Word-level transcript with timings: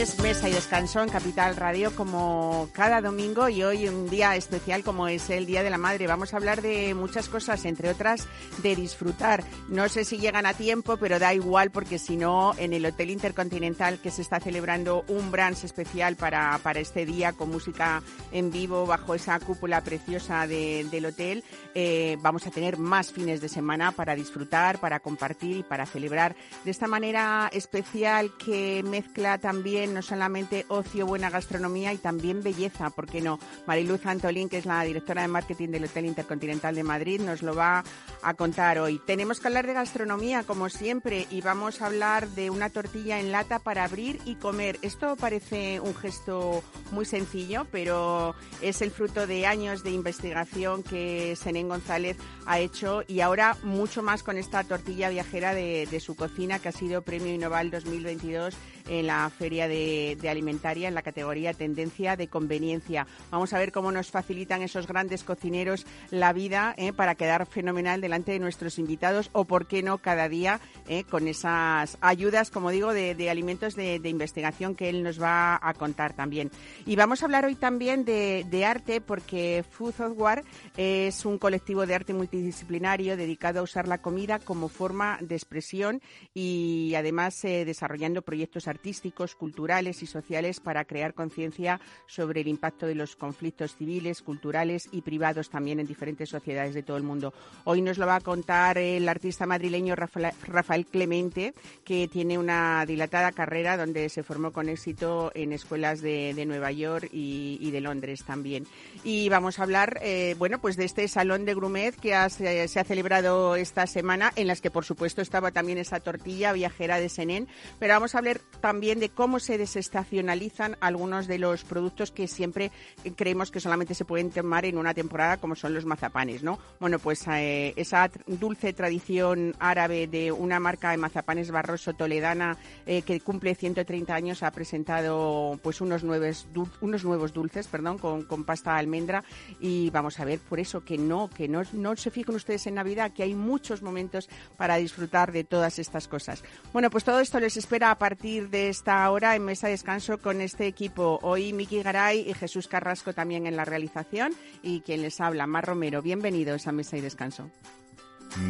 Es 0.00 0.14
Mesa 0.30 0.48
y 0.48 0.52
Descanso 0.52 1.02
en 1.02 1.08
Capital 1.08 1.56
Radio 1.56 1.92
como 1.96 2.68
cada 2.72 3.00
domingo 3.00 3.48
y 3.48 3.64
hoy 3.64 3.88
un 3.88 4.08
día 4.08 4.36
especial 4.36 4.84
como 4.84 5.08
es 5.08 5.28
el 5.28 5.44
Día 5.44 5.64
de 5.64 5.70
la 5.70 5.76
Madre. 5.76 6.06
Vamos 6.06 6.32
a 6.32 6.36
hablar 6.36 6.62
de 6.62 6.94
muchas 6.94 7.28
cosas, 7.28 7.64
entre 7.64 7.90
otras 7.90 8.28
de 8.62 8.76
disfrutar. 8.76 9.42
No 9.68 9.88
sé 9.88 10.04
si 10.04 10.18
llegan 10.18 10.46
a 10.46 10.54
tiempo, 10.54 10.98
pero 10.98 11.18
da 11.18 11.34
igual 11.34 11.72
porque 11.72 11.98
si 11.98 12.16
no, 12.16 12.54
en 12.58 12.72
el 12.72 12.86
Hotel 12.86 13.10
Intercontinental 13.10 13.98
que 13.98 14.12
se 14.12 14.22
está 14.22 14.38
celebrando 14.38 15.04
un 15.08 15.32
brunch 15.32 15.64
especial 15.64 16.14
para, 16.14 16.60
para 16.62 16.78
este 16.78 17.04
día 17.04 17.32
con 17.32 17.50
música 17.50 18.00
en 18.30 18.52
vivo 18.52 18.86
bajo 18.86 19.16
esa 19.16 19.40
cúpula 19.40 19.80
preciosa 19.80 20.46
de, 20.46 20.86
del 20.92 21.06
hotel, 21.06 21.42
eh, 21.74 22.16
vamos 22.20 22.46
a 22.46 22.52
tener 22.52 22.78
más 22.78 23.10
fines 23.10 23.40
de 23.40 23.48
semana 23.48 23.90
para 23.90 24.14
disfrutar, 24.14 24.78
para 24.78 25.00
compartir 25.00 25.56
y 25.56 25.62
para 25.64 25.86
celebrar 25.86 26.36
de 26.64 26.70
esta 26.70 26.86
manera 26.86 27.50
especial 27.52 28.30
que 28.38 28.84
mezcla 28.84 29.38
también 29.38 29.92
no 29.92 30.02
solamente 30.02 30.19
ocio, 30.68 31.06
buena 31.06 31.30
gastronomía 31.30 31.92
y 31.92 31.98
también 31.98 32.42
belleza, 32.42 32.90
¿por 32.90 33.06
qué 33.06 33.20
no? 33.20 33.38
Mariluz 33.66 34.04
Antolín, 34.06 34.48
que 34.48 34.58
es 34.58 34.66
la 34.66 34.82
directora 34.82 35.22
de 35.22 35.28
marketing 35.28 35.68
del 35.68 35.84
Hotel 35.84 36.06
Intercontinental 36.06 36.74
de 36.74 36.82
Madrid, 36.82 37.20
nos 37.20 37.42
lo 37.42 37.54
va 37.54 37.84
a 38.22 38.34
contar 38.34 38.78
hoy. 38.78 39.00
Tenemos 39.06 39.40
que 39.40 39.48
hablar 39.48 39.66
de 39.66 39.74
gastronomía, 39.74 40.42
como 40.42 40.68
siempre, 40.68 41.26
y 41.30 41.40
vamos 41.40 41.80
a 41.80 41.86
hablar 41.86 42.28
de 42.28 42.50
una 42.50 42.70
tortilla 42.70 43.18
en 43.18 43.32
lata 43.32 43.58
para 43.58 43.84
abrir 43.84 44.20
y 44.24 44.34
comer. 44.34 44.78
Esto 44.82 45.16
parece 45.16 45.80
un 45.80 45.94
gesto 45.94 46.62
muy 46.92 47.04
sencillo, 47.04 47.66
pero 47.70 48.34
es 48.60 48.82
el 48.82 48.90
fruto 48.90 49.26
de 49.26 49.46
años 49.46 49.82
de 49.82 49.90
investigación 49.90 50.82
que 50.82 51.34
Senén 51.36 51.68
González 51.68 52.16
ha 52.46 52.58
hecho 52.58 53.02
y 53.06 53.20
ahora 53.20 53.56
mucho 53.62 54.02
más 54.02 54.22
con 54.22 54.36
esta 54.36 54.64
tortilla 54.64 55.08
viajera 55.08 55.54
de, 55.54 55.86
de 55.90 56.00
su 56.00 56.14
cocina 56.16 56.58
que 56.58 56.68
ha 56.68 56.72
sido 56.72 57.02
Premio 57.02 57.32
Innoval 57.32 57.70
2022 57.70 58.54
en 58.88 59.06
la 59.06 59.30
Feria 59.30 59.68
de, 59.68 60.16
Alimentaria 60.28 60.88
en 60.88 60.94
la 60.94 61.02
categoría 61.02 61.52
Tendencia 61.52 62.16
de 62.16 62.28
Conveniencia. 62.28 63.06
Vamos 63.30 63.52
a 63.52 63.58
ver 63.58 63.72
cómo 63.72 63.92
nos 63.92 64.10
facilitan 64.10 64.62
esos 64.62 64.86
grandes 64.86 65.24
cocineros 65.24 65.86
la 66.10 66.32
vida 66.32 66.74
eh, 66.76 66.92
para 66.92 67.14
quedar 67.14 67.46
fenomenal 67.46 68.00
delante 68.00 68.32
de 68.32 68.38
nuestros 68.38 68.78
invitados 68.78 69.30
o, 69.32 69.44
por 69.44 69.66
qué 69.66 69.82
no, 69.82 69.98
cada 69.98 70.28
día 70.28 70.60
eh, 70.88 71.04
con 71.04 71.28
esas 71.28 71.96
ayudas, 72.00 72.50
como 72.50 72.70
digo, 72.70 72.92
de, 72.92 73.30
alimentos 73.30 73.74
de, 73.74 74.00
investigación 74.04 74.74
que 74.74 74.88
él 74.88 75.02
nos 75.02 75.20
va 75.20 75.58
a 75.62 75.74
contar 75.74 76.14
también. 76.14 76.50
Y 76.86 76.96
vamos 76.96 77.22
a 77.22 77.26
hablar 77.26 77.44
hoy 77.44 77.54
también 77.54 78.04
de, 78.04 78.64
arte 78.64 79.00
porque 79.00 79.64
Food 79.68 79.94
Software 79.94 80.44
es 80.76 81.24
un 81.24 81.38
colectivo 81.38 81.86
de 81.86 81.94
arte 81.94 82.12
multidisciplinario 82.12 83.16
dedicado 83.16 83.60
a 83.60 83.62
usar 83.62 83.88
la 83.88 83.98
comida 83.98 84.38
como 84.38 84.68
forma 84.68 85.18
de 85.20 85.34
expresión 85.34 86.02
y 86.34 86.94
además 86.94 87.42
eh, 87.44 87.64
desarrollando 87.64 88.22
proyectos 88.22 88.68
artísticos, 88.68 89.34
culturales 89.34 90.02
y 90.02 90.06
sociales 90.06 90.60
para 90.60 90.84
crear 90.84 91.14
conciencia 91.14 91.80
sobre 92.06 92.42
el 92.42 92.48
impacto 92.48 92.86
de 92.86 92.94
los 92.94 93.16
conflictos 93.16 93.76
civiles, 93.76 94.22
culturales 94.22 94.88
y 94.92 95.02
privados 95.02 95.50
también 95.50 95.80
en 95.80 95.86
diferentes 95.86 96.28
sociedades 96.28 96.74
de 96.74 96.82
todo 96.82 96.96
el 96.96 97.02
mundo. 97.02 97.32
Hoy 97.64 97.82
nos 97.82 97.98
lo 97.98 98.06
va 98.06 98.16
a 98.16 98.20
contar 98.20 98.78
el 98.78 99.08
artista 99.08 99.46
madrileño 99.46 99.94
Rafael 99.96 100.79
Clemente, 100.84 101.54
que 101.84 102.08
tiene 102.08 102.38
una 102.38 102.84
dilatada 102.86 103.32
carrera 103.32 103.76
donde 103.76 104.08
se 104.08 104.22
formó 104.22 104.52
con 104.52 104.68
éxito 104.68 105.30
en 105.34 105.52
escuelas 105.52 106.00
de, 106.00 106.44
Nueva 106.46 106.72
York 106.72 107.08
y, 107.12 107.70
de 107.70 107.80
Londres 107.80 108.24
también. 108.24 108.66
Y 109.04 109.28
vamos 109.28 109.58
a 109.58 109.62
hablar, 109.62 109.98
eh, 110.02 110.34
bueno, 110.38 110.58
pues 110.60 110.76
de 110.76 110.84
este 110.84 111.06
salón 111.08 111.44
de 111.44 111.54
Grumet 111.54 111.94
que 111.96 112.10
se, 112.30 112.80
ha 112.80 112.84
celebrado 112.84 113.56
esta 113.56 113.86
semana, 113.86 114.32
en 114.36 114.46
las 114.46 114.60
que 114.60 114.70
por 114.70 114.84
supuesto 114.84 115.22
estaba 115.22 115.50
también 115.50 115.78
esa 115.78 116.00
tortilla 116.00 116.52
viajera 116.52 116.98
de 116.98 117.08
Senén, 117.08 117.48
pero 117.78 117.94
vamos 117.94 118.14
a 118.14 118.18
hablar 118.18 118.40
también 118.60 119.00
de 119.00 119.08
cómo 119.08 119.38
se 119.38 119.58
desestacionalizan 119.58 120.76
algunos 120.80 121.26
de 121.26 121.38
los 121.38 121.64
productos 121.64 122.10
que 122.10 122.28
siempre 122.28 122.70
creemos 123.16 123.50
que 123.50 123.60
solamente 123.60 123.94
se 123.94 124.04
pueden 124.04 124.30
tomar 124.30 124.64
en 124.64 124.78
una 124.78 124.94
temporada, 124.94 125.38
como 125.38 125.54
son 125.54 125.74
los 125.74 125.84
mazapanes, 125.84 126.42
¿no? 126.42 126.58
Bueno, 126.78 126.98
pues 126.98 127.26
eh, 127.28 127.72
esa 127.76 128.10
dulce 128.26 128.72
tradición 128.72 129.54
árabe 129.58 130.06
de 130.06 130.32
una 130.32 130.59
marca 130.60 130.90
de 130.90 130.96
mazapanes 130.96 131.50
Barroso 131.50 131.94
toledana 131.94 132.56
eh, 132.86 133.02
que 133.02 133.20
cumple 133.20 133.54
130 133.54 134.14
años 134.14 134.42
ha 134.42 134.50
presentado 134.50 135.58
pues 135.62 135.80
unos 135.80 136.04
nuevos, 136.04 136.46
unos 136.80 137.04
nuevos 137.04 137.32
dulces, 137.32 137.66
perdón, 137.66 137.98
con, 137.98 138.24
con 138.24 138.44
pasta 138.44 138.74
de 138.74 138.80
almendra 138.80 139.24
y 139.58 139.90
vamos 139.90 140.20
a 140.20 140.24
ver 140.24 140.38
por 140.38 140.60
eso 140.60 140.84
que 140.84 140.98
no, 140.98 141.28
que 141.28 141.48
no, 141.48 141.62
no 141.72 141.96
se 141.96 142.10
fijen 142.10 142.34
ustedes 142.34 142.66
en 142.66 142.74
Navidad, 142.74 143.12
que 143.12 143.22
hay 143.22 143.34
muchos 143.34 143.82
momentos 143.82 144.28
para 144.56 144.76
disfrutar 144.76 145.32
de 145.32 145.44
todas 145.44 145.78
estas 145.78 146.08
cosas. 146.08 146.42
Bueno, 146.72 146.90
pues 146.90 147.04
todo 147.04 147.20
esto 147.20 147.40
les 147.40 147.56
espera 147.56 147.90
a 147.90 147.98
partir 147.98 148.50
de 148.50 148.68
esta 148.68 149.10
hora 149.10 149.34
en 149.36 149.44
Mesa 149.44 149.66
de 149.66 149.72
Descanso 149.72 150.18
con 150.18 150.40
este 150.40 150.66
equipo. 150.66 151.18
Hoy 151.22 151.52
Miki 151.52 151.82
Garay 151.82 152.28
y 152.28 152.34
Jesús 152.34 152.68
Carrasco 152.68 153.12
también 153.12 153.46
en 153.46 153.56
la 153.56 153.64
realización 153.64 154.32
y 154.62 154.80
quien 154.80 155.02
les 155.02 155.20
habla, 155.20 155.46
Mar 155.46 155.66
Romero. 155.66 156.02
Bienvenidos 156.02 156.66
a 156.66 156.72
Mesa 156.72 156.96
y 156.96 157.00
Descanso. 157.00 157.50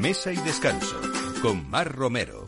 Mesa 0.01 0.33
y 0.33 0.37
Descanso 0.37 1.20
con 1.43 1.69
Mar 1.71 1.95
Romero. 1.97 2.47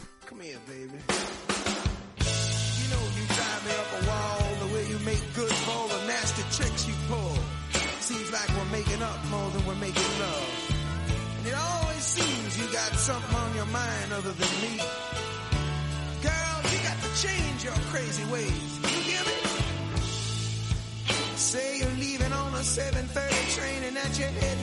something 13.03 13.35
on 13.35 13.57
your 13.57 13.67
mind 13.67 14.13
other 14.13 14.31
than 14.31 14.61
me. 14.63 14.79
change 17.21 17.65
your 17.65 17.75
crazy 17.91 18.25
ways. 18.33 18.79
You 18.83 19.01
hear 19.11 19.25
me? 19.25 19.39
Say 21.37 21.79
you're 21.79 21.99
leaving 21.99 22.33
on 22.33 22.55
a 22.55 22.63
7:30 22.63 23.57
train 23.57 23.83
and 23.89 23.97
that 23.97 24.19
you're 24.19 24.29
heading 24.29 24.62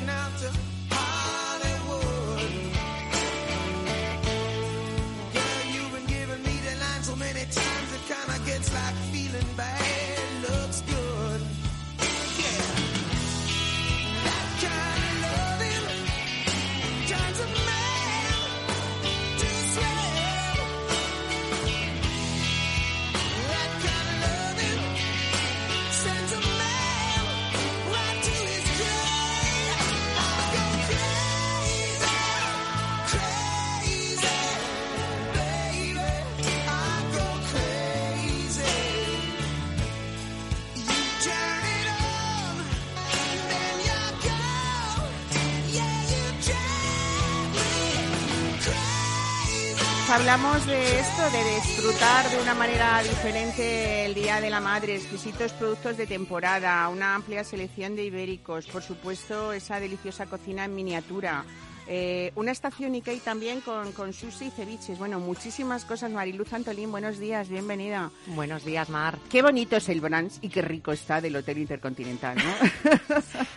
crazy. 50.10 50.20
Hablamos 50.20 50.66
de 50.66 51.00
esto, 51.00 51.22
de 51.32 51.56
disfrutar 51.56 52.30
de 52.30 52.42
una 52.42 52.56
manera 52.56 53.02
diferente 53.04 54.06
el 54.06 54.16
Día 54.16 54.42
de 54.42 54.50
la 54.50 54.60
Madre, 54.60 54.96
exquisitos 54.96 55.54
productos 55.54 55.98
de 55.98 56.08
temporada, 56.08 56.88
una 56.90 57.16
amplia 57.16 57.44
selección 57.44 57.96
de 57.96 58.06
ibéricos, 58.06 58.66
por 58.66 58.82
supuesto 58.82 59.54
esa 59.54 59.80
deliciosa 59.80 60.26
cocina 60.26 60.66
en 60.66 60.76
miniatura. 60.76 61.46
Eh, 61.92 62.32
una 62.36 62.52
estación 62.52 62.94
Ikei 62.94 63.20
también 63.20 63.62
con, 63.62 63.92
con 63.94 64.14
sushi 64.14 64.46
y 64.46 64.52
ceviches. 64.52 65.00
Bueno, 65.00 65.20
muchísimas 65.20 65.86
cosas. 65.86 66.12
Mariluz 66.12 66.54
Antolín, 66.54 66.92
buenos 66.92 67.18
días, 67.18 67.50
bienvenida. 67.50 68.12
Buenos 68.28 68.64
días, 68.64 68.90
Mar. 68.90 69.18
Qué 69.28 69.42
bonito 69.42 69.76
es 69.76 69.90
el 69.90 70.00
brunch 70.00 70.34
y 70.42 70.50
qué 70.50 70.62
rico 70.62 70.92
está 70.92 71.20
del 71.20 71.36
Hotel 71.36 71.58
Intercontinental, 71.58 72.38
¿no? 72.38 72.94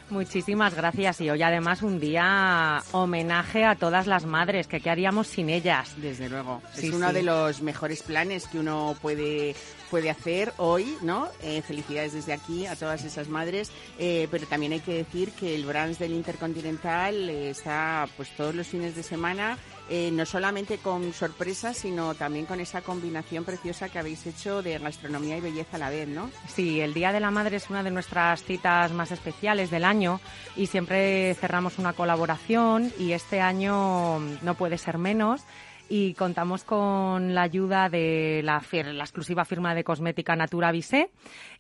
Muchísimas 0.17 0.75
gracias. 0.75 1.21
Y 1.21 1.29
hoy 1.29 1.43
además 1.43 1.83
un 1.83 2.01
día 2.01 2.83
homenaje 2.93 3.67
a 3.67 3.75
todas 3.75 4.07
las 4.07 4.25
madres, 4.25 4.67
que 4.67 4.81
qué 4.81 4.89
haríamos 4.89 5.27
sin 5.27 5.51
ellas. 5.51 5.93
Desde 5.99 6.31
luego. 6.31 6.63
Sí, 6.73 6.87
es 6.87 6.95
uno 6.95 7.09
sí. 7.09 7.15
de 7.15 7.23
los 7.25 7.61
mejores 7.61 8.03
planes 8.03 8.47
que 8.47 8.59
uno 8.59 8.97
puede 9.03 9.55
puede 9.93 10.09
hacer 10.09 10.55
hoy, 10.57 10.97
¿no? 11.03 11.29
Eh, 11.43 11.61
felicidades 11.61 12.15
desde 12.15 12.33
aquí 12.33 12.65
a 12.65 12.77
todas 12.77 13.05
esas 13.05 13.29
madres, 13.29 13.71
eh, 13.99 14.27
pero 14.31 14.47
también 14.47 14.73
hay 14.73 14.81
que 14.81 14.95
decir 14.95 15.33
que 15.33 15.55
el 15.55 15.67
brunch 15.67 15.99
del 15.99 16.15
Intercontinental 16.15 17.29
eh, 17.29 17.51
está 17.51 18.09
pues 18.17 18.35
todos 18.35 18.55
los 18.55 18.67
fines 18.67 18.97
de 18.97 19.03
semana, 19.03 19.59
eh, 19.91 20.11
no 20.11 20.25
solamente 20.25 20.79
con 20.79 21.13
sorpresas, 21.13 21.77
sino 21.77 22.15
también 22.15 22.47
con 22.47 22.59
esa 22.59 22.81
combinación 22.81 23.45
preciosa 23.45 23.91
que 23.91 23.99
habéis 23.99 24.27
hecho 24.27 24.63
de 24.63 24.79
gastronomía 24.79 25.37
y 25.37 25.43
belleza 25.43 25.77
a 25.77 25.81
la 25.81 25.91
vez, 25.91 26.09
¿no? 26.09 26.31
Sí, 26.49 26.81
el 26.81 26.95
Día 26.95 27.13
de 27.13 27.21
la 27.21 27.31
Madre 27.31 27.59
es 27.59 27.69
una 27.69 27.83
de 27.83 27.91
nuestras 27.91 28.43
citas 28.45 28.93
más 28.93 29.13
especiales 29.13 29.71
del 29.71 29.85
año 29.85 30.23
y 30.57 30.69
siempre 30.69 31.35
cerramos 31.35 31.79
una 31.79 31.93
colaboración 31.93 32.91
y 32.99 33.13
este 33.13 33.43
año 33.43 34.21
no 34.21 34.55
puede 34.55 34.79
ser 34.79 34.97
menos. 34.97 35.43
Y 35.89 36.15
contamos 36.15 36.65
con 36.65 37.35
la 37.35 37.43
ayuda 37.43 37.89
de 37.89 38.41
la, 38.45 38.63
la 38.73 39.05
exclusiva 39.05 39.45
firma 39.45 39.75
de 39.75 39.85
cosmética 39.85 40.35
Natura 40.35 40.73
Visé 40.73 41.11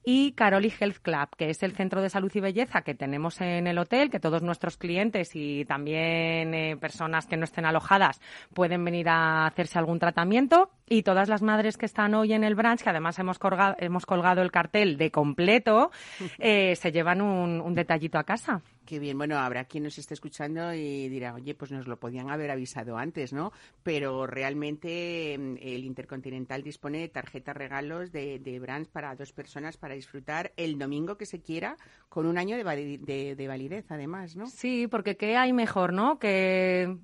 y 0.05 0.33
Caroli 0.33 0.73
Health 0.79 0.99
Club, 1.03 1.29
que 1.37 1.51
es 1.51 1.63
el 1.63 1.73
centro 1.73 2.03
de 2.03 2.11
salud 2.11 2.31
y 2.35 2.41
belleza 2.41 2.83
que 2.83 2.95
tenemos 2.95 3.41
en 3.41 3.67
el 3.67 3.79
hotel, 3.79 4.11
que 4.11 4.21
todos 4.21 4.43
nuestros 4.43 4.77
clientes 4.77 5.31
y 5.35 5.65
también 5.65 6.55
eh, 6.55 6.77
personas 6.81 7.27
que 7.27 7.37
no 7.37 7.45
estén 7.45 7.67
alojadas 7.67 8.21
pueden 8.55 8.85
venir 8.85 9.09
a 9.09 9.47
hacerse 9.47 9.79
algún 9.79 9.99
tratamiento. 9.99 10.71
Y 10.89 11.03
todas 11.03 11.29
las 11.29 11.43
madres 11.43 11.77
que 11.77 11.87
están 11.87 12.15
hoy 12.15 12.33
en 12.33 12.45
el 12.45 12.55
branch, 12.55 12.83
que 12.83 12.91
además 12.91 13.19
hemos, 13.19 13.39
colgado, 13.39 13.77
hemos 13.79 14.07
colgado 14.07 14.43
el 14.43 14.51
cartel 14.51 14.97
de 14.97 15.11
completo, 15.11 15.91
eh, 16.39 16.75
se 16.77 16.93
llevan 16.93 17.21
un, 17.21 17.61
un 17.61 17.75
detallito 17.75 18.19
a 18.19 18.25
casa. 18.25 18.63
Qué 18.93 18.99
bien, 18.99 19.17
bueno, 19.17 19.39
habrá 19.39 19.65
quien 19.65 19.85
nos 19.85 19.97
esté 19.97 20.13
escuchando 20.13 20.75
y 20.75 21.09
dirá, 21.09 21.33
oye, 21.33 21.55
pues 21.55 21.73
nos 21.73 21.87
lo 21.87 21.99
podían 21.99 22.29
haber 22.29 22.51
avisado 22.51 22.99
antes, 22.99 23.33
¿no? 23.33 23.51
Pero 23.83 24.27
realmente 24.27 25.35
mm, 25.39 25.55
el 25.63 25.85
Intercontinental 25.85 26.63
dispone 26.63 26.99
de 26.99 27.09
tarjetas 27.09 27.57
regalos 27.57 28.13
de, 28.13 28.39
de 28.39 28.61
brands 28.61 28.91
para 28.91 29.17
dos 29.17 29.33
personas 29.33 29.79
para 29.79 29.95
disfrutar 29.95 30.53
el 30.59 30.79
domingo 30.79 31.17
que 31.17 31.25
se 31.25 31.41
quiera 31.41 31.79
con 32.11 32.27
un 32.27 32.37
año 32.37 32.55
de, 32.55 33.35
de 33.35 33.49
validez, 33.49 33.87
además, 33.89 34.37
¿no? 34.37 34.47
Sí, 34.47 34.87
porque 34.89 35.17
¿qué 35.17 35.39
hay 35.39 35.55
mejor, 35.55 35.95
no? 35.95 36.19
Que 36.19 36.95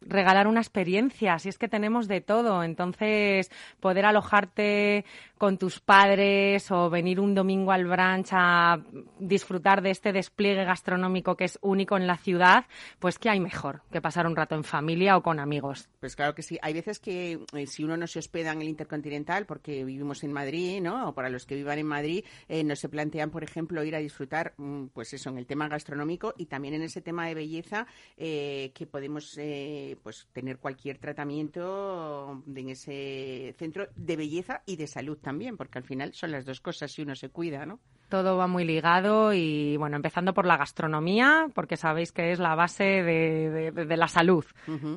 regalar 0.00 0.46
una 0.46 0.60
experiencia, 0.60 1.38
si 1.38 1.48
es 1.48 1.58
que 1.58 1.68
tenemos 1.68 2.08
de 2.08 2.20
todo. 2.20 2.62
Entonces, 2.62 3.50
poder 3.80 4.06
alojarte 4.06 5.04
con 5.38 5.58
tus 5.58 5.80
padres 5.80 6.70
o 6.70 6.88
venir 6.88 7.20
un 7.20 7.34
domingo 7.34 7.72
al 7.72 7.84
brunch 7.84 8.28
a 8.32 8.78
disfrutar 9.18 9.82
de 9.82 9.90
este 9.90 10.12
despliegue 10.12 10.64
gastronómico 10.64 11.36
que 11.36 11.44
es 11.44 11.58
único 11.60 11.96
en 11.96 12.06
la 12.06 12.16
ciudad, 12.16 12.64
pues 12.98 13.18
¿qué 13.18 13.28
hay 13.28 13.40
mejor 13.40 13.82
que 13.90 14.00
pasar 14.00 14.26
un 14.26 14.34
rato 14.34 14.54
en 14.54 14.64
familia 14.64 15.16
o 15.16 15.22
con 15.22 15.38
amigos? 15.38 15.88
Pues 16.00 16.16
claro 16.16 16.34
que 16.34 16.42
sí. 16.42 16.58
Hay 16.62 16.72
veces 16.72 16.98
que 16.98 17.40
eh, 17.52 17.66
si 17.66 17.84
uno 17.84 17.96
no 17.96 18.06
se 18.06 18.18
hospeda 18.18 18.52
en 18.52 18.62
el 18.62 18.68
Intercontinental 18.68 19.46
porque 19.46 19.84
vivimos 19.84 20.24
en 20.24 20.32
Madrid, 20.32 20.80
¿no? 20.80 21.08
O 21.08 21.14
para 21.14 21.28
los 21.28 21.44
que 21.44 21.54
vivan 21.54 21.78
en 21.78 21.86
Madrid, 21.86 22.24
eh, 22.48 22.64
no 22.64 22.76
se 22.76 22.88
plantean, 22.88 23.30
por 23.30 23.44
ejemplo, 23.44 23.84
ir 23.84 23.94
a 23.94 23.98
disfrutar, 23.98 24.54
mm, 24.56 24.86
pues 24.86 25.12
eso, 25.12 25.30
en 25.30 25.38
el 25.38 25.46
tema 25.46 25.68
gastronómico 25.68 26.34
y 26.36 26.46
también 26.46 26.74
en 26.74 26.82
ese 26.82 27.00
tema 27.02 27.26
de 27.26 27.34
belleza 27.34 27.86
eh, 28.16 28.72
que 28.74 28.86
podemos, 28.86 29.36
eh, 29.38 29.85
pues 29.94 30.26
tener 30.32 30.58
cualquier 30.58 30.98
tratamiento 30.98 32.42
en 32.54 32.68
ese 32.68 33.54
centro 33.58 33.86
de 33.94 34.16
belleza 34.16 34.62
y 34.66 34.76
de 34.76 34.86
salud 34.86 35.18
también, 35.18 35.56
porque 35.56 35.78
al 35.78 35.84
final 35.84 36.12
son 36.14 36.32
las 36.32 36.44
dos 36.44 36.60
cosas 36.60 36.90
si 36.92 37.02
uno 37.02 37.14
se 37.14 37.28
cuida, 37.28 37.64
¿no? 37.66 37.78
Todo 38.08 38.36
va 38.36 38.46
muy 38.46 38.64
ligado 38.64 39.34
y, 39.34 39.76
bueno, 39.78 39.96
empezando 39.96 40.32
por 40.32 40.46
la 40.46 40.56
gastronomía, 40.56 41.48
porque 41.54 41.76
sabéis 41.76 42.12
que 42.12 42.30
es 42.30 42.38
la 42.38 42.54
base 42.54 42.84
de, 42.84 43.50
de- 43.72 43.84
de 43.84 43.96
la 43.96 44.06
salud. 44.08 44.44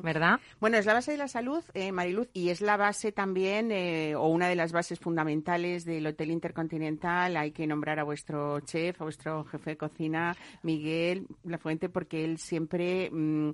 ¿verdad? 0.02 0.38
Bueno, 0.60 0.76
es 0.76 0.86
la 0.86 0.94
base 0.94 1.12
de 1.12 1.18
la 1.18 1.26
salud, 1.28 1.62
eh, 1.74 1.90
Mariluz, 1.90 2.28
y 2.32 2.50
es 2.50 2.60
la 2.60 2.76
base 2.76 3.10
también, 3.10 3.72
eh, 3.72 4.14
o 4.14 4.28
una 4.28 4.48
de 4.48 4.54
las 4.54 4.70
bases 4.72 5.00
fundamentales 5.00 5.84
del 5.84 6.06
Hotel 6.06 6.30
Intercontinental. 6.30 7.36
Hay 7.36 7.50
que 7.50 7.66
nombrar 7.66 7.98
a 7.98 8.04
vuestro 8.04 8.60
chef, 8.60 9.00
a 9.00 9.04
vuestro 9.04 9.44
jefe 9.44 9.70
de 9.70 9.76
cocina, 9.76 10.36
Miguel 10.62 11.26
La 11.44 11.58
Fuente, 11.58 11.88
porque 11.88 12.24
él 12.24 12.38
siempre 12.38 13.10
mm, 13.10 13.50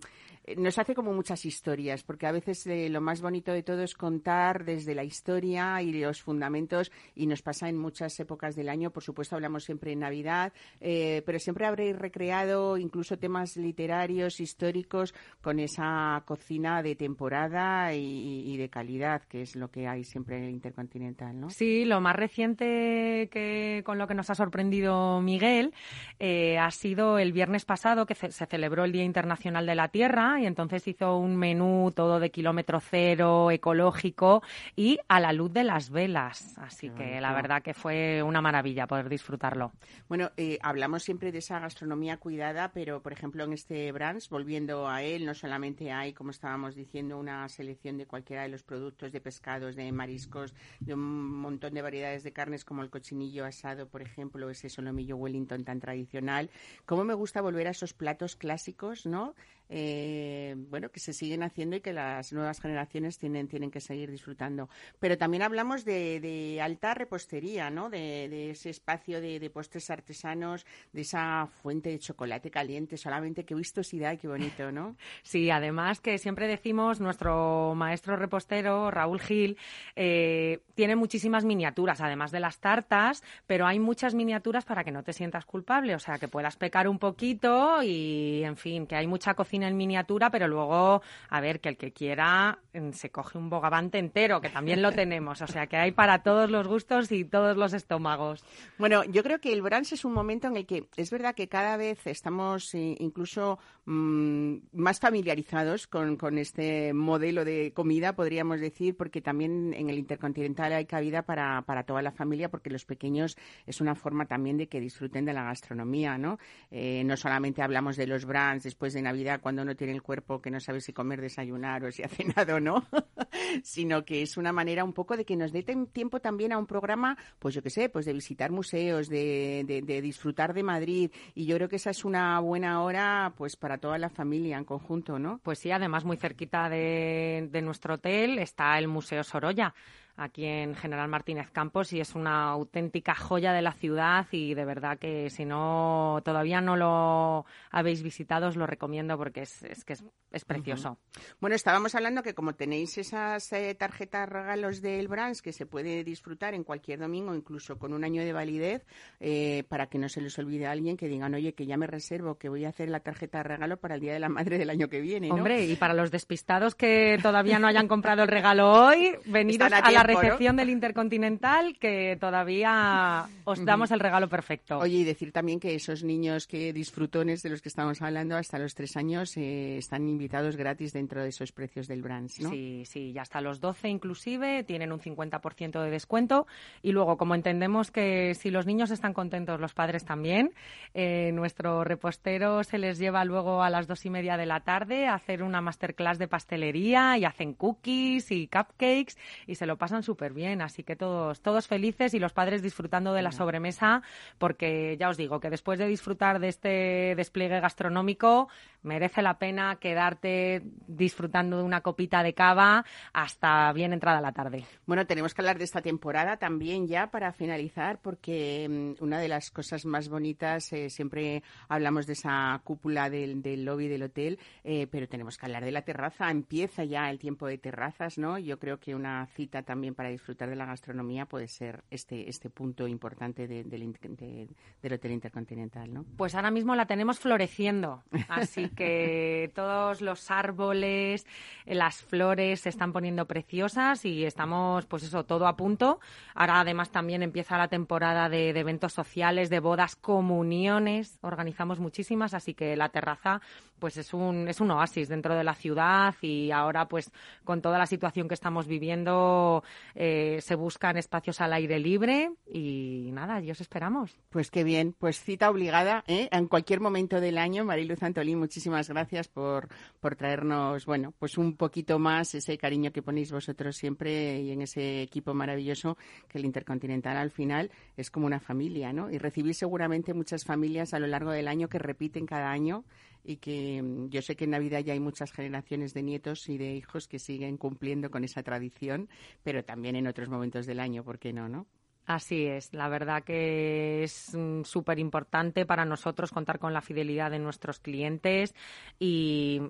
nos 0.59 0.79
hace 0.79 0.95
como 0.95 1.13
muchas 1.27 1.45
historias, 1.45 2.05
porque 2.05 2.29
a 2.29 2.31
veces 2.31 2.65
eh, 2.69 2.89
lo 2.89 3.01
más 3.01 3.21
bonito 3.21 3.51
de 3.51 3.65
todo 3.65 3.83
es 3.83 3.97
contar 3.97 4.65
desde 4.65 4.95
la 4.95 5.03
historia 5.03 5.83
y 5.83 5.93
los 5.93 6.23
fundamentos, 6.23 6.93
y 7.17 7.27
nos 7.27 7.43
pasa 7.43 7.69
en 7.69 7.77
muchas 7.77 8.21
épocas 8.21 8.55
del 8.55 8.69
año. 8.69 8.93
Por 8.93 9.03
supuesto, 9.03 9.35
hablamos 9.35 9.65
siempre 9.65 9.91
en 9.91 9.99
Navidad, 9.99 10.53
eh, 10.81 11.25
pero 11.27 11.41
siempre 11.41 11.67
habréis 11.67 11.99
recreado 11.99 12.77
incluso 12.77 13.19
temas 13.19 13.57
literarios, 13.57 14.39
históricos, 14.39 15.17
con 15.41 15.59
esa 15.59 16.23
cocina 16.27 16.81
de 16.81 16.95
temporada 16.95 17.93
y, 17.93 18.57
de 18.57 18.69
calidad, 18.69 19.23
que 19.23 19.43
es 19.43 19.57
lo 19.57 19.69
que 19.73 19.89
hay 19.89 20.05
siempre 20.05 20.37
en 20.37 20.45
el 20.45 20.51
Intercontinental, 20.51 21.41
¿no? 21.41 21.51
Sí, 21.51 21.85
lo 21.85 22.01
más 22.01 22.15
reciente 22.15 23.29
que 23.33 23.83
con 23.85 23.99
lo 23.99 24.07
que 24.07 24.15
nos 24.15 24.31
ha 24.31 24.37
sorprendido 24.37 25.21
Miguel 25.21 25.75
eh, 26.21 26.57
ha 26.57 26.71
sido 26.71 27.19
el 27.19 27.33
viernes 27.33 27.65
pasado 27.65 28.07
que 28.07 28.15
se 28.15 28.47
celebró 28.47 28.85
el 28.85 28.93
Día 28.93 29.03
Internacional 29.03 29.67
de 29.67 29.75
la 29.75 29.89
Tierra 29.89 30.41
y 30.41 30.47
entonces 30.47 30.87
hizo 30.87 31.16
un 31.19 31.37
menú 31.37 31.93
todo 31.95 32.21
de 32.21 32.31
kilómetro 32.31 32.81
cero, 32.81 33.51
ecológico 33.51 34.43
y 34.75 34.99
a 35.09 35.21
la 35.21 35.33
luz 35.33 35.53
de 35.53 35.65
las 35.65 35.91
velas. 35.91 36.59
Así 36.59 36.91
que 36.91 37.21
la 37.21 37.33
verdad 37.33 37.63
que 37.63 37.75
fue 37.75 38.23
una 38.23 38.41
maravilla 38.41 38.87
poder 38.87 39.09
disfrutarlo. 39.09 39.73
Bueno, 40.09 40.31
eh, 40.37 40.59
hablamos 40.63 41.03
siempre 41.03 41.33
de 41.33 41.39
esa 41.39 41.59
gastronomía 41.61 42.17
cuidada, 42.19 42.73
pero 42.73 43.03
por 43.03 43.13
ejemplo 43.13 43.45
en 43.45 43.53
este 43.53 43.91
brunch, 43.93 44.29
volviendo 44.29 44.89
a 44.89 45.03
él, 45.03 45.25
no 45.25 45.35
solamente 45.35 45.93
hay, 45.93 46.13
como 46.13 46.31
estábamos 46.31 46.75
diciendo, 46.75 47.19
una 47.19 47.49
selección 47.49 47.97
de 47.99 48.07
cualquiera 48.07 48.43
de 48.43 48.49
los 48.49 48.63
productos 48.63 49.13
de 49.13 49.21
pescados, 49.21 49.77
de 49.77 49.91
mariscos, 49.93 50.55
de 50.81 50.95
un 50.95 51.41
montón 51.41 51.75
de 51.75 51.83
variedades 51.83 52.23
de 52.23 52.33
carnes 52.33 52.65
como 52.65 52.83
el 52.83 52.91
cochinillo 52.91 53.45
asado, 53.45 53.89
por 53.89 54.03
ejemplo, 54.03 54.49
ese 54.51 54.69
solomillo 54.69 55.17
Wellington 55.17 55.65
tan 55.65 55.81
tradicional. 55.81 56.51
Cómo 56.85 57.05
me 57.05 57.15
gusta 57.15 57.41
volver 57.41 57.69
a 57.69 57.71
esos 57.71 57.95
platos 57.95 58.37
clásicos, 58.37 59.07
¿no? 59.07 59.35
Eh, 59.69 60.55
bueno, 60.57 60.91
que 60.91 61.01
se 61.01 61.13
siguen 61.13 61.43
haciendo 61.43 61.77
y 61.77 61.81
que 61.81 61.93
las 61.93 62.33
nuevas 62.33 62.61
generaciones 62.61 63.19
tienen, 63.19 63.49
tienen 63.49 63.71
que 63.71 63.81
seguir 63.81 64.11
disfrutando. 64.11 64.69
Pero 64.99 65.19
también 65.19 65.43
hablamos 65.43 65.85
de, 65.85 66.61
alta 66.63 66.95
repostería, 66.95 67.71
¿no? 67.71 67.91
De, 67.91 68.51
ese 68.51 68.71
espacio 68.71 69.21
de, 69.21 69.41
de 69.41 69.51
postres 69.51 69.91
artesanos, 69.91 70.67
de 70.93 71.01
esa 71.01 71.47
fuente 71.47 71.91
de 71.91 71.99
chocolate 71.99 72.51
caliente, 72.51 72.97
solamente 72.97 73.45
qué 73.45 73.55
vistosidad 73.55 73.97
qué 74.21 74.29
bonito, 74.29 74.73
¿no? 74.73 74.97
Sí, 75.23 75.51
además 75.51 76.01
que 76.01 76.19
siempre 76.19 76.47
decimos, 76.47 77.01
nuestro 77.01 77.75
maestro 77.75 78.17
repostero, 78.17 78.91
Raúl 78.91 79.21
Gil, 79.21 79.57
eh, 79.97 80.61
tiene 80.75 80.95
muchísimas 80.95 81.45
miniaturas, 81.45 82.01
además 82.01 82.31
de 82.31 82.41
las 82.41 82.59
tartas, 82.59 83.23
pero 83.47 83.67
hay 83.67 83.79
muchas 83.79 84.15
miniaturas 84.15 84.65
para 84.65 84.85
que 84.85 84.93
no 84.93 85.03
te 85.03 85.13
sientas 85.13 85.45
culpable, 85.45 85.95
o 85.95 85.99
sea, 85.99 86.19
que 86.19 86.29
puedas 86.29 86.57
pecar 86.57 86.89
un 86.89 86.99
poquito 86.99 87.83
y, 87.83 88.43
en 88.45 88.57
fin, 88.57 88.87
que 88.87 88.95
hay 88.95 89.07
mucha 89.07 89.35
cocina 89.35 89.56
en 89.63 89.77
miniatura, 89.77 90.31
pero 90.31 90.49
luego, 90.49 91.03
a 91.29 91.41
ver, 91.41 91.61
que 91.61 91.71
el 91.71 91.77
que 91.77 91.93
quiera 91.93 92.59
mm, 92.75 92.91
se 92.91 93.11
coge 93.11 93.39
un 93.39 93.49
bogavante 93.49 93.99
entero, 93.99 94.41
que 94.41 94.51
también 94.51 94.83
lo 94.83 94.93
tenemos, 94.93 95.41
o 95.43 95.47
sea, 95.47 95.67
que 95.67 95.77
hay 95.77 95.93
para 95.93 96.23
todos 96.23 96.51
los 96.51 96.67
gustos 96.67 97.11
y 97.13 97.25
todos 97.25 97.57
los 97.57 97.73
estómagos. 97.73 98.45
Bueno, 98.79 99.05
yo 99.05 99.23
creo 99.23 99.41
que 99.41 99.53
el 99.53 99.63
brunch 99.63 99.93
es 99.93 100.05
un 100.05 100.13
momento 100.13 100.49
en 100.49 100.57
el 100.57 100.67
que 100.67 100.89
es 100.97 101.11
verdad 101.11 101.35
que 101.35 101.49
cada 101.49 101.77
vez 101.77 102.07
estamos 102.07 102.75
eh, 102.75 102.97
incluso 102.99 103.59
mm, 103.85 104.57
más 104.73 105.01
familiarizados 105.01 105.87
con, 105.87 106.17
este 106.39 106.93
modelo 106.93 107.45
de 107.45 107.73
comida, 107.73 108.15
podríamos 108.15 108.61
decir, 108.61 108.97
porque 108.97 109.21
también 109.21 109.73
en 109.75 109.91
el 109.91 109.99
Intercontinental 109.99 110.73
hay 110.73 110.87
cabida 110.87 111.23
para, 111.23 111.63
para 111.63 111.85
toda 111.85 112.03
la 112.03 112.13
familia, 112.13 112.51
porque 112.51 112.71
los 112.71 112.85
pequeños 112.85 113.37
es 113.67 113.81
una 113.81 113.95
forma 113.95 114.27
también 114.27 114.57
de 114.57 114.69
que 114.69 114.81
disfruten 114.81 115.25
de 115.25 115.33
la 115.33 115.45
gastronomía, 115.45 116.19
¿no? 116.19 116.39
Eh, 116.71 117.03
no 117.05 117.17
solamente 117.17 117.63
hablamos 117.63 117.97
de 117.97 118.07
los 118.07 118.25
brunch 118.25 118.63
después 118.63 118.93
de 118.93 119.03
Navidad, 119.03 119.41
cuando 119.47 119.63
uno 119.63 119.77
tiene 119.77 119.93
el 119.93 120.03
cuerpo 120.03 120.43
que 120.43 120.51
no 120.51 120.59
sabe 120.59 120.81
si 120.81 120.93
comer, 120.93 121.21
desayunar 121.21 121.85
o 121.85 121.93
si 121.93 122.03
ha 122.03 122.09
cenado, 122.09 122.59
¿no? 122.59 122.85
sino 123.63 124.05
que 124.05 124.23
es 124.23 124.37
una 124.37 124.53
manera 124.53 124.83
un 124.83 124.93
poco 124.93 125.17
de 125.17 125.25
que 125.25 125.37
nos 125.37 125.53
dé 125.53 125.63
tiempo 125.93 126.19
también 126.19 126.53
a 126.53 126.59
un 126.59 126.67
programa, 126.67 127.17
pues 127.39 127.55
yo 127.55 127.63
qué 127.63 127.71
sé, 127.71 127.89
pues 127.89 128.07
de 128.07 128.13
visitar 128.13 128.51
museos, 128.51 129.09
de, 129.09 129.63
de- 129.65 129.83
de 129.83 130.01
disfrutar 130.03 130.53
de 130.53 130.65
Madrid. 130.65 131.13
Y 131.37 131.47
yo 131.47 131.55
creo 131.55 131.69
que 131.69 131.77
esa 131.77 131.91
es 131.91 132.05
una 132.05 132.41
buena 132.41 132.83
hora, 132.83 133.35
pues 133.37 133.55
para 133.55 133.79
toda 133.79 133.99
la 133.99 134.11
familia 134.11 134.59
en 134.59 134.65
conjunto, 134.65 135.21
¿no? 135.21 135.39
Pues 135.45 135.61
sí, 135.61 135.71
además 135.71 136.05
muy 136.05 136.17
cerquita 136.17 136.69
de, 136.69 137.49
de 137.49 137.63
nuestro 137.63 137.95
hotel 137.95 138.41
está 138.41 138.77
el 138.81 138.89
Museo 138.89 139.23
Sorolla. 139.23 139.73
Aquí 140.17 140.45
en 140.47 140.75
General 140.75 141.09
Martínez 141.09 141.51
Campos 141.51 141.93
y 141.93 142.01
es 142.01 142.15
una 142.15 142.51
auténtica 142.51 143.15
joya 143.15 143.53
de 143.53 143.63
la 143.63 143.73
ciudad 143.73 144.27
y 144.31 144.55
de 144.55 144.65
verdad 144.65 144.99
que 144.99 145.31
si 145.31 145.45
no 145.45 146.21
todavía 146.25 146.61
no 146.61 146.77
lo 146.77 147.45
habéis 147.71 148.03
visitado 148.03 148.49
os 148.49 148.57
lo 148.57 148.67
recomiendo 148.67 149.17
porque 149.19 149.43
es, 149.43 149.63
es 149.63 149.85
que 149.85 149.95
es, 149.95 150.05
es 150.33 150.45
precioso. 150.45 150.99
Bueno, 151.41 151.57
estábamos 151.57 151.95
hablando 151.95 152.23
que 152.23 152.35
como 152.35 152.55
tenéis 152.55 152.99
esas 152.99 153.53
eh, 153.53 153.75
tarjetas 153.75 154.29
regalos 154.29 154.81
del 154.83 155.09
Brands 155.09 155.43
que 155.43 155.53
se 155.53 155.67
puede 155.67 156.05
disfrutar 156.05 156.55
en 156.55 156.65
cualquier 156.65 156.99
domingo, 157.01 157.35
incluso 157.35 157.79
con 157.79 157.93
un 157.93 158.05
año 158.05 158.23
de 158.23 158.33
validez, 158.33 158.87
eh, 159.21 159.65
para 159.69 159.87
que 159.87 159.99
no 159.99 160.09
se 160.09 160.21
les 160.21 160.39
olvide 160.39 160.67
a 160.67 160.73
alguien 160.73 160.97
que 160.97 161.09
digan, 161.09 161.35
oye, 161.35 161.55
que 161.55 161.67
ya 161.67 161.77
me 161.77 161.87
reservo, 161.87 162.39
que 162.39 162.49
voy 162.49 162.65
a 162.65 162.71
hacer 162.71 162.89
la 162.89 163.01
tarjeta 163.01 163.39
de 163.39 163.45
regalo 163.45 163.77
para 163.79 163.95
el 163.95 164.01
Día 164.01 164.13
de 164.13 164.21
la 164.21 164.29
Madre 164.29 164.59
del 164.59 164.71
año 164.71 164.89
que 164.89 165.01
viene. 165.01 165.29
¿no? 165.29 165.35
Hombre, 165.35 165.65
y 165.65 165.77
para 165.77 165.95
los 165.95 166.11
despistados 166.11 166.75
que 166.75 167.19
todavía 167.23 167.59
no 167.59 167.69
hayan 167.69 167.89
comprado 167.89 168.23
el 168.23 168.29
regalo 168.29 168.71
hoy, 168.73 169.17
venidos 169.27 169.73
a 169.73 169.79
a, 169.79 169.91
la. 169.91 170.06
Recepción 170.07 170.57
del 170.57 170.71
Intercontinental 170.71 171.77
que 171.79 172.17
todavía 172.21 173.27
os 173.45 173.65
damos 173.65 173.91
el 173.91 174.01
regalo 174.01 174.29
perfecto. 174.29 174.79
Oye, 174.79 174.99
y 174.99 175.05
decir 175.05 175.33
también 175.33 175.61
que 175.61 175.75
esos 175.75 176.05
niños 176.05 176.47
que 176.47 176.73
disfrutones 176.73 177.43
de 177.43 177.51
los 177.51 177.63
que 177.63 177.69
estamos 177.69 178.03
hablando 178.03 178.37
hasta 178.37 178.59
los 178.59 178.75
tres 178.75 178.97
años 178.97 179.37
eh, 179.37 179.79
están 179.79 180.09
invitados 180.09 180.57
gratis 180.57 180.93
dentro 180.93 181.23
de 181.23 181.29
esos 181.29 181.53
precios 181.53 181.89
del 181.89 182.03
Brands, 182.03 182.41
¿no? 182.41 182.51
Sí, 182.51 182.85
sí, 182.87 183.13
y 183.13 183.19
hasta 183.19 183.41
los 183.41 183.61
12 183.61 183.89
inclusive 183.89 184.65
tienen 184.65 184.93
un 184.93 185.01
50% 185.01 185.83
de 185.83 185.91
descuento. 185.91 186.47
Y 186.83 186.93
luego, 186.93 187.17
como 187.17 187.35
entendemos 187.35 187.91
que 187.91 188.35
si 188.35 188.51
los 188.51 188.67
niños 188.67 188.91
están 188.91 189.13
contentos, 189.13 189.61
los 189.61 189.75
padres 189.75 190.05
también, 190.05 190.53
eh, 190.95 191.31
nuestro 191.33 191.85
repostero 191.85 192.65
se 192.65 192.79
les 192.79 192.99
lleva 192.99 193.25
luego 193.25 193.63
a 193.63 193.71
las 193.71 193.87
dos 193.87 194.05
y 194.07 194.11
media 194.11 194.37
de 194.37 194.47
la 194.47 194.61
tarde 194.61 195.07
a 195.07 195.15
hacer 195.15 195.43
una 195.43 195.61
masterclass 195.61 196.19
de 196.19 196.29
pastelería 196.29 197.19
y 197.19 197.25
hacen 197.25 197.55
cookies 197.55 198.31
y 198.31 198.49
cupcakes 198.49 199.15
y 199.47 199.55
se 199.55 199.67
lo 199.67 199.77
pasan 199.77 199.96
súper 200.03 200.33
bien. 200.33 200.63
Así 200.63 200.83
que 200.83 200.97
todos, 200.97 201.41
todos 201.41 201.67
felices 201.67 202.15
y 202.15 202.19
los 202.19 202.33
padres 202.33 202.63
disfrutando 202.63 203.13
de 203.13 203.23
la 203.23 203.33
sobremesa 203.33 204.03
porque 204.39 204.97
ya 204.99 205.09
os 205.09 205.17
digo 205.17 205.41
que 205.41 205.51
después 205.51 205.79
de 205.79 205.87
disfrutar 205.87 206.39
de 206.41 206.49
este 206.49 207.15
despliegue 207.17 207.61
gastronómico 207.61 208.49
merece 208.87 209.21
la 209.21 209.39
pena 209.39 209.77
quedarte 209.77 210.63
disfrutando 210.87 211.59
de 211.59 211.63
una 211.65 211.81
copita 211.81 212.23
de 212.23 212.33
cava 212.35 212.85
hasta 213.13 213.73
bien 213.73 213.93
entrada 213.93 214.21
la 214.21 214.33
tarde. 214.33 214.65
Bueno, 214.87 215.07
tenemos 215.07 215.35
que 215.35 215.43
hablar 215.43 215.59
de 215.59 215.65
esta 215.65 215.83
temporada 215.83 216.37
también 216.39 216.87
ya 216.87 217.09
para 217.11 217.33
finalizar, 217.33 217.99
porque 218.01 218.67
mm, 218.99 219.03
una 219.05 219.19
de 219.19 219.29
las 219.29 219.51
cosas 219.51 219.85
más 219.85 220.09
bonitas, 220.09 220.73
eh, 220.73 220.89
siempre 220.91 221.43
hablamos 221.69 222.07
de 222.07 222.15
esa 222.15 222.61
cúpula 222.65 223.11
del, 223.11 223.43
del 223.43 223.65
lobby 223.65 223.89
del 223.89 224.05
hotel, 224.05 224.39
eh, 224.65 224.87
pero 224.91 225.09
tenemos 225.09 225.37
que 225.37 225.47
hablar 225.47 225.65
de 225.65 225.73
la 225.73 225.83
terraza. 225.83 226.31
Empieza 226.31 226.85
ya 226.85 227.11
el 227.11 227.19
tiempo 227.19 227.47
de 227.47 227.59
terrazas, 227.59 228.19
¿no? 228.19 228.39
Yo 228.39 228.59
creo 228.59 228.79
que 228.79 228.95
una 228.95 229.27
cita 229.27 229.63
también 229.63 229.95
para 229.95 230.09
disfrutar 230.11 230.49
de 230.49 230.57
la 230.57 230.67
gastronomía 230.67 231.27
puede 231.27 231.49
ser 231.49 231.83
este, 231.91 232.29
este 232.29 232.51
punto 232.51 232.87
importante 232.87 233.47
de- 233.49 233.65
de- 233.65 234.49
del 234.83 234.93
Hotel 234.93 235.13
Intercontinental, 235.13 235.93
¿no? 235.93 236.05
Pues 236.17 236.35
ahora 236.35 236.51
mismo 236.51 236.75
la 236.75 236.87
tenemos 236.87 237.19
floreciendo, 237.19 238.03
así 238.29 238.69
que 238.77 239.51
todos 239.55 240.01
los 240.01 240.31
árboles, 240.31 241.27
eh, 241.65 241.75
las 241.75 242.03
flores 242.03 242.61
se 242.61 242.69
están 242.69 242.93
poniendo 242.93 243.27
preciosas 243.27 244.05
y 244.05 244.25
estamos, 244.25 244.87
pues 244.87 245.03
eso, 245.03 245.25
todo 245.25 245.47
a 245.47 245.57
punto. 245.57 245.99
Ahora 246.35 246.61
además 246.61 246.91
también 246.91 247.23
empieza 247.23 247.59
la 247.59 247.69
temporada 247.69 248.29
de, 248.29 248.53
de 248.53 248.61
eventos 248.61 248.93
sociales, 248.93 249.51
de 249.51 249.61
bodas, 249.61 249.97
comuniones, 249.97 251.19
organizamos 251.23 251.81
muchísimas, 251.81 252.35
así 252.35 252.55
que 252.55 252.77
la 252.77 252.91
terraza 252.91 253.41
pues 253.79 253.97
es 253.97 254.15
un, 254.15 254.49
es 254.49 254.61
un 254.61 254.71
oasis 254.71 255.09
dentro 255.09 255.35
de 255.35 255.45
la 255.45 255.55
ciudad 255.55 256.15
y 256.21 256.51
ahora 256.51 256.89
pues 256.89 257.11
con 257.45 257.61
toda 257.61 257.79
la 257.79 257.87
situación 257.87 258.29
que 258.29 258.35
estamos 258.35 258.67
viviendo 258.67 259.63
eh, 259.95 260.39
se 260.41 260.55
buscan 260.55 260.97
espacios 260.97 261.41
al 261.41 261.53
aire 261.53 261.79
libre 261.79 262.31
y 262.47 263.11
nada, 263.13 263.37
allí 263.37 263.51
os 263.51 263.61
esperamos. 263.61 264.17
Pues 264.31 264.51
qué 264.51 264.65
bien, 264.65 264.95
pues 264.99 265.21
cita 265.21 265.51
obligada 265.51 266.05
¿eh? 266.07 266.29
en 266.31 266.49
cualquier 266.49 266.81
momento 266.81 267.21
del 267.21 267.39
año. 267.39 267.65
Mariluz 267.65 268.03
Antolín, 268.03 268.39
muchísimas 268.39 268.66
gracias 268.71 269.29
por, 269.29 269.69
por 270.01 270.17
traernos, 270.17 270.87
bueno, 270.87 271.13
pues 271.19 271.39
un 271.39 271.57
poquito 271.57 271.99
más 271.99 272.35
ese 272.35 272.59
cariño 272.59 272.93
que 272.93 273.03
ponéis 273.03 273.33
vosotros 273.33 273.77
siempre 273.77 274.41
y 274.41 274.51
en 274.51 274.63
ese 274.63 275.03
equipo 275.03 275.35
maravilloso 275.35 275.97
que 276.29 276.39
el 276.39 276.45
Intercontinental 276.45 277.17
al 277.17 277.31
final 277.31 277.71
es 277.97 278.11
como 278.11 278.27
una 278.27 278.41
familia, 278.41 278.93
¿no? 278.93 279.11
Y 279.11 279.19
recibís 279.19 279.59
seguramente 279.59 280.15
muchas 280.15 280.45
familias 280.45 280.95
a 280.95 280.99
lo 280.99 281.07
largo 281.07 281.31
del 281.31 281.49
año 281.49 281.69
que 281.69 281.79
repiten 281.79 282.27
cada 282.27 282.51
año 282.51 282.85
y 283.25 283.37
que 283.37 283.83
mm, 283.83 284.09
yo 284.09 284.23
sé 284.23 284.37
que 284.37 284.45
en 284.45 284.51
Navidad 284.51 284.81
ya 284.81 284.93
hay 284.93 285.01
muchas 285.01 285.33
generaciones 285.33 285.95
de 285.95 286.03
nietos 286.03 286.49
y 286.49 286.59
de 286.59 286.75
hijos 286.75 287.09
que 287.09 287.19
siguen 287.19 287.57
cumpliendo 287.57 288.11
con 288.11 288.25
esa 288.25 288.43
tradición, 288.43 289.09
pero 289.43 289.65
también 289.65 289.97
en 289.97 290.07
otros 290.07 290.29
momentos 290.29 290.67
del 290.67 290.81
año, 290.81 291.05
¿por 291.05 291.19
qué 291.19 291.33
no, 291.33 291.49
no? 291.49 291.67
Así 292.07 292.47
es, 292.47 292.73
la 292.73 292.89
verdad 292.89 293.25
que 293.25 294.05
es 294.05 294.33
mm, 294.33 294.63
súper 294.63 294.99
importante 295.01 295.67
para 295.67 295.85
nosotros 295.85 296.31
contar 296.31 296.59
con 296.61 296.73
la 296.73 296.81
fidelidad 296.81 297.33
de 297.33 297.41
nuestros 297.41 297.81
clientes 297.81 298.55
y 299.01 299.61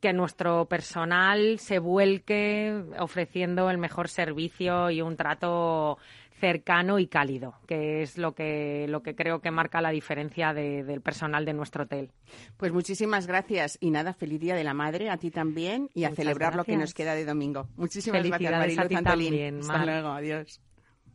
que 0.00 0.12
nuestro 0.12 0.66
personal 0.66 1.58
se 1.58 1.78
vuelque 1.78 2.84
ofreciendo 3.00 3.70
el 3.70 3.78
mejor 3.78 4.08
servicio 4.08 4.90
y 4.90 5.00
un 5.00 5.16
trato 5.16 5.98
cercano 6.38 7.00
y 7.00 7.08
cálido, 7.08 7.54
que 7.66 8.02
es 8.02 8.16
lo 8.16 8.32
que, 8.32 8.86
lo 8.88 9.02
que 9.02 9.16
creo 9.16 9.40
que 9.40 9.50
marca 9.50 9.80
la 9.80 9.90
diferencia 9.90 10.52
de- 10.52 10.84
del 10.84 11.00
personal 11.00 11.44
de 11.44 11.52
nuestro 11.54 11.82
hotel. 11.84 12.10
Pues 12.58 12.72
muchísimas 12.72 13.26
gracias 13.26 13.76
y 13.80 13.90
nada, 13.90 14.12
feliz 14.12 14.38
Día 14.38 14.54
de 14.54 14.62
la 14.62 14.74
Madre 14.74 15.10
a 15.10 15.16
ti 15.16 15.30
también 15.32 15.88
y 15.94 16.04
a 16.04 16.10
Muchas 16.10 16.16
celebrar 16.24 16.54
lo 16.54 16.62
que 16.64 16.76
nos 16.76 16.94
queda 16.94 17.14
de 17.14 17.24
domingo. 17.24 17.66
Muchísimas 17.76 18.22
gracias, 18.22 18.38
Felicidades 18.38 18.78
a 18.78 18.82
Mariluz 18.82 18.88
ti 18.88 18.94
Antolín. 18.94 19.28
también, 19.30 19.58
Hasta 19.60 19.72
Mar. 19.78 19.86
luego, 19.86 20.08
adiós. 20.10 20.60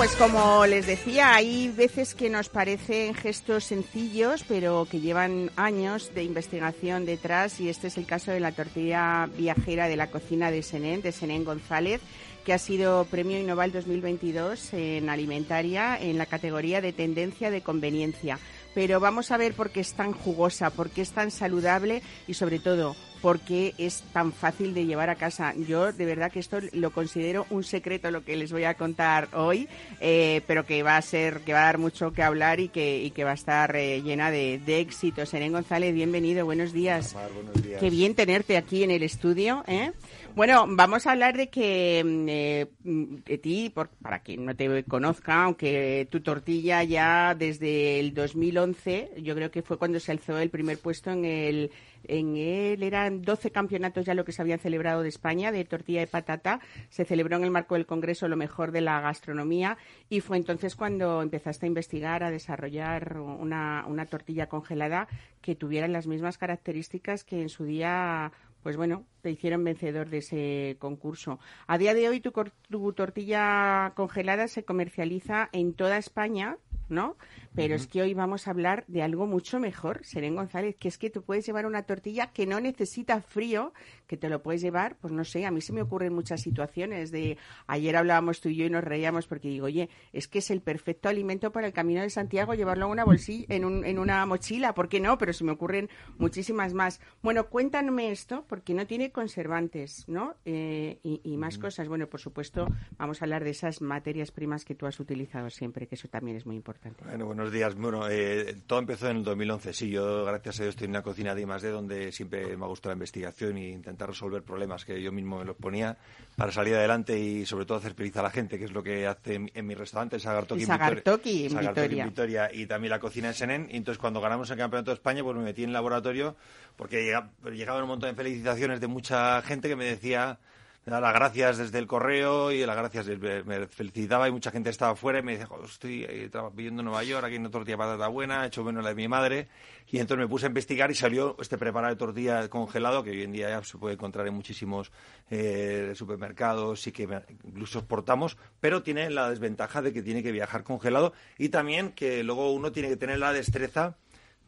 Pues 0.00 0.16
como 0.16 0.64
les 0.64 0.86
decía, 0.86 1.34
hay 1.34 1.68
veces 1.68 2.14
que 2.14 2.30
nos 2.30 2.48
parecen 2.48 3.12
gestos 3.12 3.64
sencillos, 3.64 4.46
pero 4.48 4.88
que 4.90 4.98
llevan 4.98 5.50
años 5.56 6.14
de 6.14 6.24
investigación 6.24 7.04
detrás, 7.04 7.60
y 7.60 7.68
este 7.68 7.88
es 7.88 7.98
el 7.98 8.06
caso 8.06 8.30
de 8.30 8.40
la 8.40 8.52
tortilla 8.52 9.28
viajera 9.36 9.88
de 9.88 9.96
la 9.96 10.10
cocina 10.10 10.50
de 10.50 10.62
Senén, 10.62 11.02
de 11.02 11.12
Senén 11.12 11.44
González, 11.44 12.00
que 12.46 12.54
ha 12.54 12.58
sido 12.58 13.04
Premio 13.04 13.38
Innoval 13.38 13.72
2022 13.72 14.72
en 14.72 15.10
alimentaria 15.10 15.98
en 16.00 16.16
la 16.16 16.24
categoría 16.24 16.80
de 16.80 16.94
tendencia 16.94 17.50
de 17.50 17.60
conveniencia. 17.60 18.38
Pero 18.74 19.00
vamos 19.00 19.30
a 19.30 19.36
ver 19.36 19.54
por 19.54 19.70
qué 19.70 19.80
es 19.80 19.94
tan 19.94 20.12
jugosa, 20.12 20.70
por 20.70 20.90
qué 20.90 21.02
es 21.02 21.10
tan 21.10 21.30
saludable 21.30 22.02
y 22.26 22.34
sobre 22.34 22.58
todo 22.58 22.94
porque 23.20 23.74
es 23.78 24.02
tan 24.12 24.32
fácil 24.32 24.74
de 24.74 24.86
llevar 24.86 25.10
a 25.10 25.14
casa. 25.14 25.54
Yo 25.56 25.92
de 25.92 26.04
verdad 26.06 26.30
que 26.32 26.40
esto 26.40 26.58
lo 26.72 26.90
considero 26.90 27.46
un 27.50 27.64
secreto 27.64 28.10
lo 28.10 28.24
que 28.24 28.36
les 28.36 28.52
voy 28.52 28.64
a 28.64 28.74
contar 28.74 29.28
hoy, 29.34 29.68
eh, 30.00 30.42
pero 30.46 30.64
que 30.64 30.82
va 30.82 30.96
a 30.96 31.02
ser, 31.02 31.40
que 31.40 31.52
va 31.52 31.62
a 31.62 31.66
dar 31.66 31.78
mucho 31.78 32.12
que 32.12 32.22
hablar 32.22 32.60
y 32.60 32.68
que, 32.68 33.02
y 33.02 33.10
que 33.10 33.24
va 33.24 33.32
a 33.32 33.34
estar 33.34 33.76
eh, 33.76 34.02
llena 34.02 34.30
de, 34.30 34.58
de 34.64 34.80
éxitos. 34.80 35.30
González, 35.50 35.94
bienvenido, 35.94 36.44
buenos 36.44 36.72
días. 36.72 37.14
Mar, 37.14 37.30
buenos 37.32 37.62
días. 37.62 37.80
Qué 37.80 37.90
bien 37.90 38.14
tenerte 38.14 38.56
aquí 38.56 38.82
en 38.82 38.90
el 38.90 39.02
estudio. 39.02 39.64
¿eh? 39.66 39.92
Bueno, 40.36 40.64
vamos 40.68 41.06
a 41.06 41.12
hablar 41.12 41.36
de 41.36 41.50
que 41.50 42.02
mm, 42.04 42.28
eh, 42.28 42.66
de 42.84 43.38
ti, 43.38 43.70
por- 43.74 43.88
para 44.00 44.20
quien 44.20 44.44
no 44.46 44.54
te 44.54 44.84
conozca, 44.84 45.42
aunque 45.44 46.06
tu 46.10 46.20
tortilla 46.20 46.82
ya 46.84 47.34
desde 47.34 47.98
el 48.00 48.14
2011, 48.14 49.12
yo 49.22 49.34
creo 49.34 49.50
que 49.50 49.62
fue 49.62 49.76
cuando 49.76 49.98
se 50.00 50.12
alzó 50.12 50.38
el 50.38 50.48
primer 50.50 50.78
puesto 50.78 51.10
en 51.10 51.24
el 51.24 51.70
en 52.08 52.36
él 52.36 52.82
eran 52.82 53.20
12 53.20 53.50
campeonatos 53.50 54.06
ya 54.06 54.14
lo 54.14 54.24
que 54.24 54.32
se 54.32 54.40
habían 54.40 54.58
celebrado 54.58 55.02
de 55.02 55.10
España 55.10 55.52
de 55.52 55.64
tortilla 55.66 56.00
de 56.00 56.06
patata. 56.06 56.60
Se 56.88 57.04
celebró 57.04 57.36
en 57.36 57.44
el 57.44 57.50
marco 57.50 57.74
del 57.74 57.84
Congreso 57.84 58.26
lo 58.26 58.36
mejor 58.36 58.72
de 58.72 58.80
la 58.80 59.00
gastronomía 59.02 59.76
y 60.08 60.20
fue 60.20 60.38
entonces 60.38 60.76
cuando 60.76 61.20
empezaste 61.20 61.66
a 61.66 61.68
investigar, 61.68 62.22
a 62.24 62.30
desarrollar 62.30 63.18
una, 63.18 63.84
una 63.86 64.06
tortilla 64.06 64.46
congelada 64.48 65.08
que 65.42 65.54
tuviera 65.56 65.88
las 65.88 66.06
mismas 66.06 66.38
características 66.38 67.22
que 67.24 67.42
en 67.42 67.50
su 67.50 67.64
día 67.64 68.32
pues 68.62 68.76
bueno, 68.76 69.06
te 69.22 69.30
hicieron 69.30 69.64
vencedor 69.64 70.10
de 70.10 70.18
ese 70.18 70.76
concurso. 70.78 71.38
A 71.66 71.78
día 71.78 71.94
de 71.94 72.08
hoy 72.08 72.20
tu, 72.20 72.32
tu 72.68 72.92
tortilla 72.92 73.92
congelada 73.96 74.48
se 74.48 74.64
comercializa 74.64 75.48
en 75.52 75.74
toda 75.74 75.98
España, 75.98 76.58
¿no? 76.88 77.16
Pero 77.54 77.74
es 77.74 77.86
que 77.86 78.02
hoy 78.02 78.14
vamos 78.14 78.46
a 78.46 78.50
hablar 78.50 78.84
de 78.86 79.02
algo 79.02 79.26
mucho 79.26 79.58
mejor, 79.58 80.04
Serén 80.04 80.36
González, 80.36 80.76
que 80.76 80.88
es 80.88 80.98
que 80.98 81.10
tú 81.10 81.22
puedes 81.22 81.46
llevar 81.46 81.66
una 81.66 81.84
tortilla 81.84 82.32
que 82.32 82.46
no 82.46 82.60
necesita 82.60 83.22
frío, 83.22 83.72
que 84.10 84.16
te 84.16 84.28
lo 84.28 84.42
puedes 84.42 84.60
llevar, 84.60 84.96
pues 85.00 85.12
no 85.12 85.24
sé, 85.24 85.46
a 85.46 85.52
mí 85.52 85.60
se 85.60 85.72
me 85.72 85.82
ocurren 85.82 86.12
muchas 86.12 86.40
situaciones 86.42 87.12
de 87.12 87.38
ayer 87.68 87.94
hablábamos 87.96 88.40
tú 88.40 88.48
y 88.48 88.56
yo 88.56 88.64
y 88.66 88.70
nos 88.70 88.82
reíamos 88.82 89.28
porque 89.28 89.46
digo, 89.46 89.66
oye, 89.66 89.88
es 90.12 90.26
que 90.26 90.40
es 90.40 90.50
el 90.50 90.62
perfecto 90.62 91.08
alimento 91.08 91.52
para 91.52 91.68
el 91.68 91.72
Camino 91.72 92.00
de 92.02 92.10
Santiago 92.10 92.54
llevarlo 92.54 92.86
en 92.86 92.90
una 92.90 93.04
bolsilla, 93.04 93.46
en, 93.50 93.64
un- 93.64 93.84
en 93.84 94.00
una 94.00 94.26
mochila, 94.26 94.74
¿por 94.74 94.88
qué 94.88 94.98
no? 94.98 95.16
Pero 95.16 95.32
se 95.32 95.44
me 95.44 95.52
ocurren 95.52 95.88
muchísimas 96.18 96.74
más. 96.74 97.00
Bueno, 97.22 97.46
cuéntame 97.46 98.10
esto, 98.10 98.44
porque 98.48 98.74
no 98.74 98.84
tiene 98.84 99.12
conservantes, 99.12 100.08
¿no? 100.08 100.34
Eh, 100.44 100.98
y, 101.04 101.20
y 101.22 101.36
más 101.36 101.56
cosas. 101.58 101.86
Bueno, 101.86 102.08
por 102.08 102.18
supuesto, 102.20 102.66
vamos 102.98 103.22
a 103.22 103.26
hablar 103.26 103.44
de 103.44 103.50
esas 103.50 103.80
materias 103.80 104.32
primas 104.32 104.64
que 104.64 104.74
tú 104.74 104.86
has 104.86 104.98
utilizado 104.98 105.50
siempre, 105.50 105.86
que 105.86 105.94
eso 105.94 106.08
también 106.08 106.36
es 106.36 106.46
muy 106.46 106.56
importante. 106.56 107.04
Bueno, 107.04 107.26
buenos 107.26 107.52
días. 107.52 107.74
Bueno, 107.76 108.08
eh, 108.10 108.56
todo 108.66 108.78
empezó 108.80 109.08
en 109.08 109.18
el 109.18 109.22
2011. 109.24 109.72
Sí, 109.72 109.90
yo, 109.90 110.24
gracias 110.24 110.58
a 110.58 110.62
Dios, 110.64 110.72
estoy 110.74 110.86
en 110.86 110.90
una 110.90 111.02
cocina 111.02 111.34
de 111.34 111.42
I+D 111.42 111.68
donde 111.70 112.10
siempre 112.12 112.56
me 112.56 112.64
ha 112.64 112.68
gustado 112.68 112.90
la 112.92 112.96
investigación 112.96 113.56
e 113.58 113.68
intentar 113.70 113.99
resolver 114.06 114.42
problemas 114.42 114.84
que 114.84 115.00
yo 115.02 115.12
mismo 115.12 115.38
me 115.38 115.44
los 115.44 115.56
ponía 115.56 115.96
para 116.36 116.52
salir 116.52 116.74
adelante 116.74 117.18
y, 117.18 117.44
sobre 117.46 117.66
todo, 117.66 117.78
hacer 117.78 117.94
feliz 117.94 118.16
a 118.16 118.22
la 118.22 118.30
gente, 118.30 118.58
que 118.58 118.64
es 118.64 118.72
lo 118.72 118.82
que 118.82 119.06
hace 119.06 119.34
en, 119.34 119.50
en 119.54 119.66
mi 119.66 119.74
restaurante, 119.74 120.18
Sagartoki, 120.18 120.60
Sagartoki 120.64 121.44
en 121.44 121.50
Sagartoki 121.50 121.88
Vitoria. 121.88 122.04
Vitoria, 122.06 122.50
y 122.52 122.66
también 122.66 122.90
la 122.90 122.98
cocina 123.00 123.28
en 123.28 123.34
Senén. 123.34 123.68
Y 123.70 123.76
entonces, 123.76 123.98
cuando 123.98 124.20
ganamos 124.20 124.50
el 124.50 124.56
Campeonato 124.58 124.90
de 124.90 124.94
España, 124.94 125.22
pues 125.22 125.36
me 125.36 125.42
metí 125.42 125.62
en 125.62 125.70
el 125.70 125.74
laboratorio 125.74 126.36
porque 126.76 127.04
llega- 127.04 127.30
llegaban 127.52 127.82
un 127.82 127.88
montón 127.88 128.10
de 128.10 128.16
felicitaciones 128.16 128.80
de 128.80 128.86
mucha 128.86 129.42
gente 129.42 129.68
que 129.68 129.76
me 129.76 129.84
decía 129.84 130.38
me 130.86 131.00
las 131.00 131.14
gracias 131.14 131.58
desde 131.58 131.78
el 131.78 131.86
correo 131.86 132.50
y 132.52 132.64
las 132.64 132.76
gracias 132.76 133.06
me, 133.06 133.66
felicitaba 133.66 134.28
y 134.28 134.32
mucha 134.32 134.50
gente 134.50 134.70
estaba 134.70 134.92
afuera 134.92 135.18
y 135.18 135.22
me 135.22 135.32
decía, 135.32 135.46
"Jo, 135.46 135.62
estoy 135.64 136.04
eh, 136.04 136.30
viviendo 136.54 136.80
en 136.80 136.86
Nueva 136.86 137.04
York, 137.04 137.24
aquí 137.24 137.34
hay 137.34 137.40
una 137.40 137.50
tortilla 137.50 137.76
patata 137.76 138.08
buena, 138.08 138.44
he 138.44 138.46
hecho 138.48 138.64
menos 138.64 138.82
la 138.82 138.90
de 138.90 138.96
mi 138.96 139.06
madre 139.06 139.48
y 139.88 139.98
entonces 139.98 140.24
me 140.24 140.28
puse 140.28 140.46
a 140.46 140.48
investigar 140.48 140.90
y 140.90 140.94
salió 140.94 141.36
este 141.38 141.58
preparado 141.58 141.94
de 141.94 141.98
tortilla 141.98 142.48
congelado 142.48 143.04
que 143.04 143.10
hoy 143.10 143.22
en 143.22 143.32
día 143.32 143.50
ya 143.50 143.62
se 143.62 143.76
puede 143.76 143.94
encontrar 143.94 144.26
en 144.26 144.34
muchísimos 144.34 144.90
eh, 145.30 145.92
supermercados 145.94 146.86
y 146.86 146.92
que 146.92 147.08
incluso 147.44 147.80
exportamos, 147.80 148.38
pero 148.60 148.82
tiene 148.82 149.10
la 149.10 149.28
desventaja 149.28 149.82
de 149.82 149.92
que 149.92 150.02
tiene 150.02 150.22
que 150.22 150.32
viajar 150.32 150.64
congelado 150.64 151.12
y 151.36 151.50
también 151.50 151.92
que 151.92 152.24
luego 152.24 152.52
uno 152.52 152.72
tiene 152.72 152.88
que 152.88 152.96
tener 152.96 153.18
la 153.18 153.32
destreza 153.32 153.96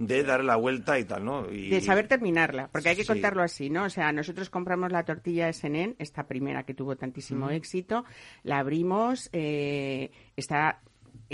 de 0.07 0.23
dar 0.25 0.43
la 0.45 0.57
vuelta 0.57 0.99
y 0.99 1.05
tal, 1.05 1.25
¿no? 1.25 1.51
Y, 1.51 1.71
De 1.71 1.81
saber 1.81 2.09
terminarla, 2.09 2.69
porque 2.73 2.89
hay 2.91 2.97
que 2.97 3.03
Sí. 3.03 3.09
contarlo 3.09 3.43
así, 3.43 3.71
¿no? 3.71 3.85
O 3.85 3.91
sea, 3.91 4.13
nosotros 4.13 4.51
compramos 4.51 4.91
la 4.91 5.05
tortilla 5.05 5.47
de 5.47 5.53
Senén, 5.53 5.95
esta 5.99 6.27
primera 6.27 6.65
que 6.65 6.75
tuvo 6.75 6.97
tantísimo 6.97 7.51
éxito, 7.51 8.05
la 8.43 8.59
abrimos, 8.59 9.29
eh, 9.33 10.11
está 10.37 10.81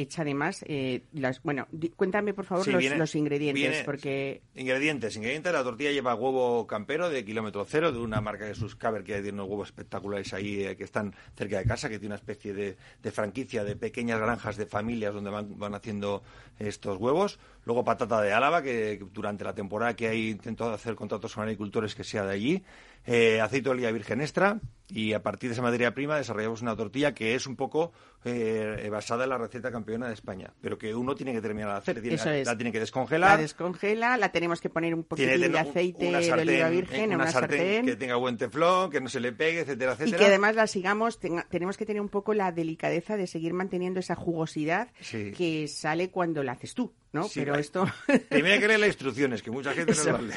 hecha 0.01 0.23
además, 0.23 0.65
eh, 0.69 1.03
las, 1.13 1.43
bueno, 1.43 1.67
di- 1.71 1.91
cuéntame 1.91 2.33
por 2.35 2.45
favor 2.45 2.65
Sí, 2.65 2.71
los, 2.73 2.81
viene- 2.81 2.97
los 2.97 3.15
ingredientes, 3.15 3.61
viene- 3.71 3.85
porque 3.85 4.43
Ingredientes. 4.55 5.17
Ingredientes. 5.17 5.53
La 5.53 5.63
tortilla 5.65 5.91
lleva 5.93 6.15
huevo 6.15 6.67
campero 6.67 7.11
de 7.11 7.25
kilómetro 7.25 7.65
cero, 7.69 7.93
de 7.93 7.99
una 7.99 8.21
marca 8.21 8.45
de 8.47 8.55
Suscaber 8.55 9.03
que 9.05 9.15
tiene 9.15 9.33
unos 9.33 9.49
huevos 9.49 9.69
espectaculares 9.69 10.33
ahí 10.35 10.63
eh, 10.65 10.77
que 10.77 10.85
están 10.85 11.15
cerca 11.37 11.59
de 11.59 11.65
casa, 11.65 11.89
que 11.89 11.99
tiene 11.99 12.15
una 12.15 12.21
especie 12.21 12.53
de, 12.55 12.77
de 13.03 13.11
franquicia 13.11 13.65
de 13.65 13.77
pequeñas 13.77 14.21
granjas 14.21 14.57
de 14.57 14.67
familias 14.67 15.15
donde 15.15 15.31
van, 15.31 15.59
van 15.59 15.75
haciendo 15.75 16.23
estos 16.59 16.99
huevos. 16.99 17.39
Luego 17.65 17.85
patata 17.85 18.21
de 18.23 18.33
Álava, 18.33 18.63
que 18.63 18.99
durante 19.13 19.45
la 19.45 19.55
temporada 19.55 19.95
que 19.95 20.09
hay 20.09 20.31
intento 20.31 20.71
hacer 20.73 20.95
contratos 20.95 21.35
con 21.35 21.43
agricultores 21.45 21.95
que 21.95 22.05
sea 22.05 22.25
de 22.25 22.33
allí. 22.33 22.63
Eh, 23.11 23.41
aceite 23.41 23.65
de 23.65 23.71
oliva 23.71 23.91
virgen 23.91 24.21
extra 24.21 24.61
y 24.91 25.15
a 25.15 25.23
partir 25.23 25.49
de 25.49 25.55
esa 25.55 25.63
materia 25.63 25.95
prima 25.95 26.17
desarrollamos 26.17 26.61
una 26.63 26.77
tortilla 26.77 27.15
que 27.15 27.35
es 27.35 27.47
un 27.47 27.57
poco 27.57 27.93
eh, 28.25 28.87
basada 28.91 29.25
en 29.25 29.31
la 29.31 29.39
receta 29.39 29.71
campeona 29.71 30.09
de 30.09 30.15
España, 30.15 30.53
pero 30.61 30.77
que 30.77 30.95
uno 30.95 31.15
tiene 31.15 31.33
que 31.33 31.41
terminar 31.41 31.71
de 31.73 31.77
hacer. 31.79 32.01
Tiene- 32.03 32.17
Eso 32.17 32.31
es. 32.31 32.47
La 32.47 32.57
tiene 32.57 32.71
que 32.73 32.79
la 32.79 32.83
descongelar. 32.83 33.39
descongela, 33.41 34.17
la 34.19 34.31
tenemos 34.31 34.61
que 34.61 34.69
poner 34.69 34.95
un 34.95 35.05
que 35.05 35.27
de 35.39 35.59
aceite 35.59 36.09
una 36.09 36.19
de 36.21 36.33
oliva 36.33 36.69
eh, 36.69 36.71
virgen 36.71 37.01
en 37.13 37.15
una, 37.15 37.31
sartén. 37.31 37.87
que 37.87 37.97
tenga 37.97 38.17
buen 38.17 38.37
teflón, 38.37 38.91
que 38.91 39.01
no 39.01 39.09
se 39.09 39.21
le 39.21 39.33
pegue, 39.33 39.61
etcétera, 39.61 39.93
Y 39.93 39.95
etcétera. 39.95 40.19
que 40.19 40.25
además 40.27 40.55
la 40.55 40.67
sigamos, 40.67 41.19
tenga- 41.19 41.47
tenemos 41.49 41.77
que 41.79 41.87
tener 41.87 42.03
un 42.03 42.09
poco 42.11 42.35
la 42.35 42.53
delicadeza 42.53 43.17
de 43.17 43.27
seguir 43.27 43.55
manteniendo 43.55 44.01
esa 44.01 44.17
jugosidad 44.17 44.89
Sí. 45.01 45.33
que 45.33 45.67
sale 45.69 46.11
cuando 46.11 46.43
la 46.43 46.53
haces 46.53 46.75
tú, 46.75 46.93
¿no? 47.13 47.25
Sí, 47.25 47.41
Pero 47.41 47.53
vale. 47.53 47.63
esto... 47.63 47.87
Primero 48.29 48.55
hay 48.55 48.61
que 48.61 48.69
leer 48.69 48.81
las 48.81 48.89
instrucciones, 48.89 49.43
que 49.43 49.51
mucha 49.51 49.73
gente 49.73 49.93
no 49.95 50.13
las 50.13 50.23
lee. 50.23 50.33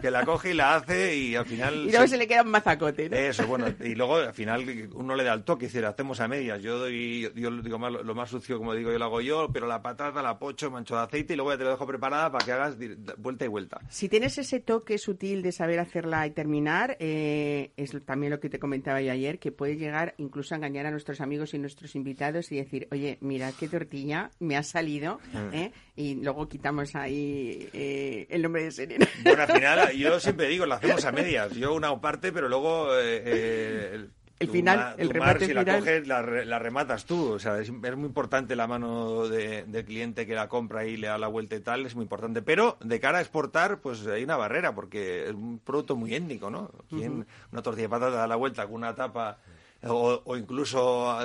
Que 0.00 0.10
la 0.10 0.24
coge 0.24 0.50
y 0.50 0.54
la 0.54 0.76
hace 0.76 1.14
y 1.16 1.34
al 1.36 1.44
final... 1.46 1.74
y 1.74 1.90
luego 1.90 2.02
se- 2.02 2.08
se 2.08 2.16
le 2.16 2.26
queda 2.26 2.42
un 2.42 2.50
mazacote, 2.50 3.08
¿no? 3.08 3.16
Eso, 3.16 3.46
bueno, 3.46 3.66
y 3.84 3.94
luego 3.94 4.16
al 4.16 4.34
final 4.34 4.88
uno 4.94 5.14
le 5.14 5.24
da 5.24 5.34
el 5.34 5.44
toque 5.44 5.66
y 5.66 5.68
dice, 5.68 5.84
hacemos 5.84 6.20
a 6.20 6.28
medias. 6.28 6.62
Yo 6.62 6.78
doy, 6.78 7.30
yo 7.34 7.50
lo 7.50 7.62
digo 7.62 7.78
más, 7.78 7.92
lo 7.92 8.14
más 8.14 8.30
sucio, 8.30 8.58
como 8.58 8.74
digo, 8.74 8.90
yo 8.92 8.98
lo 8.98 9.04
hago 9.04 9.20
yo, 9.20 9.48
pero 9.52 9.66
la 9.66 9.82
patata 9.82 10.22
la 10.22 10.38
pocho, 10.38 10.70
mancho 10.70 10.96
de 10.96 11.02
aceite 11.02 11.34
y 11.34 11.36
luego 11.36 11.52
ya 11.52 11.58
te 11.58 11.64
lo 11.64 11.70
dejo 11.70 11.86
preparada 11.86 12.30
para 12.32 12.44
que 12.44 12.52
hagas 12.52 12.76
vuelta 13.18 13.44
y 13.44 13.48
vuelta. 13.48 13.80
Si 13.88 14.08
tienes 14.08 14.38
ese 14.38 14.60
toque 14.60 14.98
sutil 14.98 15.42
de 15.42 15.52
saber 15.52 15.78
hacerla 15.78 16.26
y 16.26 16.30
terminar, 16.30 16.96
eh, 17.00 17.72
es 17.76 17.92
también 18.04 18.30
lo 18.30 18.40
que 18.40 18.48
te 18.48 18.58
comentaba 18.58 19.00
yo 19.02 19.12
ayer, 19.12 19.38
que 19.38 19.52
puede 19.52 19.76
llegar 19.76 20.14
incluso 20.18 20.54
a 20.54 20.56
engañar 20.58 20.86
a 20.86 20.90
nuestros 20.90 21.20
amigos 21.20 21.54
y 21.54 21.58
nuestros 21.58 21.94
invitados 21.94 22.50
y 22.52 22.56
decir, 22.56 22.88
oye, 22.90 23.18
mira 23.20 23.52
qué 23.58 23.68
tortilla 23.68 24.30
me 24.40 24.56
ha 24.56 24.62
salido, 24.62 25.20
Mm. 25.32 25.54
¿eh? 25.54 25.72
Y 25.96 26.14
luego 26.16 26.48
quitamos 26.48 26.94
ahí 26.94 27.68
eh, 27.72 28.26
el 28.30 28.42
nombre 28.42 28.64
de 28.64 28.70
Serena. 28.70 29.06
Bueno, 29.22 29.42
al 29.42 29.52
final, 29.52 29.92
yo 29.96 30.18
siempre 30.20 30.48
digo, 30.48 30.66
lo 30.66 30.74
hacemos 30.74 31.04
a 31.04 31.12
medias. 31.12 31.52
Yo 31.54 31.74
una 31.74 32.00
parte, 32.00 32.32
pero 32.32 32.48
luego... 32.48 32.94
eh, 32.98 33.22
eh, 33.24 34.06
el, 34.40 34.48
final, 34.50 34.76
ma- 34.76 34.94
el 34.98 35.08
remate 35.10 35.38
mar, 35.38 35.46
si 35.48 35.54
la 35.54 35.64
coges, 35.78 36.06
la, 36.08 36.20
la 36.22 36.58
rematas 36.58 37.04
tú. 37.04 37.32
O 37.34 37.38
sea, 37.38 37.60
es, 37.60 37.68
es 37.68 37.96
muy 37.96 38.06
importante 38.06 38.56
la 38.56 38.66
mano 38.66 39.28
de- 39.28 39.62
del 39.64 39.84
cliente 39.84 40.26
que 40.26 40.34
la 40.34 40.48
compra 40.48 40.84
y 40.84 40.96
le 40.96 41.06
da 41.06 41.16
la 41.18 41.28
vuelta 41.28 41.54
y 41.54 41.60
tal, 41.60 41.86
es 41.86 41.94
muy 41.94 42.02
importante. 42.04 42.42
Pero 42.42 42.76
de 42.80 42.98
cara 42.98 43.18
a 43.18 43.20
exportar, 43.20 43.80
pues 43.80 44.04
hay 44.08 44.24
una 44.24 44.36
barrera, 44.36 44.74
porque 44.74 45.26
es 45.26 45.32
un 45.32 45.60
producto 45.60 45.94
muy 45.94 46.12
étnico, 46.14 46.50
¿no? 46.50 46.72
Quien 46.88 47.24
una 47.52 47.62
tortilla 47.62 47.84
de 47.84 47.90
patata 47.90 48.16
da 48.16 48.26
la 48.26 48.36
vuelta 48.36 48.64
con 48.64 48.74
una 48.76 48.94
tapa... 48.94 49.38
O, 49.84 50.36
incluso 50.36 51.18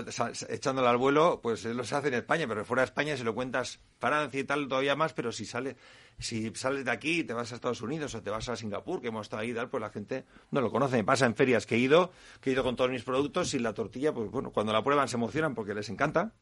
echándola 0.50 0.89
al 0.89 0.98
vuelo, 0.98 1.39
pues 1.43 1.63
eso 1.63 1.84
se 1.84 1.96
hace 1.96 2.08
en 2.08 2.15
España, 2.15 2.48
pero 2.48 2.65
fuera 2.65 2.82
de 2.82 2.86
España 2.86 3.15
si 3.15 3.24
lo 3.24 3.36
cuentas 3.36 3.80
Francia 4.00 4.39
y 4.39 4.43
tal 4.46 4.67
todavía 4.67 4.96
más, 4.96 5.13
pero 5.13 5.32
si 5.32 5.46
sale 5.46 5.76
si 6.20 6.52
sales 6.56 6.84
de 6.84 6.91
aquí 6.91 7.24
te 7.24 7.34
vas 7.34 7.52
a 7.52 7.56
Estados 7.56 7.82
Unidos 7.82 8.15
o 8.15 8.22
te 8.22 8.30
vas 8.30 8.50
a 8.50 8.56
Singapur, 8.56 9.02
que 9.02 9.10
hemos 9.10 9.28
estado 9.28 9.43
ahí 9.43 9.54
tal, 9.54 9.70
pues 9.70 9.82
la 9.82 9.89
gente 9.89 10.26
no 10.52 10.62
lo 10.62 10.72
conoce. 10.72 10.98
Me 10.98 11.04
pasa 11.04 11.26
en 11.26 11.36
ferias 11.36 11.65
que 11.65 11.76
he 11.76 11.80
ido, 11.80 12.12
que 12.41 12.50
he 12.50 12.54
ido 12.54 12.63
con 12.63 12.76
todos 12.76 12.89
mis 12.89 13.04
productos 13.04 13.54
y 13.54 13.60
la 13.60 13.74
tortilla, 13.74 14.13
pues 14.13 14.32
bueno, 14.32 14.52
cuando 14.52 14.74
la 14.74 14.84
prueban 14.84 15.08
se 15.08 15.17
emocionan 15.17 15.54
porque 15.54 15.74
les 15.74 15.89
encanta. 15.89 16.34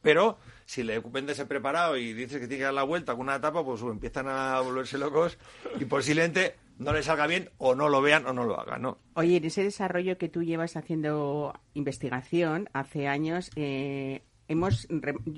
Pero 0.00 0.38
si 0.66 0.82
le 0.82 1.00
vendes 1.00 1.38
el 1.38 1.46
preparado 1.46 1.96
y 1.96 2.12
dices 2.12 2.38
que 2.38 2.46
tiene 2.46 2.58
que 2.58 2.64
dar 2.64 2.74
la 2.74 2.82
vuelta 2.82 3.12
con 3.12 3.22
una 3.22 3.40
tapa, 3.40 3.64
pues 3.64 3.80
empiezan 3.82 4.28
a 4.28 4.60
volverse 4.60 4.98
locos 4.98 5.38
y 5.78 5.84
posiblemente 5.86 6.56
no 6.78 6.92
les 6.92 7.06
salga 7.06 7.26
bien 7.26 7.50
o 7.58 7.74
no 7.74 7.88
lo 7.88 8.02
vean 8.02 8.26
o 8.26 8.32
no 8.32 8.44
lo 8.44 8.60
hagan, 8.60 8.82
¿no? 8.82 8.98
Oye, 9.14 9.36
en 9.36 9.44
ese 9.44 9.62
desarrollo 9.62 10.18
que 10.18 10.28
tú 10.28 10.42
llevas 10.42 10.76
haciendo 10.76 11.54
investigación 11.74 12.68
hace 12.72 13.06
años, 13.08 13.50
eh, 13.56 14.22
hemos 14.48 14.86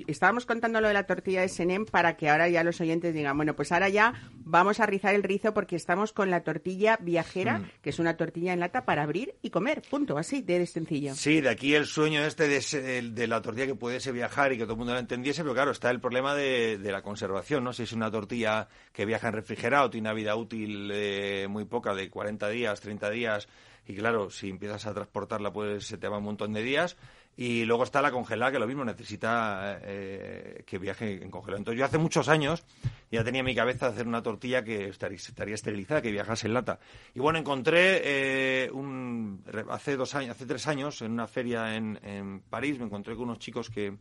estábamos 0.07 0.45
contando 0.45 0.81
lo 0.81 0.87
de 0.87 0.93
la 0.93 1.05
tortilla 1.05 1.41
de 1.41 1.49
Senem 1.49 1.85
para 1.85 2.17
que 2.17 2.29
ahora 2.29 2.49
ya 2.49 2.63
los 2.63 2.81
oyentes 2.81 3.13
digan, 3.13 3.35
bueno, 3.37 3.55
pues 3.55 3.71
ahora 3.71 3.89
ya 3.89 4.13
vamos 4.33 4.79
a 4.79 4.85
rizar 4.85 5.15
el 5.15 5.23
rizo 5.23 5.53
porque 5.53 5.75
estamos 5.75 6.11
con 6.13 6.29
la 6.29 6.41
tortilla 6.43 6.97
viajera, 7.01 7.61
que 7.81 7.89
es 7.91 7.99
una 7.99 8.17
tortilla 8.17 8.53
en 8.53 8.59
lata 8.59 8.85
para 8.85 9.03
abrir 9.03 9.35
y 9.41 9.49
comer, 9.49 9.81
punto, 9.89 10.17
así 10.17 10.41
de 10.41 10.65
sencillo. 10.65 11.15
Sí, 11.15 11.41
de 11.41 11.49
aquí 11.49 11.73
el 11.75 11.85
sueño 11.85 12.23
este 12.25 12.47
de, 12.47 12.57
ese- 12.57 12.81
de- 12.81 13.01
de 13.11 13.27
la 13.27 13.41
tortilla 13.41 13.65
que 13.67 13.75
pudiese 13.75 14.11
viajar 14.11 14.51
y 14.53 14.57
que 14.57 14.63
todo 14.63 14.73
el 14.73 14.79
mundo 14.79 14.93
la 14.93 14.99
entendiese, 14.99 15.41
pero 15.43 15.53
claro, 15.53 15.71
está 15.71 15.89
el 15.89 15.99
problema 15.99 16.35
de, 16.35 16.77
de 16.77 16.91
la 16.91 17.01
conservación, 17.01 17.63
¿no? 17.63 17.73
Si 17.73 17.83
es 17.83 17.93
una 17.93 18.11
tortilla 18.11 18.67
que 18.93 19.05
viaja 19.05 19.27
en 19.29 19.33
refrigerado, 19.33 19.89
tiene 19.89 20.07
una 20.09 20.13
vida 20.13 20.35
útil 20.35 20.89
eh, 20.93 21.47
muy 21.49 21.65
poca, 21.65 21.93
de 21.95 22.09
40 22.09 22.49
días, 22.49 22.81
30 22.81 23.09
días, 23.09 23.47
y 23.87 23.95
claro, 23.95 24.29
si 24.29 24.49
empiezas 24.49 24.85
a 24.85 24.93
transportarla, 24.93 25.53
pues 25.53 25.85
se 25.87 25.97
te 25.97 26.07
va 26.09 26.17
un 26.17 26.25
montón 26.25 26.51
de 26.53 26.61
días. 26.61 26.97
Y 27.39 27.65
luego 27.65 27.83
está 27.83 28.01
la 28.01 28.11
congelada, 28.11 28.51
que 28.51 28.59
lo 28.59 28.65
mismo 28.65 28.83
necesita 28.83 29.79
eh, 29.83 30.63
que 30.65 30.79
viaje 30.79 31.23
en 31.23 31.29
congelado. 31.29 31.59
Entonces 31.59 31.77
yo 31.77 31.85
hace 31.85 31.99
muchos 31.99 32.29
años 32.29 32.65
ya 33.11 33.23
tenía 33.23 33.41
en 33.41 33.45
mi 33.45 33.53
cabeza 33.53 33.87
hacer 33.87 34.07
una 34.07 34.23
tortilla 34.23 34.63
que 34.63 34.89
estaría, 34.89 35.17
esterilizada, 35.53 36.01
que 36.01 36.09
viajase 36.11 36.47
en 36.47 36.55
lata. 36.55 36.79
Y 37.13 37.19
bueno, 37.19 37.37
encontré 37.37 38.01
eh, 38.03 38.71
un, 38.71 39.43
hace 39.69 39.95
dos 39.95 40.15
años, 40.15 40.31
hace 40.31 40.47
tres 40.47 40.67
años, 40.67 41.03
en 41.03 41.11
una 41.11 41.27
feria 41.27 41.75
en, 41.75 41.99
en 42.03 42.39
París, 42.39 42.79
me 42.79 42.85
encontré 42.85 43.15
con 43.15 43.25
unos 43.25 43.37
chicos 43.37 43.69
que, 43.69 43.95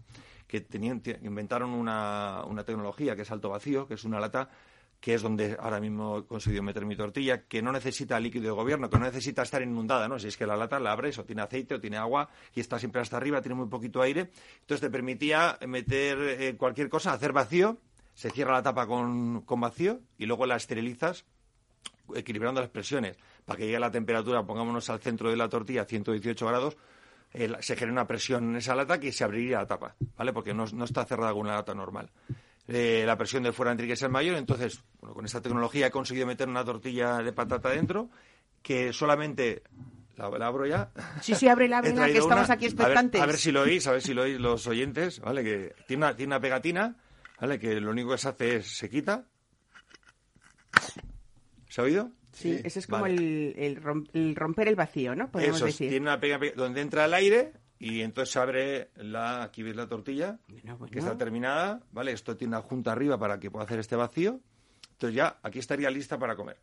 que 0.46 0.62
tenían, 0.62 1.03
inventaron 1.22 1.70
una, 1.70 2.42
una 2.46 2.64
tecnología 2.64 3.14
que 3.14 3.22
es 3.22 3.31
alto 3.31 3.51
vacío, 3.51 3.87
que 3.87 3.94
es 3.94 4.05
una 4.05 4.18
lata 4.18 4.49
que 5.01 5.15
es 5.15 5.23
donde 5.23 5.57
ahora 5.61 5.81
mismo 5.81 6.19
he 6.19 6.27
conseguido 6.27 6.63
meter 6.63 6.85
mi 6.85 6.97
tortilla, 6.97 7.43
que 7.43 7.63
no 7.63 7.73
necesita 7.73 8.19
líquido 8.19 8.45
de 8.45 8.51
gobierno, 8.51 8.91
que 8.91 8.99
no 8.99 9.05
necesita 9.05 9.43
estar 9.43 9.63
inundada, 9.63 10.09
¿no? 10.09 10.19
Si 10.19 10.29
es 10.29 10.37
que 10.37 10.47
la 10.47 10.57
lata 10.57 10.81
la 10.81 10.93
abres 10.93 11.19
o 11.19 11.25
tiene 11.25 11.43
aceite 11.43 11.75
o 11.75 11.81
tiene 11.81 11.97
agua 11.97 12.29
y 12.55 12.61
está 12.61 12.79
siempre 12.79 13.01
hasta 13.01 13.17
arriba, 13.17 13.41
tiene 13.41 13.55
muy 13.55 13.69
poquito 13.69 14.03
aire. 14.03 14.31
Entonces 14.61 14.81
te 14.81 14.91
permitía 14.91 15.59
meter 15.67 16.19
eh, 16.21 16.57
cualquier 16.57 16.89
cosa, 16.89 17.13
hacer 17.13 17.33
vacío, 17.33 17.79
se 18.15 18.31
cierra 18.31 18.53
la 18.55 18.63
tapa 18.63 18.87
con, 18.87 19.43
con 19.43 19.61
vacío 19.61 20.01
y 20.19 20.27
luego 20.27 20.47
la 20.47 20.57
esterilizas 20.57 21.25
equilibrando 22.15 22.61
las 22.61 22.71
presiones. 22.71 23.17
Para 23.45 23.59
que 23.59 23.67
llegue 23.67 23.79
la 23.79 23.91
temperatura, 23.91 24.45
pongámonos 24.45 24.89
al 24.91 25.01
centro 25.01 25.31
de 25.31 25.37
la 25.37 25.49
tortilla, 25.49 25.85
118 25.85 26.47
grados, 26.47 26.77
eh, 27.33 27.53
se 27.61 27.77
genera 27.77 27.93
una 27.93 28.07
presión 28.07 28.51
en 28.51 28.57
esa 28.57 28.75
lata 28.75 28.99
que 28.99 29.13
se 29.13 29.25
abriría 29.25 29.59
la 29.59 29.67
tapa, 29.67 29.95
¿vale? 30.17 30.33
Porque 30.33 30.55
no, 30.55 30.67
no 30.73 30.85
está 30.85 31.05
cerrada 31.05 31.33
con 31.33 31.43
una 31.43 31.55
lata 31.55 31.75
normal. 31.75 32.11
Eh, 32.68 33.05
la 33.07 33.16
presión 33.16 33.42
de 33.44 33.52
fuera 33.52 33.76
tiene 33.76 33.88
que 33.92 33.96
ser 33.96 34.11
mayor, 34.11 34.37
entonces, 34.37 34.83
bueno, 35.00 35.14
con 35.14 35.24
esta 35.24 35.40
tecnología 35.40 35.87
he 35.87 35.90
conseguido 35.90 36.26
meter 36.26 36.48
una 36.48 36.64
tortilla 36.64 37.18
de 37.18 37.33
patata 37.33 37.70
dentro 37.70 38.11
que 38.61 38.92
solamente 38.92 39.62
la, 40.16 40.29
la 40.31 40.46
abro 40.48 40.66
ya. 40.66 40.90
Sí, 41.22 41.35
sí, 41.37 41.46
ábrela, 41.46 41.76
He 41.85 41.90
ábrela, 41.90 42.07
que 42.07 42.18
estamos 42.18 42.46
una. 42.46 42.55
aquí 42.55 42.64
A 42.66 42.68
ver- 42.68 42.74
expectantes. 42.81 43.20
A 43.20 43.26
ver, 43.26 43.37
si 43.37 43.52
lo 43.52 43.62
oís, 43.62 43.87
a 43.87 43.92
ver 43.92 44.02
si 44.02 44.14
lo 44.14 44.22
oís 44.22 44.40
los 44.40 44.66
oyentes, 44.66 45.20
¿vale? 45.20 45.44
Que 45.44 45.74
tiene 45.87 46.05
una, 46.07 46.16
tiene 46.16 46.31
una 46.35 46.40
pegatina, 46.40 46.96
¿vale? 47.40 47.61
Que 47.61 47.81
lo 47.81 47.90
único 47.92 48.11
que 48.11 48.18
se 48.18 48.29
hace 48.31 48.57
es 48.57 48.76
se 48.76 48.90
quita. 48.90 49.24
¿Se 51.68 51.81
ha 51.81 51.85
oído? 51.85 52.11
Sí, 52.33 52.61
ese 52.64 52.81
es 52.81 52.87
como 52.87 53.02
Vale. 53.02 53.14
el, 53.14 53.55
el 53.57 53.83
rom- 53.83 54.09
el 54.12 54.37
romper 54.37 54.68
el 54.68 54.74
vacío, 54.76 55.14
¿no? 55.14 55.31
Podemos 55.31 55.57
Eso 55.57 55.66
es, 55.66 55.74
decir. 55.74 55.88
tiene 55.88 56.02
una 56.05 56.20
pega, 56.20 56.38
pega- 56.38 56.55
donde 56.55 56.81
entra 56.83 57.05
el 57.07 57.14
aire 57.14 57.52
y 57.79 58.01
entonces 58.03 58.33
se 58.33 58.39
abre 58.39 58.91
la, 58.97 59.43
aquí 59.43 59.62
veis 59.62 59.77
la 59.77 59.87
tortilla, 59.89 60.39
Bueno, 60.49 60.77
bueno. 60.79 60.93
que 60.93 60.99
está 60.99 61.17
terminada, 61.17 61.81
¿vale? 61.93 62.12
Esto 62.12 62.37
tiene 62.37 62.57
una 62.57 62.62
junta 62.62 62.93
arriba 62.93 63.19
para 63.19 63.39
que 63.39 63.51
pueda 63.51 63.65
hacer 63.65 63.79
este 63.79 63.97
vacío. 63.97 64.41
Entonces 64.93 65.15
ya, 65.17 65.39
aquí 65.43 65.59
estaría 65.59 65.91
lista 65.91 66.19
para 66.19 66.37
comer. 66.37 66.57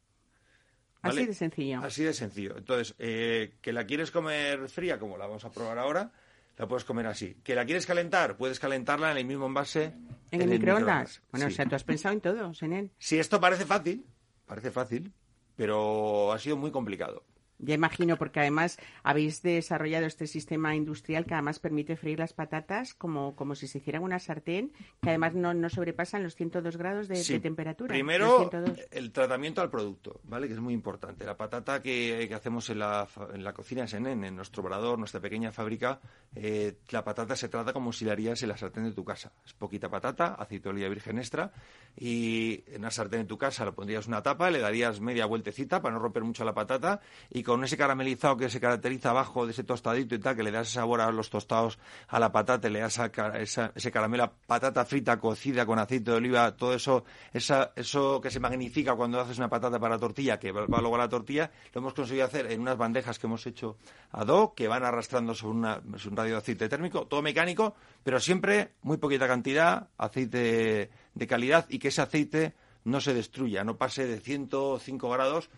¿vale? 1.04 1.21
Así 1.21 1.28
de 1.28 1.34
sencillo. 1.36 1.80
Así 1.84 2.04
de 2.04 2.13
sencillo. 2.13 2.58
Entonces, 2.58 2.95
eh, 2.97 3.56
que 3.62 3.73
la 3.73 3.86
quieres 3.86 4.10
comer 4.10 4.67
fría, 4.69 4.97
como 4.97 5.17
la 5.17 5.28
vamos 5.28 5.45
a 5.45 5.52
probar 5.52 5.78
ahora, 5.78 6.12
la 6.58 6.67
puedes 6.67 6.84
comer 6.86 7.06
así. 7.08 7.36
Que 7.43 7.54
la 7.56 7.65
quieres 7.65 7.86
calentar, 7.86 8.38
puedes 8.38 8.60
calentarla 8.60 9.12
en 9.12 9.17
el 9.17 9.26
mismo 9.26 9.45
envase. 9.45 9.93
¿En 10.32 10.41
el 10.41 10.49
microondas? 10.49 11.21
Bueno, 11.32 11.47
Sí. 11.47 11.54
o 11.54 11.56
sea, 11.58 11.65
tú 11.67 11.76
has 11.76 11.84
pensado 11.84 12.13
en 12.15 12.21
todo, 12.21 12.54
Senén. 12.54 12.91
Si 12.97 13.19
esto 13.19 13.39
parece 13.39 13.65
fácil, 13.65 14.06
parece 14.47 14.71
fácil, 14.71 15.12
pero 15.56 16.32
ha 16.32 16.39
sido 16.39 16.58
muy 16.58 16.71
complicado. 16.71 17.23
Ya 17.65 17.76
imagino, 17.76 18.17
porque 18.17 18.39
además 18.41 18.78
habéis 19.04 19.41
desarrollado 19.41 20.06
este 20.06 20.28
sistema 20.28 20.76
industrial 20.76 21.26
que 21.26 21.34
además 21.34 21.60
permite 21.60 21.95
freír 21.95 22.19
las 22.19 22.34
patatas 22.34 22.93
como, 22.93 23.36
como 23.36 23.56
si 23.56 23.67
se 23.67 23.78
hiciera 23.78 23.99
en 23.99 24.04
una 24.06 24.19
sartén, 24.19 24.71
que 25.02 25.10
además 25.10 25.34
no, 25.34 25.54
no 25.54 25.69
sobrepasan 25.69 26.23
los 26.23 26.36
102 26.36 26.76
grados 26.78 27.08
de, 27.08 27.15
Sí. 27.15 27.34
de 27.34 27.39
temperatura. 27.39 27.93
Primero, 27.93 28.26
Los 28.26 28.49
102. 28.52 28.80
el 28.91 29.12
tratamiento 29.12 29.62
al 29.62 29.69
producto, 29.69 30.19
¿vale? 30.23 30.47
Que 30.47 30.54
es 30.56 30.60
muy 30.60 30.73
importante. 30.73 31.26
La 31.26 31.38
patata 31.38 31.82
que, 31.82 32.26
que 32.28 32.34
hacemos 32.36 32.69
en 32.69 32.80
la, 32.80 33.08
en 33.34 33.43
la 33.43 33.54
cocina 33.54 33.88
Senen, 33.88 34.23
en 34.23 34.36
nuestro 34.36 34.62
obrador, 34.63 34.99
nuestra 34.99 35.21
pequeña 35.21 35.52
fábrica, 35.52 35.99
eh, 36.36 36.78
la 36.89 37.04
patata 37.04 37.36
se 37.36 37.47
trata 37.47 37.71
como 37.71 37.93
si 37.93 38.04
la 38.06 38.12
harías 38.12 38.41
en 38.43 38.49
la 38.49 38.58
sartén 38.58 38.84
de 38.84 38.91
tu 38.91 39.04
casa. 39.06 39.32
Es 39.45 39.54
poquita 39.54 39.89
patata, 39.89 40.34
aceite 40.36 40.63
de 40.63 40.69
oliva 40.71 40.89
virgen 40.89 41.17
extra, 41.17 41.52
y 41.95 42.63
en 42.67 42.82
una 42.82 42.91
sartén 42.91 43.21
de 43.21 43.28
tu 43.28 43.38
casa 43.38 43.65
le 43.65 43.71
pondrías 43.71 44.08
una 44.08 44.21
tapa, 44.23 44.49
le 44.49 44.60
darías 44.60 44.99
media 44.99 45.26
vueltecita 45.26 45.82
para 45.82 45.93
no 45.95 46.02
romper 46.02 46.23
mucho 46.23 46.43
la 46.43 46.54
patata, 46.54 46.99
y 47.30 47.43
con 47.43 47.52
ese 47.61 47.75
caramelizado 47.75 48.37
que 48.37 48.49
se 48.49 48.61
caracteriza 48.61 49.09
abajo 49.09 49.45
de 49.45 49.51
ese 49.51 49.65
tostadito 49.65 50.15
y 50.15 50.19
tal, 50.19 50.37
que 50.37 50.43
le 50.43 50.51
das 50.51 50.69
sabor 50.69 51.01
a 51.01 51.11
los 51.11 51.29
tostados 51.29 51.77
a 52.07 52.19
la 52.19 52.31
patata, 52.31 52.69
le 52.69 52.79
das 52.79 52.93
esa 52.93 53.07
esa- 53.37 53.71
ese 53.75 53.91
caramelo 53.91 54.23
a 54.23 54.31
patata 54.31 54.85
frita 54.85 55.19
cocida 55.19 55.65
con 55.65 55.77
aceite 55.77 56.11
de 56.11 56.17
oliva, 56.17 56.55
todo 56.55 56.73
eso, 56.73 57.03
esa, 57.33 57.73
eso 57.75 58.21
que 58.21 58.31
se 58.31 58.39
magnifica 58.39 58.95
cuando 58.95 59.19
haces 59.19 59.37
una 59.37 59.49
patata 59.49 59.77
para 59.77 59.97
tortilla, 59.99 60.39
que 60.39 60.53
va 60.53 60.65
luego 60.79 60.95
a 60.95 60.99
la 60.99 61.09
tortilla, 61.09 61.51
lo 61.73 61.81
hemos 61.81 61.93
conseguido 61.93 62.25
hacer 62.25 62.49
en 62.49 62.61
unas 62.61 62.77
bandejas 62.77 63.19
que 63.19 63.27
hemos 63.27 63.45
hecho 63.45 63.75
a 64.11 64.23
do, 64.23 64.53
que 64.55 64.69
van 64.69 64.85
arrastrando 64.85 65.35
sobre 65.35 65.57
un 65.57 66.15
radio 66.15 66.31
de 66.35 66.37
aceite 66.37 66.69
térmico, 66.69 67.05
todo 67.07 67.21
mecánico, 67.21 67.75
pero 68.03 68.21
siempre 68.21 68.71
muy 68.83 68.95
poquita 68.97 69.27
cantidad, 69.27 69.89
aceite 69.97 70.89
de 71.13 71.27
calidad 71.27 71.65
y 71.67 71.79
que 71.79 71.89
ese 71.89 72.01
aceite 72.01 72.53
no 72.85 72.99
se 73.01 73.13
destruya, 73.13 73.63
no 73.63 73.77
pase 73.77 74.05
de 74.05 74.19
105 74.19 75.09
grados 75.09 75.49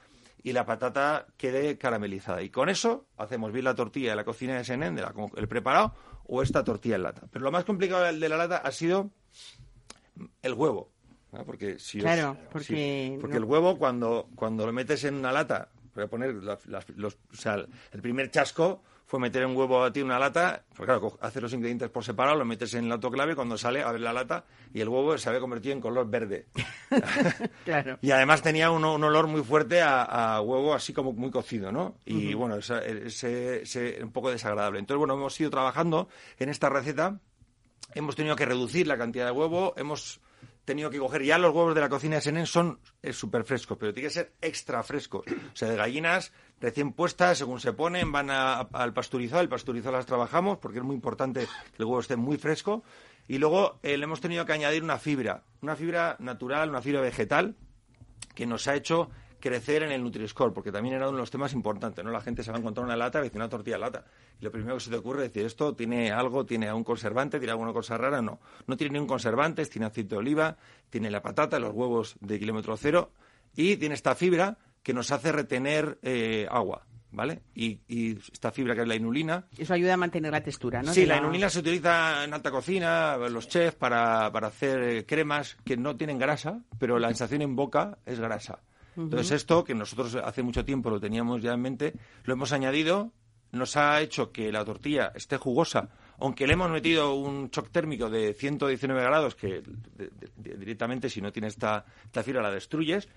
y 0.45 0.53
la 0.53 0.63
patata 0.63 1.25
quede 1.37 1.75
caramelizada. 1.79 2.43
Y 2.43 2.51
con 2.51 2.69
eso 2.69 3.07
hacemos 3.17 3.51
bien 3.51 3.65
la 3.65 3.73
tortilla 3.73 4.11
de 4.11 4.15
la 4.15 4.23
cocina 4.23 4.55
de 4.55 4.63
Senen, 4.63 4.93
de 4.95 5.01
la- 5.01 5.13
el 5.37 5.47
preparado, 5.47 5.95
o 6.27 6.43
esta 6.43 6.63
tortilla 6.63 6.97
en 6.97 7.03
lata. 7.03 7.23
Pero 7.31 7.43
lo 7.43 7.51
más 7.51 7.65
complicado 7.65 8.03
de 8.03 8.29
la 8.29 8.37
lata 8.37 8.57
ha 8.57 8.71
sido 8.71 9.09
el 10.43 10.53
huevo. 10.53 10.91
¿no? 11.31 11.43
Porque 11.45 11.79
si 11.79 11.97
os- 11.97 12.03
Claro, 12.03 12.37
sí, 12.37 12.47
porque 12.51 13.17
porque 13.21 13.33
no- 13.39 13.43
el 13.43 13.49
huevo 13.49 13.77
cuando, 13.79 14.29
cuando 14.35 14.65
lo 14.67 14.71
metes 14.71 15.03
en 15.03 15.15
una 15.15 15.31
lata, 15.31 15.69
voy 15.95 16.03
a 16.03 16.07
poner 16.07 16.35
las- 16.35 16.65
los, 16.95 17.15
o 17.15 17.35
sea, 17.35 17.55
el 17.91 18.01
primer 18.01 18.29
chasco 18.29 18.83
fue 19.07 19.19
meter 19.19 19.45
un 19.45 19.55
huevo 19.55 19.83
a 19.83 19.93
ti 19.93 19.99
en 19.99 20.07
una 20.07 20.17
lata, 20.19 20.63
pues 20.75 20.87
claro, 20.87 21.17
haces 21.21 21.41
los 21.41 21.53
ingredientes 21.53 21.89
por 21.89 22.03
separado, 22.03 22.37
lo 22.37 22.45
metes 22.45 22.73
en 22.73 22.85
el 22.85 22.91
autoclave, 22.91 23.35
cuando 23.35 23.57
sale, 23.57 23.83
abres 23.83 24.01
la 24.01 24.11
lata 24.13 24.45
y 24.73 24.81
el 24.81 24.89
huevo 24.89 25.17
se 25.17 25.29
había 25.29 25.39
convertido 25.41 25.73
en 25.73 25.81
color 25.81 26.09
verde. 26.09 26.47
Claro. 27.65 27.97
Y 28.01 28.11
además 28.11 28.41
tenía 28.41 28.71
un, 28.71 28.83
un 28.85 29.03
olor 29.03 29.27
muy 29.27 29.43
fuerte 29.43 29.81
a, 29.81 30.03
a 30.35 30.41
huevo 30.41 30.73
así 30.73 30.93
como 30.93 31.13
muy 31.13 31.31
cocido, 31.31 31.71
¿no? 31.71 31.97
Y 32.05 32.33
bueno, 32.33 32.55
ese, 32.57 33.61
ese- 33.61 33.99
un 34.03 34.11
poco 34.11 34.29
desagradable. 34.31 34.79
Entonces, 34.79 34.99
bueno, 34.99 35.13
hemos 35.15 35.39
ido 35.39 35.49
trabajando 35.49 36.07
en 36.39 36.49
esta 36.49 36.69
receta, 36.69 37.19
hemos 37.93 38.15
tenido 38.15 38.35
que 38.35 38.45
reducir 38.45 38.87
la 38.87 38.97
cantidad 38.97 39.25
de 39.25 39.31
huevo, 39.31 39.73
hemos 39.77 40.19
tenido 40.65 40.89
que 40.89 40.99
coger, 40.99 41.23
ya 41.23 41.37
los 41.37 41.53
huevos 41.53 41.75
de 41.75 41.81
la 41.81 41.89
cocina 41.89 42.15
de 42.15 42.21
Senen 42.21 42.45
son 42.45 42.79
súper 43.11 43.43
frescos, 43.43 43.77
pero 43.77 43.93
tiene 43.93 44.07
que 44.07 44.13
ser 44.13 44.33
extra 44.41 44.83
frescos. 44.83 45.25
O 45.27 45.55
sea, 45.55 45.69
de 45.69 45.75
gallinas 45.75 46.33
recién 46.59 46.93
puestas, 46.93 47.37
según 47.37 47.59
se 47.59 47.73
ponen, 47.73 48.11
van 48.11 48.29
al 48.29 48.93
pasteurizado, 48.93 49.41
el 49.41 49.49
pasteurizado 49.49 49.95
las 49.95 50.05
trabajamos 50.05 50.57
porque 50.57 50.79
es 50.79 50.83
muy 50.83 50.95
importante 50.95 51.41
que 51.41 51.83
el 51.83 51.85
huevo 51.85 51.99
esté 51.99 52.15
muy 52.15 52.37
fresco. 52.37 52.83
Y 53.27 53.37
luego 53.37 53.79
eh, 53.81 53.97
le 53.97 54.03
hemos 54.03 54.21
tenido 54.21 54.45
que 54.45 54.53
añadir 54.53 54.83
una 54.83 54.97
fibra, 54.99 55.43
una 55.61 55.75
fibra 55.75 56.15
natural, 56.19 56.69
una 56.69 56.81
fibra 56.81 57.01
vegetal, 57.01 57.55
que 58.35 58.45
nos 58.45 58.67
ha 58.67 58.75
hecho 58.75 59.09
crecer 59.45 59.83
en 59.83 59.91
el 59.91 60.03
Nutri-Score, 60.03 60.53
porque 60.53 60.71
también 60.71 60.95
era 60.95 61.07
uno 61.07 61.17
de 61.17 61.21
los 61.21 61.29
temas 61.29 61.53
importantes, 61.53 62.03
¿no? 62.03 62.09
La 62.09 62.19
gente 62.19 62.41
se 62.41 62.49
va 62.49 62.57
a 62.57 62.59
encontrar 62.59 62.83
una 62.83 62.95
lata 62.95 63.21
dice 63.21 63.37
una 63.37 63.47
tortilla 63.47 63.75
de 63.75 63.81
lata. 63.81 64.05
Y 64.41 64.43
lo 64.43 64.51
primero 64.51 64.73
que 64.73 64.79
se 64.79 64.89
te 64.89 64.95
ocurre 64.95 65.25
es 65.25 65.31
decir, 65.31 65.45
¿esto 65.45 65.75
tiene 65.75 66.11
algo, 66.11 66.47
tiene 66.47 66.67
algún 66.67 66.83
conservante, 66.83 67.37
tiene 67.37 67.51
alguna 67.51 67.71
cosa 67.71 67.95
rara? 67.95 68.23
No, 68.23 68.39
no 68.65 68.75
tiene 68.75 68.93
ningún 68.93 69.07
conservante, 69.07 69.63
tiene 69.67 69.85
aceite 69.85 70.15
de 70.15 70.17
oliva, 70.17 70.57
tiene 70.89 71.11
la 71.11 71.21
patata, 71.21 71.59
los 71.59 71.73
huevos 71.73 72.15
de 72.21 72.39
kilómetro 72.39 72.75
cero 72.75 73.11
y 73.55 73.77
tiene 73.77 73.93
esta 73.93 74.15
fibra 74.15 74.57
que 74.81 74.93
nos 74.93 75.11
hace 75.11 75.31
retener 75.31 75.99
eh, 76.01 76.47
agua, 76.49 76.87
¿vale? 77.11 77.43
Y, 77.53 77.81
y 77.87 78.17
esta 78.17 78.51
fibra 78.51 78.73
que 78.73 78.81
es 78.81 78.87
la 78.87 78.95
inulina, 78.95 79.45
Eso 79.55 79.75
ayuda 79.75 79.93
a 79.93 79.97
mantener 79.97 80.31
la 80.31 80.41
textura, 80.41 80.81
¿no? 80.81 80.91
Sí, 80.91 81.01
De 81.01 81.07
la 81.07 81.17
inulina 81.17 81.51
se 81.51 81.59
utiliza 81.59 82.23
en 82.23 82.33
alta 82.33 82.49
cocina, 82.49 83.15
los 83.17 83.47
chefs, 83.47 83.75
para, 83.75 84.31
para 84.31 84.47
hacer 84.47 84.81
eh, 84.81 85.05
cremas 85.05 85.55
que 85.63 85.77
no 85.77 85.95
tienen 85.95 86.17
grasa, 86.17 86.61
pero 86.79 86.97
la 86.97 87.09
sensación 87.09 87.43
en 87.43 87.55
boca 87.55 87.99
es 88.07 88.19
grasa. 88.19 88.59
Entonces 88.97 89.31
esto, 89.31 89.63
que 89.63 89.73
nosotros 89.75 90.15
hace 90.15 90.43
mucho 90.43 90.63
tiempo 90.65 90.89
lo 90.89 90.99
teníamos 90.99 91.41
ya 91.41 91.53
en 91.53 91.61
mente, 91.61 91.93
lo 92.23 92.33
hemos 92.33 92.51
añadido, 92.51 93.11
nos 93.51 93.77
ha 93.77 94.01
hecho 94.01 94.31
que 94.31 94.51
la 94.51 94.65
tortilla 94.65 95.11
esté 95.15 95.37
jugosa, 95.37 95.89
aunque 96.19 96.47
le 96.47 96.53
hemos 96.53 96.69
metido 96.69 97.13
un 97.15 97.49
shock 97.49 97.69
térmico 97.71 98.09
de 98.09 98.33
119 98.33 99.01
grados, 99.03 99.35
que 99.35 99.61
de- 99.61 100.09
de- 100.09 100.29
de- 100.37 100.57
directamente 100.57 101.09
si 101.09 101.21
no 101.21 101.31
tiene 101.31 101.47
esta, 101.47 101.85
esta 102.05 102.23
fibra 102.23 102.41
la 102.41 102.51
destruyes, 102.51 103.07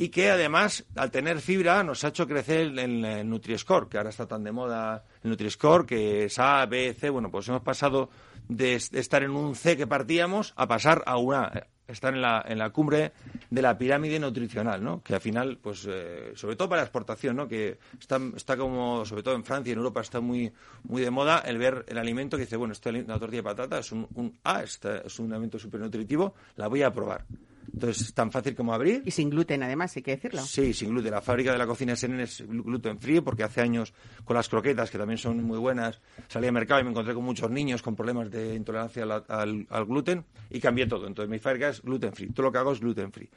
y 0.00 0.10
que 0.10 0.30
además, 0.30 0.84
al 0.94 1.10
tener 1.10 1.40
fibra, 1.40 1.82
nos 1.82 2.04
ha 2.04 2.08
hecho 2.08 2.26
crecer 2.28 2.60
el, 2.60 2.78
el, 2.78 3.04
el 3.04 3.28
Nutri-Score, 3.28 3.88
que 3.88 3.98
ahora 3.98 4.10
está 4.10 4.26
tan 4.28 4.44
de 4.44 4.52
moda 4.52 5.04
el 5.24 5.30
Nutri-Score, 5.32 5.84
que 5.86 6.24
es 6.26 6.38
A, 6.38 6.64
B, 6.66 6.94
C. 6.94 7.10
Bueno, 7.10 7.30
pues 7.32 7.48
hemos 7.48 7.62
pasado 7.62 8.08
de 8.48 8.74
estar 8.76 9.24
en 9.24 9.32
un 9.32 9.56
C 9.56 9.76
que 9.76 9.88
partíamos 9.88 10.52
a 10.56 10.68
pasar 10.68 11.02
a 11.04 11.16
una 11.18 11.50
estar 11.88 12.14
en 12.14 12.22
la, 12.22 12.44
en 12.46 12.58
la 12.58 12.70
cumbre 12.70 13.12
de 13.50 13.62
la 13.62 13.76
pirámide 13.76 14.20
nutricional, 14.20 14.84
¿no? 14.84 15.02
Que 15.02 15.14
al 15.14 15.20
final, 15.20 15.58
pues, 15.60 15.86
eh, 15.88 16.32
sobre 16.34 16.56
todo 16.56 16.68
para 16.68 16.82
la 16.82 16.86
exportación, 16.86 17.36
¿no? 17.36 17.48
Que 17.48 17.78
está, 17.98 18.20
está 18.36 18.56
como, 18.56 19.04
sobre 19.04 19.22
todo 19.22 19.34
en 19.34 19.44
Francia 19.44 19.70
y 19.70 19.72
en 19.72 19.78
Europa 19.78 20.00
está 20.00 20.20
muy, 20.20 20.52
muy 20.84 21.02
de 21.02 21.10
moda 21.10 21.40
el 21.40 21.58
ver 21.58 21.84
el 21.88 21.98
alimento 21.98 22.36
que 22.36 22.44
dice, 22.44 22.56
bueno, 22.56 22.72
esta 22.72 22.92
la 22.92 23.18
tortilla 23.18 23.38
de 23.38 23.42
patata 23.42 23.78
es 23.78 23.90
un, 23.92 24.06
un 24.14 24.38
A, 24.44 24.62
esta 24.62 24.98
es 24.98 25.18
un 25.18 25.32
alimento 25.32 25.58
súper 25.58 25.80
nutritivo, 25.80 26.34
la 26.56 26.68
voy 26.68 26.82
a 26.82 26.92
probar. 26.92 27.24
Entonces, 27.72 28.08
es 28.08 28.14
tan 28.14 28.32
fácil 28.32 28.54
como 28.54 28.72
abrir, 28.74 29.02
Y 29.04 29.10
sin 29.10 29.30
gluten, 29.30 29.62
además, 29.62 29.94
hay 29.96 30.02
que 30.02 30.12
decirlo. 30.12 30.42
Sí, 30.42 30.72
sin 30.74 30.90
gluten. 30.90 31.10
La 31.12 31.20
fábrica 31.20 31.52
de 31.52 31.58
la 31.58 31.66
cocina 31.66 31.94
Senen 31.96 32.20
es 32.20 32.46
glu- 32.48 32.64
gluten 32.64 32.98
free 32.98 33.20
porque 33.20 33.44
hace 33.44 33.60
años 33.60 33.92
con 34.24 34.34
las 34.36 34.48
croquetas, 34.48 34.90
que 34.90 34.98
también 34.98 35.18
son 35.18 35.42
muy 35.44 35.58
buenas, 35.58 36.00
salí 36.28 36.46
al 36.46 36.52
mercado 36.52 36.80
y 36.80 36.84
me 36.84 36.90
encontré 36.90 37.14
con 37.14 37.24
muchos 37.24 37.50
niños 37.50 37.82
con 37.82 37.94
problemas 37.94 38.30
de 38.30 38.54
intolerancia 38.54 39.02
al, 39.04 39.24
al- 39.28 39.66
al 39.70 39.84
gluten 39.86 40.24
y 40.50 40.60
cambié 40.60 40.86
todo. 40.86 41.06
Entonces 41.06 41.30
mi 41.30 41.38
fábrica 41.38 41.68
es 41.68 41.82
gluten 41.82 42.12
free. 42.12 42.28
Todo 42.30 42.44
lo 42.46 42.52
que 42.52 42.58
hago 42.58 42.72
es 42.72 42.80
gluten 42.80 43.12
free. 43.12 43.28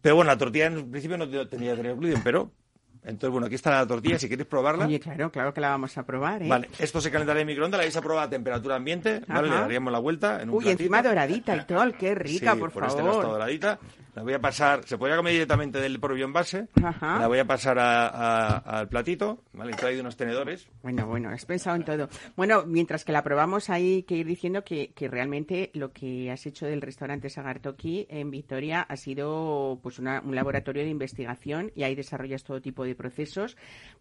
Pero 0.00 0.14
bueno, 0.16 0.30
la 0.30 0.38
tortilla 0.38 0.66
en 0.66 0.90
principio 0.90 1.18
no 1.18 1.28
te- 1.28 1.46
tenía 1.46 1.72
que 1.72 1.76
tener 1.82 1.96
gluten, 1.96 2.22
pero... 2.22 2.50
Entonces, 3.06 3.30
bueno, 3.30 3.46
aquí 3.46 3.54
está 3.54 3.70
la 3.70 3.86
tortilla, 3.86 4.18
si 4.18 4.28
queréis 4.28 4.48
probarla. 4.48 4.84
Oye, 4.86 4.98
claro, 5.00 5.30
claro 5.30 5.54
que 5.54 5.60
la 5.60 5.70
vamos 5.70 5.96
a 5.96 6.04
probar, 6.04 6.42
¿eh? 6.42 6.48
Vale, 6.48 6.68
esto 6.78 7.00
se 7.00 7.10
calentará 7.10 7.40
en 7.40 7.46
microondas, 7.46 7.78
la 7.78 7.84
vais 7.84 7.96
a 7.96 8.02
probar 8.02 8.26
a 8.26 8.30
temperatura 8.30 8.76
ambiente, 8.76 9.22
¿vale? 9.28 9.48
Le 9.48 9.54
daríamos 9.54 9.92
la 9.92 9.98
vuelta 10.00 10.42
en 10.42 10.50
un 10.50 10.56
Uy, 10.56 10.64
platito. 10.64 10.82
encima 10.82 11.02
doradita 11.02 11.56
y 11.56 11.64
todo, 11.64 11.92
qué 11.98 12.14
rica, 12.14 12.52
Sí, 12.54 12.58
por, 12.58 12.72
por 12.72 12.84
este 12.84 13.00
favor. 13.02 13.24
doradita. 13.24 13.78
La 14.16 14.22
voy 14.22 14.32
a 14.32 14.38
pasar, 14.40 14.82
se 14.86 14.96
podría 14.96 15.18
comer 15.18 15.34
directamente 15.34 15.78
del 15.78 16.00
propio 16.00 16.24
envase. 16.24 16.68
Ajá. 16.82 17.18
La 17.20 17.26
voy 17.28 17.38
a 17.38 17.44
pasar 17.44 17.78
a- 17.78 18.08
a- 18.08 18.56
al 18.78 18.88
platito, 18.88 19.42
¿vale? 19.52 19.72
He 19.72 19.76
traído 19.76 20.00
unos 20.00 20.16
tenedores. 20.16 20.66
Bueno, 20.82 21.06
bueno, 21.06 21.28
has 21.28 21.44
pensado 21.44 21.76
en 21.76 21.84
todo. 21.84 22.08
Bueno, 22.34 22.64
mientras 22.66 23.04
que 23.04 23.12
la 23.12 23.22
probamos, 23.22 23.68
hay 23.68 24.04
que 24.04 24.14
ir 24.16 24.26
diciendo 24.26 24.64
que, 24.64 24.92
que 24.94 25.06
realmente 25.08 25.70
lo 25.74 25.92
que 25.92 26.30
has 26.30 26.46
hecho 26.46 26.64
del 26.64 26.80
restaurante 26.80 27.28
Sagartoki 27.28 28.06
en 28.08 28.30
Vitoria 28.30 28.80
ha 28.80 28.96
sido 28.96 29.78
pues 29.82 29.98
una- 29.98 30.22
un 30.24 30.34
laboratorio 30.34 30.82
de 30.82 30.88
investigación 30.88 31.70
y 31.76 31.82
ahí 31.82 31.94
desarrollas 31.94 32.42
todo 32.42 32.62
tipo 32.62 32.84
de 32.84 32.94
procesos 32.96 33.56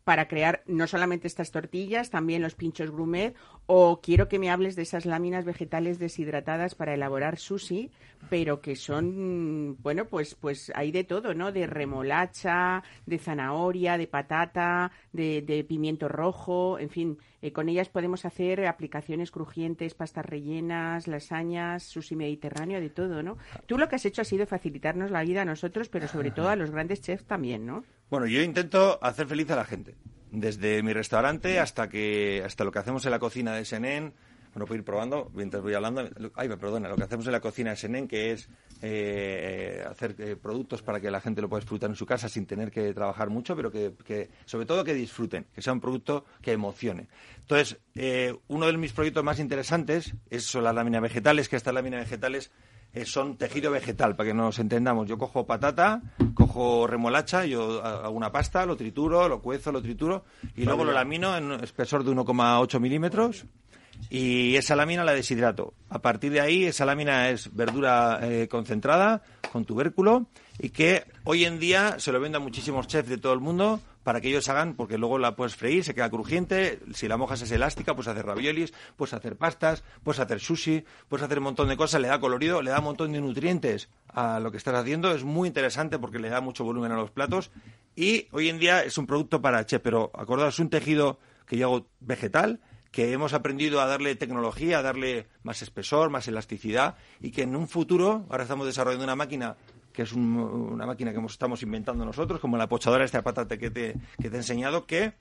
para 0.06 0.28
crear 0.28 0.64
no 0.68 0.86
solamente 0.86 1.28
estas 1.28 1.52
tortillas, 1.52 2.12
también 2.12 2.44
los 2.44 2.54
pinchos 2.54 2.92
grumet 2.92 3.36
o 3.66 4.02
quiero 4.02 4.28
que 4.28 4.38
me 4.38 4.52
hables 4.52 4.76
de 4.76 4.84
esas 4.84 5.06
láminas 5.06 5.46
vegetales 5.46 5.98
deshidratadas 5.98 6.76
para 6.76 6.94
elaborar 6.94 7.40
sushi, 7.40 7.90
pero 8.30 8.62
que 8.62 8.76
son, 8.76 9.78
bueno, 9.82 10.06
pues, 10.06 10.36
pues 10.36 10.72
hay 10.76 10.92
de 10.92 11.04
todo, 11.04 11.34
¿no? 11.34 11.52
De 11.52 11.66
remolacha, 11.66 12.84
de 13.08 13.18
zanahoria, 13.18 13.98
de 13.98 14.06
patata, 14.06 14.92
de, 15.12 15.66
pimiento 15.68 16.08
rojo, 16.08 16.78
en 16.78 16.92
fin, 16.92 17.18
eh, 17.42 17.52
con 17.52 17.68
ellas 17.68 17.90
podemos 17.90 18.26
hacer 18.26 18.68
aplicaciones 18.68 19.32
crujientes, 19.32 19.96
pastas 19.96 20.26
rellenas, 20.26 21.08
lasañas, 21.08 21.82
sushi 21.82 22.16
mediterráneo, 22.16 22.80
de 22.80 22.92
todo, 22.92 23.24
¿no? 23.24 23.38
Tú 23.66 23.80
lo 23.80 23.90
que 23.90 23.96
has 23.96 24.06
hecho 24.06 24.22
ha 24.22 24.26
sido 24.26 24.46
facilitarnos 24.46 25.10
la 25.10 25.24
vida 25.24 25.42
a 25.42 25.46
nosotros, 25.46 25.90
pero 25.90 26.08
sobre 26.08 26.30
todo 26.30 26.50
a 26.50 26.56
los 26.56 26.70
grandes 26.70 27.02
chefs 27.02 27.26
también, 27.26 27.66
¿no? 27.66 27.84
Bueno, 28.10 28.28
yo 28.28 28.42
intento 28.42 29.00
hacer 29.02 29.28
feliz 29.28 29.50
a 29.50 29.56
la 29.56 29.66
gente. 29.66 29.96
Desde 30.32 30.84
mi 30.84 30.94
restaurante 30.94 31.60
hasta 31.60 31.90
que 31.90 32.44
hasta 32.46 32.64
lo 32.64 32.72
que 32.72 32.80
hacemos 32.80 33.06
en 33.06 33.12
la 33.12 33.20
cocina 33.20 33.56
de 33.56 33.66
Senen. 33.66 34.14
Bueno, 34.54 34.68
puedo 34.68 34.80
ir 34.80 34.86
probando 34.86 35.32
mientras 35.34 35.62
voy 35.62 35.74
hablando. 35.74 36.08
Ay, 36.36 36.48
me 36.48 36.56
perdona, 36.56 36.88
lo 36.88 36.96
que 36.96 37.04
hacemos 37.04 37.26
en 37.26 37.34
la 37.34 37.42
cocina 37.42 37.72
de 37.72 37.76
Senen, 37.76 38.08
que 38.08 38.32
es 38.32 38.48
eh, 38.82 39.82
eh, 39.82 39.86
hacer 39.90 40.16
eh, 40.20 40.36
productos 40.36 40.82
para 40.82 41.02
que 41.02 41.10
la 41.10 41.20
gente 41.20 41.42
lo 41.42 41.50
pueda 41.50 41.62
disfrutar 41.62 41.90
en 41.90 41.96
su 41.96 42.06
casa 42.06 42.30
sin 42.30 42.46
tener 42.46 42.72
que 42.72 42.94
trabajar 42.94 43.30
mucho, 43.30 43.56
pero 43.56 43.72
que, 43.72 43.94
que 44.06 44.30
sobre 44.46 44.66
todo 44.66 44.84
que 44.84 44.94
disfruten, 44.94 45.48
que 45.54 45.62
sea 45.62 45.74
un 45.74 45.82
producto 45.82 46.26
que 46.42 46.52
emocione. 46.52 47.08
Entonces, 47.40 47.78
eh, 47.96 48.34
uno 48.48 48.68
de 48.68 48.78
mis 48.78 48.94
proyectos 48.94 49.24
más 49.24 49.40
interesantes 49.40 50.14
es 50.30 50.44
son 50.44 50.64
las 50.64 50.76
láminas 50.76 51.02
vegetales, 51.02 51.50
que 51.50 51.56
estas 51.56 51.74
láminas 51.74 52.02
vegetales 52.02 52.52
son 53.04 53.36
tejido 53.38 53.72
vegetal, 53.72 54.16
para 54.16 54.30
que 54.30 54.34
nos 54.34 54.58
entendamos. 54.60 55.08
Yo 55.08 55.18
cojo 55.18 55.46
patata, 55.46 56.02
cojo 56.34 56.88
remolacha, 56.88 57.46
yo 57.46 57.84
hago 57.84 58.16
una 58.16 58.32
pasta, 58.32 58.66
lo 58.66 58.78
trituro, 58.78 59.28
lo 59.28 59.42
cuezo, 59.42 59.72
lo 59.72 59.82
trituro 59.82 60.24
y 60.56 60.64
luego 60.64 60.86
lo 60.86 60.94
lamino 60.94 61.36
en 61.36 61.52
un 61.52 61.64
espesor 61.64 62.04
de 62.04 62.12
1,8 62.12 62.80
milímetros 62.80 63.46
y 64.10 64.56
esa 64.56 64.76
lámina 64.76 65.04
la 65.04 65.14
deshidrato. 65.14 65.74
A 65.90 66.00
partir 66.00 66.32
de 66.32 66.42
ahí, 66.42 66.66
esa 66.66 66.86
lámina 66.86 67.30
es 67.30 67.54
verdura 67.54 68.20
eh, 68.22 68.48
concentrada 68.48 69.24
con 69.52 69.66
tubérculo 69.66 70.28
y 70.60 70.70
que 70.70 71.06
hoy 71.24 71.46
en 71.46 71.60
día 71.60 72.00
se 72.00 72.12
lo 72.12 72.20
venden 72.20 72.42
a 72.42 72.44
muchísimos 72.46 72.88
chefs 72.88 73.10
de 73.10 73.18
todo 73.18 73.34
el 73.34 73.40
mundo 73.40 73.82
para 74.06 74.22
que 74.22 74.30
ellos 74.30 74.48
hagan, 74.50 74.76
porque 74.76 75.00
luego 75.00 75.18
la 75.18 75.36
puedes 75.36 75.56
freír, 75.56 75.84
se 75.84 75.96
queda 75.96 76.12
crujiente, 76.12 76.80
si 76.94 77.08
la 77.08 77.18
mojas 77.18 77.42
es 77.42 77.50
elástica, 77.50 77.96
puedes 77.96 78.08
hacer 78.08 78.24
raviolis, 78.24 78.72
puedes 78.96 79.16
hacer 79.16 79.36
pastas, 79.36 79.84
puedes 80.04 80.20
hacer 80.20 80.40
sushi, 80.40 80.86
puedes 81.10 81.26
hacer 81.26 81.40
un 81.40 81.46
montón 81.46 81.70
de 81.70 81.76
cosas, 81.76 82.00
le 82.00 82.08
da 82.08 82.20
colorido, 82.20 82.62
le 82.62 82.70
da 82.70 82.78
un 82.78 82.86
montón 82.86 83.14
de 83.14 83.20
nutrientes 83.20 83.90
a 84.08 84.40
lo 84.40 84.52
que 84.52 84.58
estás 84.58 84.76
haciendo, 84.76 85.12
es 85.12 85.24
muy 85.24 85.48
interesante 85.48 85.98
porque 85.98 86.20
le 86.20 86.30
da 86.30 86.40
mucho 86.40 86.64
volumen 86.64 86.92
a 86.92 86.98
los 86.98 87.10
platos 87.10 87.50
y 87.96 88.28
hoy 88.32 88.50
en 88.50 88.60
día 88.60 88.84
es 88.84 89.00
un 89.00 89.08
producto 89.08 89.42
para 89.42 89.66
chef, 89.66 89.82
pero 89.82 90.12
acordaos, 90.14 90.60
un 90.60 90.70
tejido 90.70 91.18
que 91.48 91.58
yo 91.58 91.66
hago 91.66 91.88
vegetal, 92.00 92.60
que 92.92 93.12
hemos 93.12 93.34
aprendido 93.34 93.82
a 93.82 93.88
darle 93.88 94.16
tecnología, 94.16 94.78
a 94.78 94.82
darle 94.84 95.28
más 95.42 95.64
espesor, 95.64 96.12
más 96.12 96.28
elasticidad 96.28 96.96
y 97.20 97.32
que 97.32 97.42
en 97.42 97.56
un 97.56 97.68
futuro, 97.68 98.28
ahora 98.30 98.44
estamos 98.44 98.68
desarrollando 98.68 99.04
una 99.04 99.16
máquina 99.16 99.58
que 99.96 100.04
es 100.04 100.12
un- 100.14 100.36
una 100.38 100.86
máquina 100.86 101.12
que 101.14 101.20
estamos 101.26 101.62
inventando 101.64 102.06
nosotros, 102.06 102.40
como 102.40 102.58
la 102.58 102.68
pochadora 102.68 103.06
esta 103.06 103.22
patata 103.24 103.58
que 103.58 103.70
te, 103.72 103.96
que 104.22 104.30
te 104.30 104.36
he 104.36 104.40
enseñado, 104.40 104.86
que 104.86 105.14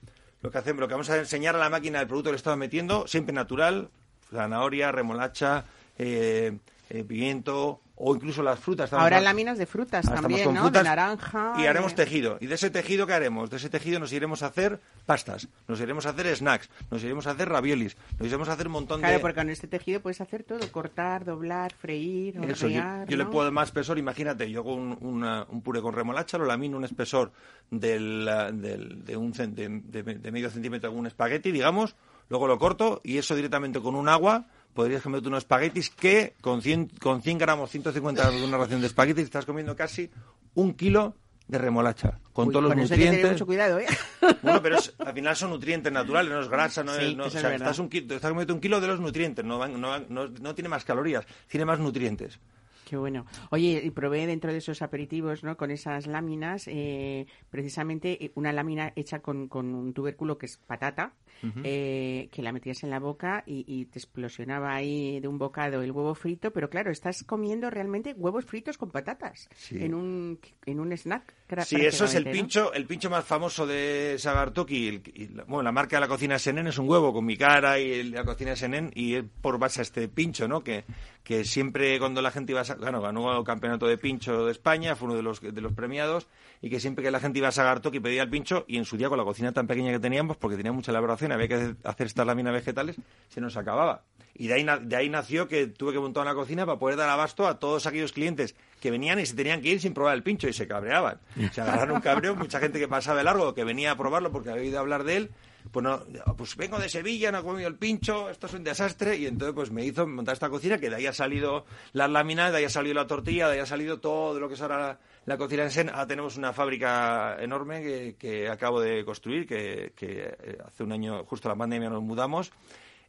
lo 0.43 0.51
que 0.51 0.59
hacemos, 0.59 0.81
lo 0.81 0.89
que 0.89 0.95
vamos 0.95 1.09
a 1.11 1.17
enseñar 1.17 1.55
a 1.55 1.59
la 1.59 1.71
máquina 1.71 2.01
el 2.01 2.07
producto 2.07 2.29
que 2.29 2.33
le 2.33 2.37
estamos 2.37 2.59
metiendo, 2.59 3.07
siempre 3.07 3.33
natural, 3.35 3.89
zanahoria, 4.31 4.93
remolacha, 4.93 5.65
eh, 5.99 6.59
eh, 6.91 7.05
pimiento 7.05 7.81
o 7.97 8.15
incluso 8.15 8.43
las 8.43 8.59
frutas. 8.59 8.93
Ahora 8.93 9.19
a- 9.19 9.21
láminas 9.21 9.57
de 9.57 9.67
frutas 9.67 10.07
Ahora 10.09 10.23
también, 10.23 10.53
¿no? 10.53 10.63
frutas 10.63 10.83
de 10.83 10.89
naranja. 10.89 11.55
Y 11.59 11.67
haremos 11.67 11.95
de- 11.95 12.05
tejido. 12.05 12.39
¿Y 12.41 12.47
de 12.49 12.57
ese 12.57 12.69
tejido 12.71 13.07
qué 13.07 13.13
haremos? 13.13 13.51
De 13.51 13.57
ese 13.57 13.71
tejido 13.71 14.01
nos 14.01 14.13
iremos 14.13 14.43
a 14.43 14.47
hacer 14.47 14.81
pastas, 15.07 15.47
nos 15.69 15.81
iremos 15.81 16.05
a 16.07 16.11
hacer 16.11 16.35
snacks, 16.37 16.69
nos 16.91 17.05
iremos 17.05 17.27
a 17.29 17.31
hacer 17.31 17.49
raviolis, 17.49 17.97
nos 18.19 18.27
iremos 18.27 18.49
a 18.49 18.55
hacer 18.55 18.67
un 18.67 18.73
montón 18.73 18.99
Claro, 19.01 19.15
de... 19.15 19.21
porque 19.21 19.37
con 19.37 19.49
este 19.51 19.69
tejido 19.69 20.01
puedes 20.01 20.21
hacer 20.21 20.43
todo, 20.43 20.61
cortar, 20.73 21.25
doblar, 21.25 21.73
freír, 21.73 22.37
Eso, 22.45 22.67
yo, 22.69 22.79
hornear, 22.81 23.09
yo 23.09 23.17
le 23.17 23.25
¿no? 23.25 23.31
puedo 23.31 23.45
dar 23.45 23.53
más 23.53 23.69
espesor, 23.69 23.97
imagínate, 23.99 24.51
yo 24.51 24.61
hago 24.61 24.75
un, 24.75 24.99
una- 25.01 25.47
un 25.49 25.63
puré 25.63 25.81
con 25.81 25.95
remolacha, 25.95 26.37
lo 26.37 26.47
lamino 26.47 26.77
un 26.77 26.85
espesor 26.85 27.31
del, 27.71 28.29
ah, 28.29 28.51
del- 28.51 29.05
de, 29.05 29.17
un, 29.17 29.31
de 29.33 30.31
medio 30.33 30.51
centímetro 30.51 30.91
con 30.91 30.99
un 31.01 31.07
espagueti, 31.07 31.53
digamos, 31.53 31.95
luego 32.29 32.47
lo 32.49 32.59
corto 32.59 33.01
y 33.05 33.19
eso 33.19 33.37
directamente 33.37 33.81
con 33.81 33.95
un 33.95 34.09
agua 34.09 34.47
podrías 34.75 35.03
comerte 35.03 35.29
unos 35.29 35.39
espaguetis 35.45 35.89
que 35.91 36.35
con 36.41 36.61
100, 36.63 36.89
con 37.01 37.23
100 37.23 37.39
gramos, 37.39 37.71
150 37.71 38.21
gramos 38.23 38.41
de 38.41 38.47
una 38.47 38.59
ración 38.59 38.81
de 38.81 38.89
espaguetis 38.89 39.25
estás 39.25 39.47
comiendo 39.47 39.75
casi 39.77 40.11
un 40.55 40.75
kilo 40.75 41.17
de 41.47 41.59
remolacha, 41.59 42.21
con 42.33 42.49
Uy, 42.49 42.53
todos 42.55 42.65
los 42.65 42.73
eso 42.73 42.81
hay 42.81 42.89
que 42.89 42.95
tener 42.97 43.09
nutrientes. 43.11 43.33
mucho 43.33 43.47
cuidado, 43.47 43.79
¿eh? 43.79 43.87
Bueno, 44.43 44.63
pero 44.63 44.79
es- 44.79 44.95
al 44.99 45.13
final 45.13 45.37
son 45.37 45.51
nutrientes 45.51 45.93
naturales, 45.93 46.33
no 46.33 46.41
es 46.41 46.49
grasa, 46.49 46.83
no 46.83 46.95
Sí, 46.95 47.05
es, 47.05 47.17
no- 47.17 47.25
o 47.25 47.27
es 47.27 47.33
sea, 47.35 47.43
verdad. 47.43 47.57
estás, 47.69 47.79
un, 47.79 47.89
estás 47.93 48.31
comiendo 48.31 48.55
un 48.55 48.61
kilo 48.61 48.81
de 48.81 48.87
los 48.89 48.99
nutrientes, 49.01 49.45
no, 49.45 49.59
van- 49.59 49.79
no, 49.81 49.99
no, 50.09 50.29
no 50.29 50.55
tiene 50.55 50.69
más 50.71 50.85
calorías, 50.85 51.27
tiene 51.49 51.67
más 51.67 51.79
nutrientes. 51.79 52.39
Qué 52.85 52.97
bueno. 52.97 53.25
Oye, 53.51 53.81
y 53.85 53.91
probé 53.91 54.27
dentro 54.27 54.53
de 54.53 54.59
esos 54.59 54.83
aperitivos, 54.83 55.43
¿no? 55.43 55.57
Con 55.57 55.71
esas 55.71 56.07
láminas, 56.07 56.69
eh, 56.69 57.27
precisamente 57.51 58.25
eh, 58.27 58.33
una 58.35 58.53
lámina 58.53 58.93
hecha 58.97 59.21
con, 59.21 59.49
con 59.49 59.75
un 59.75 59.93
tubérculo 59.95 60.37
que 60.37 60.47
es 60.47 60.59
patata, 60.59 61.15
eh, 61.63 62.29
que 62.33 62.43
la 62.43 62.53
metías 62.53 62.83
en 62.85 62.91
la 62.91 62.99
boca 63.01 63.43
y, 63.47 63.65
y 63.67 63.85
te 63.87 63.99
explosionaba 63.99 64.75
ahí 64.75 65.21
de 65.21 65.29
un 65.29 65.37
bocado 65.39 65.83
el 65.83 65.93
huevo 65.93 66.15
frito, 66.15 66.53
pero 66.53 66.71
claro, 66.71 66.91
estás 66.91 67.23
comiendo 67.25 67.69
realmente 67.71 68.15
huevos 68.17 68.45
fritos 68.47 68.79
con 68.79 68.91
patatas 68.91 69.49
Sí. 69.55 69.77
en 69.83 69.95
un 69.95 70.39
en 70.67 70.81
un 70.81 70.93
snack. 70.93 71.35
Sí, 71.67 71.77
eso 71.85 72.07
es 72.07 72.15
el 72.15 72.25
pincho, 72.31 72.73
el 72.73 72.87
pincho 72.87 73.11
más 73.11 73.25
famoso 73.25 73.67
de 73.67 74.17
Sagartoki. 74.19 74.89
el- 74.89 75.03
y 75.15 75.29
la- 75.29 75.45
bueno, 75.45 75.63
la 75.65 75.73
marca 75.73 75.97
de 75.97 76.01
la 76.01 76.09
cocina 76.09 76.39
Senen 76.39 76.67
es 76.67 76.79
un 76.79 76.89
huevo 76.89 77.13
con 77.13 77.25
mi 77.27 77.37
cara 77.37 77.79
y 77.79 77.93
el- 77.93 78.11
la 78.13 78.25
cocina 78.25 78.57
Senen 78.57 78.91
y 78.95 79.15
es 79.15 79.25
por 79.41 79.59
base 79.59 79.81
a 79.81 79.83
este 79.83 80.09
pincho, 80.09 80.49
¿no? 80.49 80.63
Que, 80.65 80.85
que 81.25 81.45
siempre 81.45 81.99
cuando 81.99 82.21
la 82.23 82.31
gente 82.31 82.53
iba 82.53 82.61
a... 82.61 82.75
Bueno, 82.77 83.01
ganó 83.01 83.37
el 83.37 83.45
campeonato 83.45 83.87
de 83.87 83.97
pincho 83.99 84.45
de 84.45 84.53
España, 84.53 84.95
fue 84.95 85.07
uno 85.09 85.17
de 85.17 85.23
los, 85.23 85.41
de 85.41 85.61
los 85.61 85.73
premiados 85.73 86.29
y 86.61 86.69
que 86.71 86.79
siempre 86.81 87.03
que 87.03 87.11
la 87.11 87.19
gente 87.19 87.39
iba 87.39 87.49
a 87.49 87.53
Sagartoki 87.53 87.99
pedía 87.99 88.23
el 88.23 88.31
pincho 88.31 88.65
y 88.69 88.77
en 88.77 88.85
su 88.85 88.97
día 88.99 89.09
con 89.09 89.17
la 89.19 89.25
cocina 89.25 89.51
tan 89.53 89.67
pequeña 89.67 89.91
que 89.91 89.99
teníamos, 89.99 90.37
porque 90.37 90.57
tenía 90.57 90.71
mucha 90.73 90.91
elaboración, 90.93 91.33
había 91.33 91.49
que 91.49 91.75
hacer- 91.83 92.07
estas 92.07 92.27
láminas 92.27 92.53
vegetales, 92.53 92.97
se 93.29 93.41
nos 93.41 93.57
acababa. 93.57 94.03
Y 94.37 94.49
de 94.49 94.55
ahí, 94.55 94.67
de 94.83 94.97
ahí 94.97 95.09
nació 95.09 95.49
que 95.49 95.67
tuve 95.67 95.93
que 95.93 95.99
montar 95.99 96.23
una 96.25 96.35
cocina 96.35 96.67
para 96.67 96.79
poder 96.79 96.97
dar 96.97 97.09
abasto 97.09 97.47
a 97.47 97.59
todos 97.59 97.87
aquellos 97.87 98.13
clientes 98.13 98.55
que 98.81 98.91
venían 98.91 99.19
y 99.19 99.27
se 99.27 99.35
tenían 99.35 99.63
que 99.63 99.69
ir 99.71 99.81
sin 99.81 99.95
probar 99.95 100.15
el 100.15 100.23
pincho 100.23 100.49
y 100.49 100.53
se 100.53 100.67
cabreaban. 100.69 101.21
Se 101.53 101.61
agarraron 101.61 101.97
un 101.97 102.03
cabreo, 102.03 102.35
mucha 102.35 102.61
gente 102.61 102.79
que 102.79 102.89
pasaba 102.89 103.17
de 103.19 103.25
largo, 103.25 103.55
que 103.55 103.65
venía 103.65 103.93
a 103.93 103.97
probarlo 103.97 104.31
porque 104.33 104.51
había 104.51 104.63
oído 104.63 104.79
hablar 104.81 105.05
de 105.05 105.17
él, 105.17 105.31
pues 105.71 105.83
no, 105.83 106.03
pues 106.37 106.57
vengo 106.57 106.79
de 106.79 106.89
Sevilla, 106.89 107.33
no 107.33 107.39
he 107.39 107.43
comido 107.43 107.69
el 107.69 107.77
pincho, 107.77 108.29
esto 108.29 108.47
es 108.47 108.55
un 108.55 108.65
desastre, 108.65 109.17
y 109.17 109.27
entonces 109.27 109.55
pues 109.55 109.71
me 109.71 109.85
hizo 109.85 110.07
montar 110.07 110.35
esta 110.35 110.51
cocina, 110.51 110.79
que 110.79 110.91
de 110.91 110.97
ahí 110.97 111.07
ha 111.07 111.13
salido 111.13 111.65
las 111.93 112.11
láminas, 112.11 112.53
de 112.53 112.59
ahí 112.59 112.65
ha 112.65 112.71
salido 112.71 112.95
la 112.95 113.07
tortilla, 113.07 113.49
de 113.49 113.55
ahí 113.55 113.61
ha 113.61 113.67
salido 113.67 113.99
todo 113.99 114.39
lo 114.39 114.49
que 114.49 114.55
es 114.55 114.63
ahora 114.63 114.99
la, 115.25 115.37
cocina 115.39 115.65
en 115.65 115.71
Sen. 115.71 115.89
Ahora 115.89 116.07
tenemos 116.07 116.37
una 116.37 116.53
fábrica 116.53 117.37
enorme 117.41 117.83
que, 117.83 118.17
que 118.19 118.49
acabo 118.49 118.81
de 118.81 119.05
construir, 119.05 119.47
que, 119.47 119.93
que 119.97 120.37
eh, 120.39 120.59
hace 120.65 120.83
un 120.83 120.93
año, 120.93 121.25
justo 121.25 121.49
la 121.49 121.57
pandemia, 121.57 121.89
nos 121.89 122.03
mudamos, 122.03 122.53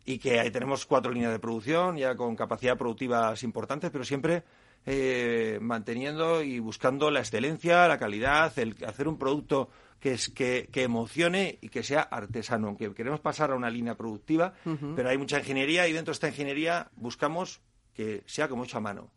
y 0.05 0.17
que 0.17 0.39
ahí 0.39 0.51
tenemos 0.51 0.85
cuatro 0.85 1.11
líneas 1.11 1.31
de 1.31 1.39
producción, 1.39 1.97
ya 1.97 2.15
con 2.15 2.35
capacidad 2.35 2.77
productivas 2.77 3.43
importantes, 3.43 3.89
pero 3.91 4.05
siempre 4.05 4.43
eh, 4.85 5.57
manteniendo 5.61 6.43
y 6.43 6.59
buscando 6.59 7.09
la 7.09 7.19
excelencia, 7.19 7.87
la 7.87 7.97
calidad, 7.97 8.57
el 8.59 8.75
hacer 8.85 9.07
un 9.07 9.17
producto 9.17 9.69
que, 10.05 10.13
es, 10.13 10.29
que, 10.29 10.69
que 10.71 10.83
emocione 10.83 11.57
y 11.61 11.69
que 11.69 11.81
sea 11.81 12.01
artesano. 12.01 12.67
Aunque 12.67 12.93
queremos 12.93 13.21
pasar 13.21 13.49
a 13.49 13.55
una 13.55 13.71
línea 13.71 13.95
productiva, 13.97 14.53
pero 14.95 15.09
hay 15.09 15.17
mucha 15.17 15.39
ingeniería 15.39 15.87
y 15.87 15.93
dentro 15.93 16.11
de 16.11 16.13
esta 16.17 16.27
ingeniería 16.27 16.91
buscamos 16.95 17.59
que 17.95 18.21
sea 18.27 18.47
como 18.47 18.65
hecho 18.65 18.77
a 18.77 18.81
mano. 18.81 19.09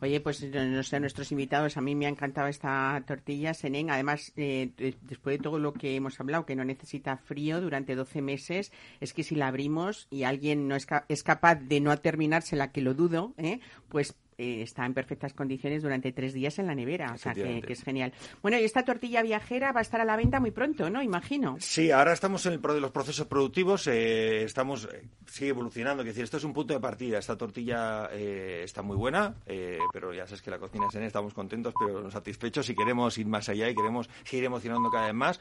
Oye, 0.00 0.20
pues 0.20 0.42
no 0.42 0.82
sé, 0.82 0.98
nuestros 0.98 1.30
invitados, 1.30 1.76
a 1.76 1.80
mí 1.80 1.94
me 1.94 2.06
ha 2.06 2.08
encantado 2.08 2.48
esta 2.48 3.00
tortilla, 3.06 3.54
Senén. 3.54 3.88
Además, 3.88 4.32
eh, 4.36 4.70
de- 4.76 4.96
después 5.02 5.38
de 5.38 5.42
todo 5.44 5.60
lo 5.60 5.72
que 5.72 5.94
hemos 5.94 6.18
hablado, 6.18 6.44
que 6.44 6.56
no 6.56 6.64
necesita 6.64 7.18
frío 7.18 7.60
durante 7.60 7.94
12 7.94 8.20
meses, 8.20 8.72
es 9.00 9.12
que 9.12 9.22
si 9.22 9.36
la 9.36 9.46
abrimos 9.46 10.08
y 10.10 10.24
alguien 10.24 10.66
no 10.66 10.74
es, 10.74 10.86
ca- 10.86 11.04
es 11.08 11.22
capaz 11.22 11.54
de 11.54 11.80
no 11.80 11.96
terminársela, 11.98 12.72
que 12.72 12.80
lo 12.80 12.94
dudo, 12.94 13.32
¿eh? 13.38 13.60
pues 13.88 14.14
eh, 14.38 14.62
está 14.62 14.84
en 14.84 14.94
perfectas 14.94 15.32
condiciones 15.32 15.82
durante 15.82 16.12
tres 16.12 16.34
días 16.34 16.58
en 16.58 16.66
la 16.66 16.74
nevera. 16.74 17.12
O 17.14 17.18
sea, 17.18 17.32
que, 17.32 17.62
es 17.66 17.82
genial. 17.82 18.12
Bueno, 18.42 18.58
y 18.58 18.64
esta 18.64 18.84
tortilla 18.84 19.22
viajera 19.22 19.72
va 19.72 19.80
a 19.80 19.82
estar 19.82 20.00
a 20.00 20.04
la 20.04 20.16
venta 20.16 20.40
muy 20.40 20.50
pronto, 20.50 20.90
¿no? 20.90 21.02
Imagino. 21.02 21.56
Sí, 21.60 21.90
ahora 21.90 22.12
estamos 22.12 22.44
en 22.46 22.52
el 22.52 22.60
pro 22.60 22.74
de 22.74 22.80
los 22.80 22.90
procesos 22.90 23.26
productivos, 23.26 23.86
eh, 23.86 24.44
estamos 24.44 24.88
eh, 24.92 25.08
sigue 25.26 25.50
evolucionando, 25.50 26.02
es 26.02 26.08
decir, 26.08 26.24
esto 26.24 26.36
es 26.36 26.44
un 26.44 26.52
punto 26.52 26.74
de 26.74 26.80
partida. 26.80 27.18
Esta 27.18 27.36
tortilla 27.36 28.08
eh, 28.12 28.62
está 28.64 28.82
muy 28.82 28.96
buena, 28.96 29.36
eh, 29.46 29.78
pero 29.92 30.12
ya 30.12 30.26
sabes 30.26 30.42
que 30.42 30.50
la 30.50 30.58
cocina 30.58 30.86
es 30.88 30.94
en 30.94 31.02
estamos 31.04 31.34
contentos, 31.34 31.74
pero 31.78 32.10
satisfechos 32.10 32.68
y 32.70 32.74
queremos 32.74 33.16
ir 33.18 33.26
más 33.26 33.48
allá 33.48 33.68
y 33.68 33.74
queremos 33.74 34.08
seguir 34.24 34.44
emocionando 34.44 34.90
cada 34.90 35.06
vez 35.06 35.14
más. 35.14 35.40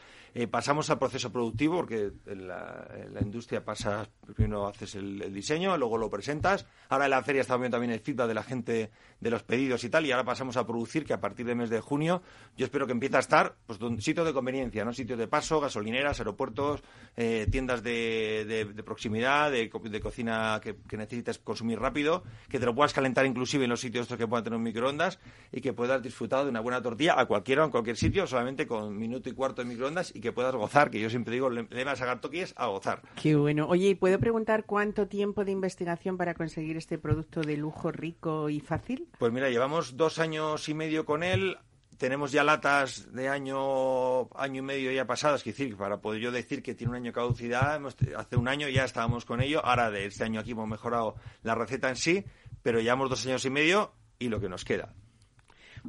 Pasamos 0.51 0.89
al 0.89 0.99
proceso 0.99 1.31
productivo 1.31 1.77
porque 1.77 2.11
en 2.25 2.47
la, 2.47 2.87
en 2.93 3.13
la 3.13 3.21
industria 3.21 3.63
pasa 3.63 4.07
primero 4.35 4.67
haces 4.67 4.95
el, 4.95 5.21
el 5.21 5.33
diseño, 5.33 5.77
luego 5.77 5.97
lo 5.97 6.09
presentas. 6.09 6.65
Ahora 6.89 7.05
en 7.05 7.11
la 7.11 7.23
feria 7.23 7.41
está 7.41 7.55
viendo 7.55 7.75
también 7.75 7.93
el 7.93 8.01
feedback 8.01 8.27
de 8.27 8.33
la 8.33 8.43
gente 8.43 8.84
de 9.19 9.29
los 9.29 9.43
pedidos 9.43 9.83
y 9.83 9.89
tal, 9.89 10.05
y 10.05 10.11
ahora 10.11 10.23
pasamos 10.25 10.57
a 10.57 10.65
producir 10.67 11.05
que 11.05 11.13
a 11.13 11.19
partir 11.21 11.45
del 11.45 11.55
mes 11.55 11.69
de 11.69 11.79
junio 11.79 12.21
yo 12.57 12.65
espero 12.65 12.85
que 12.85 12.91
empiece 12.91 13.15
a 13.15 13.19
estar 13.19 13.55
pues 13.65 13.79
sitios 14.03 14.25
de 14.25 14.33
conveniencia, 14.33 14.83
no 14.85 14.93
sitios 14.93 15.17
de 15.17 15.27
paso, 15.27 15.59
gasolineras, 15.61 16.19
aeropuertos, 16.19 16.83
eh, 17.15 17.47
tiendas 17.49 17.81
de, 17.81 18.45
de- 18.47 18.65
de 18.65 18.83
proximidad, 18.83 19.51
de, 19.51 19.69
co- 19.69 19.79
de 19.79 19.99
cocina 20.01 20.59
que, 20.61 20.75
que 20.87 20.97
necesites 20.97 21.39
consumir 21.39 21.79
rápido, 21.79 22.23
que 22.49 22.59
te 22.59 22.65
lo 22.65 22.75
puedas 22.75 22.93
calentar 22.93 23.25
inclusive 23.25 23.63
en 23.63 23.69
los 23.69 23.79
sitios 23.79 24.03
estos 24.03 24.17
que 24.17 24.27
puedan 24.27 24.43
tener 24.43 24.57
un 24.57 24.63
microondas 24.63 25.19
y 25.51 25.61
que 25.61 25.73
puedas 25.73 26.01
disfrutar 26.03 26.43
de 26.43 26.49
una 26.49 26.59
buena 26.59 26.81
tortilla 26.81 27.19
a 27.19 27.25
cualquiera 27.25 27.63
en 27.63 27.71
cualquier 27.71 27.95
sitio, 27.97 28.27
solamente 28.27 28.67
con 28.67 28.97
minuto 28.97 29.29
y 29.29 29.33
cuarto 29.33 29.61
de 29.63 29.69
microondas 29.69 30.13
y 30.15 30.19
que 30.21 30.31
puedas 30.31 30.53
gozar, 30.55 30.89
que 30.91 30.99
yo 30.99 31.09
siempre 31.09 31.33
digo, 31.33 31.49
le, 31.49 31.63
vas 31.83 31.93
a 32.01 32.05
sacar 32.05 32.19
a 32.57 32.67
gozar. 32.67 33.01
Qué 33.21 33.35
bueno. 33.35 33.67
Oye, 33.67 33.89
¿y 33.89 33.95
puedo 33.95 34.19
preguntar 34.19 34.65
cuánto 34.65 35.07
tiempo 35.07 35.45
de 35.45 35.51
investigación 35.51 36.17
para 36.17 36.33
conseguir 36.33 36.75
este 36.77 36.97
producto 36.97 37.41
de 37.41 37.55
lujo 37.57 37.91
rico 37.91 38.49
y 38.49 38.59
fácil? 38.59 38.74
Pues 39.17 39.31
mira, 39.33 39.49
llevamos 39.49 39.97
dos 39.97 40.19
años 40.19 40.67
y 40.69 40.73
medio 40.73 41.05
con 41.05 41.23
él. 41.23 41.57
Tenemos 41.97 42.31
ya 42.33 42.43
latas 42.43 43.13
de 43.13 43.29
año, 43.29 44.27
año 44.37 44.59
y 44.59 44.61
medio 44.61 44.91
ya 44.91 45.05
pasadas, 45.05 45.39
es 45.41 45.45
decir, 45.45 45.77
para 45.77 45.97
poder 46.01 46.21
yo 46.21 46.31
decir 46.31 46.61
que 46.61 46.75
tiene 46.75 46.89
un 46.91 46.97
año 46.97 47.05
de 47.11 47.13
caducidad, 47.13 47.75
hemos- 47.77 47.95
hace 48.17 48.35
un 48.35 48.49
año 48.49 48.67
ya 48.67 48.83
estábamos 48.83 49.23
con 49.23 49.41
ello. 49.41 49.63
Ahora 49.65 49.89
de 49.91 50.05
este 50.05 50.25
año 50.25 50.41
aquí 50.41 50.51
hemos 50.51 50.67
mejorado 50.67 51.15
la 51.43 51.55
receta 51.55 51.87
en 51.89 51.95
sí, 51.95 52.25
pero 52.61 52.81
llevamos 52.81 53.09
dos 53.09 53.25
años 53.25 53.45
y 53.45 53.49
medio 53.49 53.93
y 54.19 54.27
lo 54.27 54.41
que 54.41 54.49
nos 54.49 54.65
queda. 54.65 54.93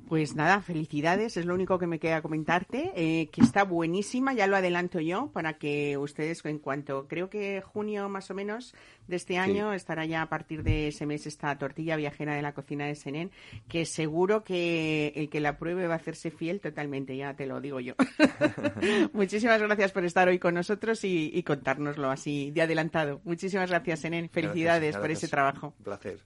Pues 0.09 0.35
nada, 0.35 0.61
felicidades, 0.61 1.37
es 1.37 1.47
lo 1.47 1.55
único 1.55 1.79
que 1.79 1.87
me 1.87 1.99
queda 1.99 2.23
comentarte, 2.23 2.93
eh, 2.95 3.29
que 3.29 3.41
está 3.41 3.65
buenísima, 3.65 4.35
ya 4.35 4.47
lo 4.47 4.57
adelanto 4.57 5.01
yo, 5.01 5.31
para 5.33 5.55
que 5.55 5.97
ustedes 5.97 6.45
en 6.45 6.59
cuanto, 6.59 7.07
creo 7.09 7.29
que 7.29 7.61
junio 7.61 8.09
más 8.09 8.31
o 8.31 8.35
menos 8.35 8.75
de 9.09 9.17
este 9.17 9.39
año, 9.39 9.73
estará 9.73 10.05
ya 10.05 10.23
a 10.23 10.29
partir 10.29 10.63
de 10.63 10.89
ese 10.89 11.07
mes 11.07 11.27
esta 11.27 11.57
tortilla 11.59 11.97
viajera 11.97 12.35
de 12.35 12.43
la 12.43 12.55
cocina 12.55 12.87
de 12.87 12.95
Senén, 12.95 13.31
que 13.69 13.85
seguro 13.85 14.45
que 14.45 15.13
el 15.17 15.29
que 15.29 15.41
la 15.41 15.59
pruebe 15.59 15.87
va 15.87 15.95
a 15.95 15.99
hacerse 15.99 16.31
fiel 16.31 16.61
totalmente, 16.61 17.17
ya 17.17 17.35
te 17.35 17.47
lo 17.47 17.61
digo 17.61 17.81
yo. 17.81 17.95
Muchísimas 19.13 19.61
gracias 19.61 19.93
por 19.93 20.05
estar 20.05 20.29
hoy 20.29 20.39
con 20.39 20.55
nosotros 20.55 21.05
y, 21.05 21.31
y 21.33 21.43
contárnoslo 21.43 22.11
así 22.11 22.51
de 22.53 22.63
adelantado. 22.63 23.21
Muchísimas 23.25 23.71
gracias, 23.71 24.01
Senén, 24.01 24.29
felicidades 24.29 24.95
Gracias, 24.95 25.01
por 25.01 25.11
ese 25.11 25.29
trabajo. 25.29 25.75
Un 25.79 25.85
placer. 25.85 26.21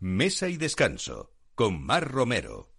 Mesa 0.00 0.48
y 0.48 0.56
descanso 0.56 1.30
con 1.54 1.84
Mar 1.84 2.10
Romero. 2.10 2.77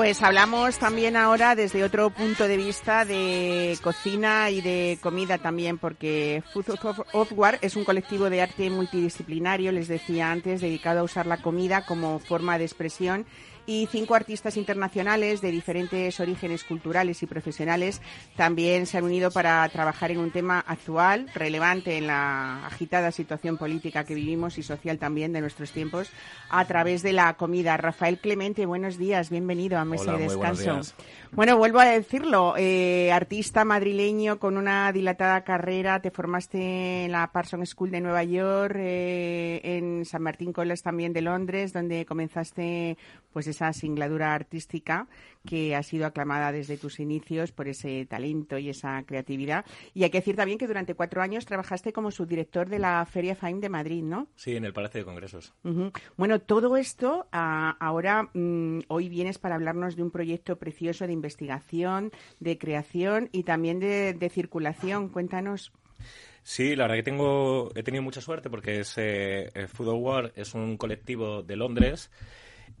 Pues 0.00 0.22
hablamos 0.22 0.78
también 0.78 1.14
ahora 1.14 1.54
desde 1.54 1.84
otro 1.84 2.08
punto 2.08 2.48
de 2.48 2.56
vista 2.56 3.04
de 3.04 3.78
cocina 3.82 4.48
y 4.48 4.62
de 4.62 4.98
comida 5.02 5.36
también, 5.36 5.76
porque 5.76 6.42
Food 6.54 6.78
of 7.12 7.32
War 7.32 7.58
es 7.60 7.76
un 7.76 7.84
colectivo 7.84 8.30
de 8.30 8.40
arte 8.40 8.70
multidisciplinario, 8.70 9.72
les 9.72 9.88
decía 9.88 10.32
antes, 10.32 10.62
dedicado 10.62 11.00
a 11.00 11.02
usar 11.02 11.26
la 11.26 11.42
comida 11.42 11.84
como 11.84 12.18
forma 12.18 12.56
de 12.56 12.64
expresión 12.64 13.26
y 13.70 13.86
cinco 13.86 14.16
artistas 14.16 14.56
internacionales 14.56 15.40
de 15.40 15.52
diferentes 15.52 16.18
orígenes 16.18 16.64
culturales 16.64 17.22
y 17.22 17.26
profesionales 17.26 18.02
también 18.34 18.84
se 18.84 18.98
han 18.98 19.04
unido 19.04 19.30
para 19.30 19.68
trabajar 19.68 20.10
en 20.10 20.18
un 20.18 20.32
tema 20.32 20.58
actual, 20.66 21.30
relevante 21.36 21.96
en 21.96 22.08
la 22.08 22.66
agitada 22.66 23.12
situación 23.12 23.58
política 23.58 24.02
que 24.02 24.16
vivimos 24.16 24.58
y 24.58 24.64
social 24.64 24.98
también 24.98 25.32
de 25.32 25.40
nuestros 25.40 25.70
tiempos, 25.70 26.10
a 26.48 26.64
través 26.64 27.04
de 27.04 27.12
la 27.12 27.34
comida. 27.34 27.76
Rafael 27.76 28.18
Clemente, 28.18 28.66
buenos 28.66 28.98
días, 28.98 29.30
bienvenido 29.30 29.78
a 29.78 29.84
Mesa 29.84 30.14
Hola, 30.14 30.26
buenos 30.26 30.58
Descanso. 30.58 30.96
Bueno, 31.32 31.56
vuelvo 31.56 31.78
a 31.78 31.84
decirlo, 31.84 32.54
eh, 32.56 33.12
artista 33.12 33.64
madrileño 33.64 34.40
con 34.40 34.56
una 34.56 34.92
dilatada 34.92 35.44
carrera, 35.44 36.02
te 36.02 36.10
formaste 36.10 37.04
en 37.04 37.12
la 37.12 37.30
Parsons 37.30 37.70
School 37.70 37.92
de 37.92 38.00
Nueva 38.00 38.24
York, 38.24 38.74
eh, 38.76 39.60
en 39.62 40.04
San 40.04 40.22
Martín 40.22 40.52
College 40.52 40.82
también 40.82 41.12
de 41.12 41.22
Londres, 41.22 41.72
donde 41.72 42.04
comenzaste 42.04 42.98
pues 43.32 43.46
esa 43.46 43.72
singladura 43.72 44.34
artística 44.34 45.06
que 45.46 45.76
ha 45.76 45.82
sido 45.84 46.06
aclamada 46.06 46.50
desde 46.50 46.76
tus 46.76 46.98
inicios 46.98 47.52
por 47.52 47.68
ese 47.68 48.06
talento 48.06 48.58
y 48.58 48.68
esa 48.68 49.02
creatividad. 49.04 49.64
Y 49.94 50.02
hay 50.02 50.10
que 50.10 50.18
decir 50.18 50.34
también 50.34 50.58
que 50.58 50.66
durante 50.66 50.94
cuatro 50.94 51.22
años 51.22 51.46
trabajaste 51.46 51.92
como 51.92 52.10
subdirector 52.10 52.68
de 52.68 52.80
la 52.80 53.06
Feria 53.06 53.36
FAIM 53.36 53.60
de 53.60 53.68
Madrid, 53.68 54.02
¿no? 54.02 54.26
Sí, 54.34 54.56
en 54.56 54.64
el 54.64 54.72
Palacio 54.72 55.00
de 55.00 55.04
Congresos. 55.04 55.54
Bueno, 56.16 56.40
todo 56.40 56.76
esto 56.76 57.28
ah, 57.30 57.76
ahora 57.78 58.30
mm, 58.34 58.80
hoy 58.88 59.08
vienes 59.08 59.38
para 59.38 59.54
hablarnos 59.54 59.94
de 59.94 60.02
un 60.02 60.10
proyecto 60.10 60.58
precioso 60.58 61.06
de 61.06 61.12
investigación, 61.20 62.10
de 62.40 62.58
creación 62.58 63.28
y 63.32 63.44
también 63.44 63.78
de, 63.78 64.30
circulación. 64.32 65.08
Cuéntanos. 65.08 65.72
Sí, 66.42 66.74
la 66.74 66.84
verdad 66.84 66.96
que 66.96 67.02
tengo, 67.02 67.70
he 67.74 67.82
tenido 67.82 68.02
mucha 68.02 68.20
suerte 68.20 68.48
porque 68.48 68.80
es, 68.80 68.96
eh, 68.96 69.50
eh, 69.54 69.66
Food 69.66 69.94
War 69.94 70.32
es 70.34 70.54
un 70.54 70.76
colectivo 70.78 71.42
de 71.42 71.56
Londres 71.56 72.10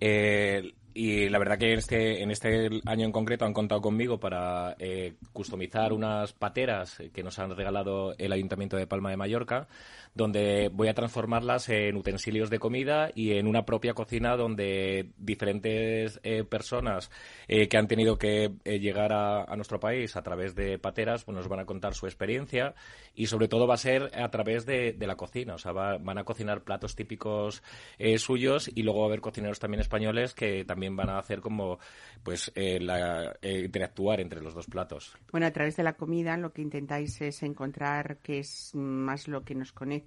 eh, 0.00 0.72
y 0.92 1.28
la 1.28 1.38
verdad 1.38 1.58
que 1.58 1.72
en 1.72 1.78
este, 1.78 2.22
en 2.22 2.30
este 2.30 2.68
año 2.84 3.06
en 3.06 3.12
concreto 3.12 3.44
han 3.44 3.52
contado 3.52 3.80
conmigo 3.80 4.18
para 4.18 4.74
eh, 4.78 5.14
customizar 5.32 5.92
unas 5.92 6.32
pateras 6.32 7.00
que 7.12 7.22
nos 7.22 7.38
han 7.38 7.54
regalado 7.54 8.14
el 8.18 8.32
Ayuntamiento 8.32 8.76
de 8.76 8.88
Palma 8.88 9.10
de 9.10 9.16
Mallorca, 9.16 9.68
donde 10.14 10.70
voy 10.72 10.88
a 10.88 10.94
transformarlas 10.94 11.68
en 11.68 11.96
utensilios 11.96 12.50
de 12.50 12.58
comida 12.58 13.10
y 13.14 13.32
en 13.34 13.46
una 13.46 13.64
propia 13.64 13.94
cocina 13.94 14.36
donde 14.36 15.10
diferentes 15.16 16.18
eh, 16.24 16.44
personas 16.44 17.10
eh, 17.46 17.68
que 17.68 17.76
han 17.76 17.86
tenido 17.86 18.18
que 18.18 18.50
eh, 18.64 18.80
llegar 18.80 19.12
a, 19.12 19.46
nuestro 19.56 19.78
país 19.78 20.16
a 20.16 20.22
través 20.22 20.54
de 20.54 20.78
pateras 20.78 21.24
pues 21.24 21.36
nos 21.36 21.48
van 21.48 21.60
a 21.60 21.64
contar 21.64 21.94
su 21.94 22.06
experiencia 22.06 22.74
y 23.14 23.26
sobre 23.26 23.46
todo 23.46 23.66
va 23.66 23.74
a 23.74 23.78
ser 23.78 24.10
a 24.18 24.30
través 24.30 24.66
de, 24.66 24.96
la 25.00 25.16
cocina. 25.16 25.54
O 25.54 25.58
sea, 25.58 25.72
va- 25.72 25.98
van 25.98 26.18
a 26.18 26.24
cocinar 26.24 26.62
platos 26.62 26.94
típicos 26.94 27.62
eh, 27.98 28.18
suyos 28.18 28.70
y 28.74 28.82
luego 28.82 29.00
va 29.00 29.06
a 29.06 29.08
haber 29.08 29.20
cocineros 29.20 29.58
también 29.58 29.80
españoles 29.80 30.34
que 30.34 30.64
también 30.64 30.96
van 30.96 31.10
a 31.10 31.18
hacer 31.18 31.40
como 31.40 31.78
pues 32.22 32.52
la- 32.54 33.36
interactuar 33.42 34.20
entre 34.20 34.40
los 34.40 34.54
dos 34.54 34.66
platos. 34.66 35.16
Bueno, 35.30 35.46
a 35.46 35.50
través 35.50 35.76
de 35.76 35.82
la 35.82 35.94
comida 35.94 36.36
lo 36.36 36.52
que 36.52 36.62
intentáis 36.62 37.20
es 37.20 37.42
encontrar 37.42 38.18
qué 38.22 38.40
es 38.40 38.74
más 38.74 39.28
lo 39.28 39.42
que 39.42 39.54
nos 39.54 39.72
conecta 39.72 39.99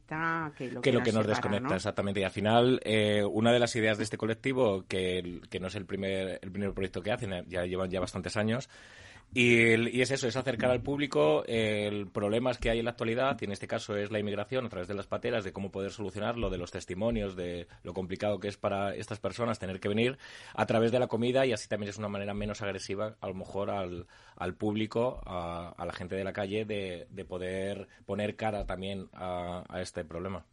que 0.56 0.68
lo 0.68 0.82
que, 0.82 0.90
que 0.90 0.98
lo 0.98 1.04
que 1.04 1.12
nos 1.12 1.24
separa, 1.24 1.28
desconecta, 1.28 1.70
¿no? 1.70 1.76
exactamente. 1.76 2.20
Y 2.20 2.24
al 2.24 2.32
final, 2.32 2.80
eh, 2.84 3.24
una 3.24 3.52
de 3.52 3.60
las 3.60 3.76
ideas 3.76 3.98
de 3.98 4.04
este 4.04 4.18
colectivo, 4.18 4.86
que, 4.88 5.42
que 5.50 5.60
no 5.60 5.68
es 5.68 5.76
el 5.76 5.86
primer, 5.86 6.40
el 6.42 6.52
primer 6.52 6.74
proyecto 6.74 7.02
que 7.02 7.12
hacen, 7.12 7.46
ya 7.48 7.66
llevan 7.66 7.90
ya 7.90 8.00
bastantes 8.00 8.38
años, 8.38 8.70
y, 9.34 9.90
y 9.98 10.02
es 10.02 10.12
eso, 10.12 10.28
es 10.28 10.36
acercar 10.36 10.72
al 10.72 10.82
público 10.82 11.44
el 11.48 12.08
problemas 12.08 12.58
que 12.58 12.70
hay 12.70 12.80
en 12.80 12.86
la 12.86 12.92
actualidad, 12.92 13.38
y 13.42 13.46
en 13.46 13.52
este 13.52 13.68
caso 13.68 13.96
es 13.98 14.12
la 14.12 14.20
inmigración 14.20 14.66
a 14.66 14.70
través 14.70 14.88
de 14.88 14.94
las 14.94 15.08
pateras, 15.08 15.44
de 15.44 15.52
cómo 15.54 15.72
poder 15.72 15.92
solucionarlo, 15.92 16.50
de 16.50 16.58
los 16.58 16.72
testimonios, 16.72 17.36
de 17.36 17.68
lo 17.84 17.94
complicado 17.94 18.40
que 18.40 18.48
es 18.48 18.58
para 18.58 18.96
estas 18.96 19.20
personas 19.20 19.60
tener 19.60 19.80
que 19.80 19.90
venir 19.90 20.18
a 20.54 20.66
través 20.66 20.92
de 20.92 21.00
la 21.00 21.08
comida, 21.08 21.46
y 21.46 21.54
así 21.54 21.68
también 21.68 21.90
es 21.90 21.98
una 21.98 22.10
manera 22.10 22.34
menos 22.34 22.62
agresiva, 22.62 23.16
a 23.22 23.28
lo 23.28 23.34
mejor, 23.34 23.70
al, 23.70 24.08
al 24.36 24.56
público, 24.56 25.22
a, 25.26 25.74
a 25.78 25.86
la 25.86 25.94
gente 25.94 26.16
de 26.16 26.24
la 26.24 26.34
calle, 26.34 26.66
de, 26.66 27.08
de 27.10 27.26
poder 27.26 27.88
poner 28.06 28.36
cara 28.36 28.66
también 28.66 29.08
a- 29.14 29.64
a 29.68 29.82
este 29.82 30.06
problema. 30.06 30.46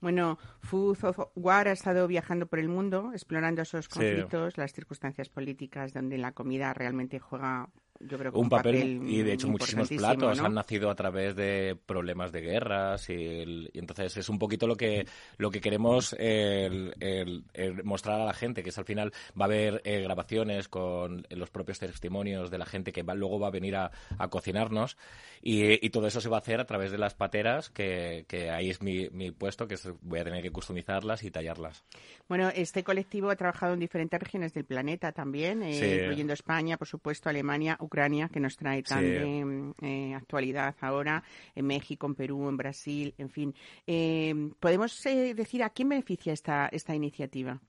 Bueno, 0.00 0.38
Food 0.60 1.04
of 1.04 1.18
War 1.34 1.68
ha 1.68 1.72
estado 1.72 2.06
viajando 2.06 2.46
por 2.46 2.58
el 2.58 2.68
mundo, 2.68 3.10
explorando 3.12 3.62
esos 3.62 3.86
Sí. 3.86 3.90
conflictos, 3.90 4.56
las 4.58 4.72
circunstancias 4.72 5.28
políticas 5.28 5.92
donde 5.92 6.18
la 6.18 6.32
comida 6.32 6.72
realmente 6.74 7.18
juega, 7.18 7.68
yo 8.02 8.16
creo 8.18 8.32
que 8.32 8.38
un 8.38 8.48
papel, 8.48 9.00
y 9.04 9.22
de 9.22 9.34
hecho 9.34 9.46
muchísimos 9.48 9.88
platos 9.90 10.38
¿no? 10.38 10.46
han 10.46 10.54
nacido 10.54 10.88
a 10.90 10.94
través 10.94 11.36
de 11.36 11.76
problemas 11.84 12.32
de 12.32 12.40
guerras 12.40 13.10
y, 13.10 13.12
el- 13.40 13.70
y 13.74 13.78
entonces 13.78 14.16
es 14.16 14.28
un 14.30 14.38
poquito 14.38 14.66
lo 14.66 14.74
que 14.76 15.06
lo 15.36 15.50
que 15.50 15.60
queremos 15.60 16.14
el- 16.18 16.94
el- 17.00 17.44
el 17.52 17.84
mostrar 17.84 18.18
a 18.22 18.24
la 18.24 18.32
gente 18.32 18.62
que 18.62 18.70
es 18.70 18.78
al 18.78 18.86
final 18.86 19.12
va 19.38 19.44
a 19.44 19.48
haber 19.48 19.82
eh, 19.84 20.00
grabaciones 20.00 20.68
con 20.68 21.26
los 21.28 21.50
propios 21.50 21.78
testimonios 21.78 22.50
de 22.50 22.56
la 22.56 22.64
gente 22.64 22.90
que 22.90 23.02
va- 23.02 23.14
luego 23.14 23.38
va 23.38 23.48
a 23.48 23.50
venir 23.50 23.76
a, 23.76 23.90
a 24.18 24.28
cocinarnos 24.28 24.96
y, 25.42 25.84
y 25.84 25.90
todo 25.90 26.06
eso 26.06 26.22
se 26.22 26.30
va 26.30 26.38
a 26.38 26.40
hacer 26.40 26.58
a 26.60 26.64
través 26.66 26.90
de 26.92 26.98
las 26.98 27.14
pateras 27.14 27.68
que, 27.68 28.24
que 28.28 28.50
ahí 28.50 28.70
es 28.70 28.80
mi, 28.80 29.10
mi 29.10 29.29
puesto 29.34 29.66
que 29.68 29.74
es- 29.74 29.88
voy 30.02 30.20
a 30.20 30.24
tener 30.24 30.42
que 30.42 30.50
customizarlas 30.50 31.22
y 31.22 31.30
tallarlas 31.30 31.84
Bueno, 32.28 32.48
este 32.54 32.84
colectivo 32.84 33.30
ha 33.30 33.36
trabajado 33.36 33.74
en 33.74 33.80
diferentes 33.80 34.20
regiones 34.20 34.52
del 34.54 34.64
planeta 34.64 35.12
también, 35.12 35.62
eh, 35.62 35.74
Sí. 35.74 36.00
incluyendo 36.02 36.32
España, 36.32 36.76
por 36.76 36.86
supuesto, 36.88 37.28
Alemania, 37.28 37.76
Ucrania, 37.80 38.28
que 38.28 38.40
nos 38.40 38.56
trae 38.56 38.82
tan 38.82 39.00
Sí. 39.04 39.10
de 39.10 39.72
eh, 39.82 40.14
actualidad 40.14 40.74
ahora, 40.80 41.22
en 41.54 41.66
México, 41.66 42.06
en 42.06 42.14
Perú, 42.14 42.48
en 42.48 42.56
Brasil, 42.56 43.14
en 43.18 43.30
fin. 43.30 43.54
Eh, 43.86 44.34
¿Podemos 44.60 45.04
eh, 45.06 45.34
decir 45.34 45.62
a 45.62 45.70
quién 45.70 45.88
beneficia 45.88 46.32
esta, 46.32 46.68
esta 46.72 46.94
iniciativa? 46.94 47.60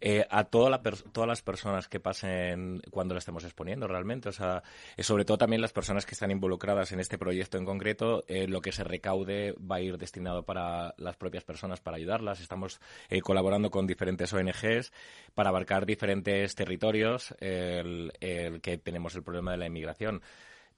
Eh, 0.00 0.26
a 0.30 0.44
toda 0.44 0.70
la 0.70 0.80
todas 0.80 1.28
las 1.28 1.42
personas 1.42 1.88
que 1.88 2.00
pasen 2.00 2.82
cuando 2.90 3.14
la 3.14 3.18
estemos 3.18 3.44
exponiendo 3.44 3.86
realmente. 3.86 4.28
O 4.28 4.32
sea, 4.32 4.62
eh, 4.96 5.02
sobre 5.02 5.24
todo 5.24 5.38
también 5.38 5.60
las 5.60 5.72
personas 5.72 6.06
que 6.06 6.14
están 6.14 6.30
involucradas 6.30 6.92
en 6.92 7.00
este 7.00 7.18
proyecto 7.18 7.58
en 7.58 7.64
concreto, 7.64 8.24
eh, 8.28 8.46
lo 8.48 8.60
que 8.60 8.72
se 8.72 8.84
recaude 8.84 9.54
va 9.58 9.76
a 9.76 9.80
ir 9.80 9.98
destinado 9.98 10.42
para 10.42 10.94
las 10.96 11.16
propias 11.16 11.44
personas, 11.44 11.80
para 11.80 11.96
ayudarlas. 11.96 12.40
Estamos 12.40 12.80
eh, 13.08 13.20
colaborando 13.20 13.70
con 13.70 13.86
diferentes 13.86 14.32
ONGs 14.32 14.92
para 15.34 15.50
abarcar 15.50 15.86
diferentes 15.86 16.54
territorios 16.54 17.34
el 17.40 18.12
que 18.62 18.78
tenemos 18.78 19.14
el 19.14 19.22
problema 19.22 19.52
de 19.52 19.58
la 19.58 19.66
inmigración. 19.66 20.22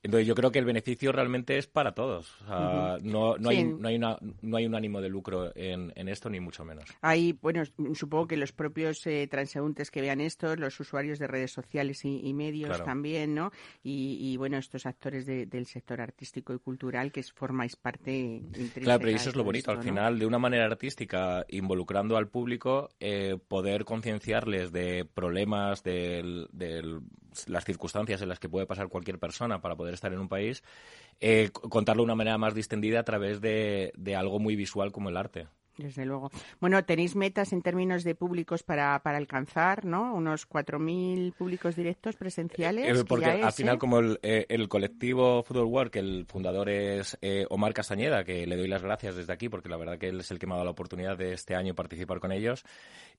Entonces 0.04 0.26
yo 0.26 0.34
creo 0.34 0.50
que 0.50 0.58
el 0.58 0.64
beneficio 0.64 1.12
realmente 1.12 1.58
es 1.58 1.66
para 1.68 1.92
todos. 1.94 2.34
O 2.42 2.46
sea, 2.46 2.98
no, 3.02 3.36
no, 3.38 3.50
Sí. 3.50 3.56
hay, 3.56 3.64
no, 3.64 3.88
hay 3.88 3.96
una, 3.96 4.18
no 4.40 4.56
hay 4.56 4.66
un 4.66 4.74
ánimo 4.74 5.00
de 5.00 5.08
lucro 5.08 5.52
en, 5.54 5.92
en 5.94 6.08
esto, 6.08 6.28
ni 6.28 6.40
mucho 6.40 6.64
menos. 6.64 6.84
Hay, 7.02 7.32
bueno, 7.40 7.62
supongo 7.94 8.26
que 8.26 8.36
los 8.36 8.52
propios 8.52 9.06
eh, 9.06 9.28
transeúntes 9.30 9.90
que 9.92 10.00
vean 10.00 10.20
esto, 10.20 10.56
los 10.56 10.78
usuarios 10.80 11.18
de 11.20 11.28
redes 11.28 11.52
sociales 11.52 12.04
y, 12.04 12.20
y 12.26 12.34
medios 12.34 12.70
Claro. 12.70 12.84
también, 12.84 13.34
¿no? 13.34 13.52
Y, 13.84 14.18
y, 14.20 14.36
bueno, 14.36 14.56
estos 14.58 14.86
actores 14.86 15.24
de- 15.24 15.46
del 15.46 15.66
sector 15.66 16.00
artístico 16.00 16.52
y 16.52 16.58
cultural 16.58 17.12
que 17.12 17.22
formáis 17.22 17.76
parte 17.76 18.42
Claro, 18.82 19.00
pero 19.00 19.16
eso 19.16 19.30
es 19.30 19.36
lo 19.36 19.44
bonito. 19.44 19.70
esto, 19.70 19.80
Al 19.80 19.84
final, 19.84 20.18
de 20.18 20.26
una 20.26 20.38
manera 20.38 20.64
artística, 20.66 21.44
involucrando 21.48 22.16
al 22.16 22.28
público, 22.28 22.90
eh, 22.98 23.38
poder 23.48 23.84
concienciarles 23.84 24.72
de 24.72 25.04
problemas, 25.04 25.82
de 25.84 27.00
las 27.46 27.64
circunstancias 27.64 28.22
en 28.22 28.28
las 28.28 28.38
que 28.38 28.48
puede 28.48 28.66
pasar 28.66 28.88
cualquier 28.88 29.18
persona 29.18 29.60
para 29.60 29.76
poder 29.76 29.94
estar 29.94 30.12
en 30.12 30.20
un 30.20 30.28
país, 30.28 30.62
eh, 31.20 31.50
contarlo 31.52 32.02
de 32.02 32.06
una 32.06 32.14
manera 32.14 32.38
más 32.38 32.54
distendida 32.54 33.00
a 33.00 33.04
través 33.04 33.40
de, 33.40 33.92
de 33.96 34.16
algo 34.16 34.38
muy 34.38 34.56
visual 34.56 34.92
como 34.92 35.08
el 35.08 35.16
arte. 35.16 35.46
Desde 35.78 36.04
luego. 36.04 36.30
Bueno, 36.60 36.84
tenéis 36.84 37.16
metas 37.16 37.52
en 37.52 37.62
términos 37.62 38.04
de 38.04 38.14
públicos 38.14 38.62
para, 38.62 38.98
para 39.02 39.16
alcanzar, 39.16 39.86
¿no? 39.86 40.14
Unos 40.14 40.46
4.000 40.46 41.32
públicos 41.32 41.76
directos 41.76 42.16
presenciales. 42.16 42.88
Eh, 42.88 42.92
que 42.92 43.04
porque 43.06 43.30
al 43.30 43.48
es, 43.48 43.54
final, 43.54 43.76
¿eh? 43.76 43.78
como 43.78 43.98
el, 43.98 44.18
eh, 44.22 44.44
el 44.50 44.68
colectivo 44.68 45.42
Football 45.42 45.90
que 45.90 46.00
el 46.00 46.26
fundador 46.28 46.68
es 46.68 47.16
eh, 47.22 47.46
Omar 47.48 47.72
Castañeda, 47.72 48.22
que 48.22 48.46
le 48.46 48.56
doy 48.56 48.68
las 48.68 48.82
gracias 48.82 49.16
desde 49.16 49.32
aquí, 49.32 49.48
porque 49.48 49.70
la 49.70 49.78
verdad 49.78 49.98
que 49.98 50.08
él 50.08 50.20
es 50.20 50.30
el 50.30 50.38
que 50.38 50.46
me 50.46 50.52
ha 50.52 50.56
dado 50.56 50.66
la 50.66 50.72
oportunidad 50.72 51.16
de 51.16 51.32
este 51.32 51.54
año 51.54 51.74
participar 51.74 52.20
con 52.20 52.32
ellos. 52.32 52.64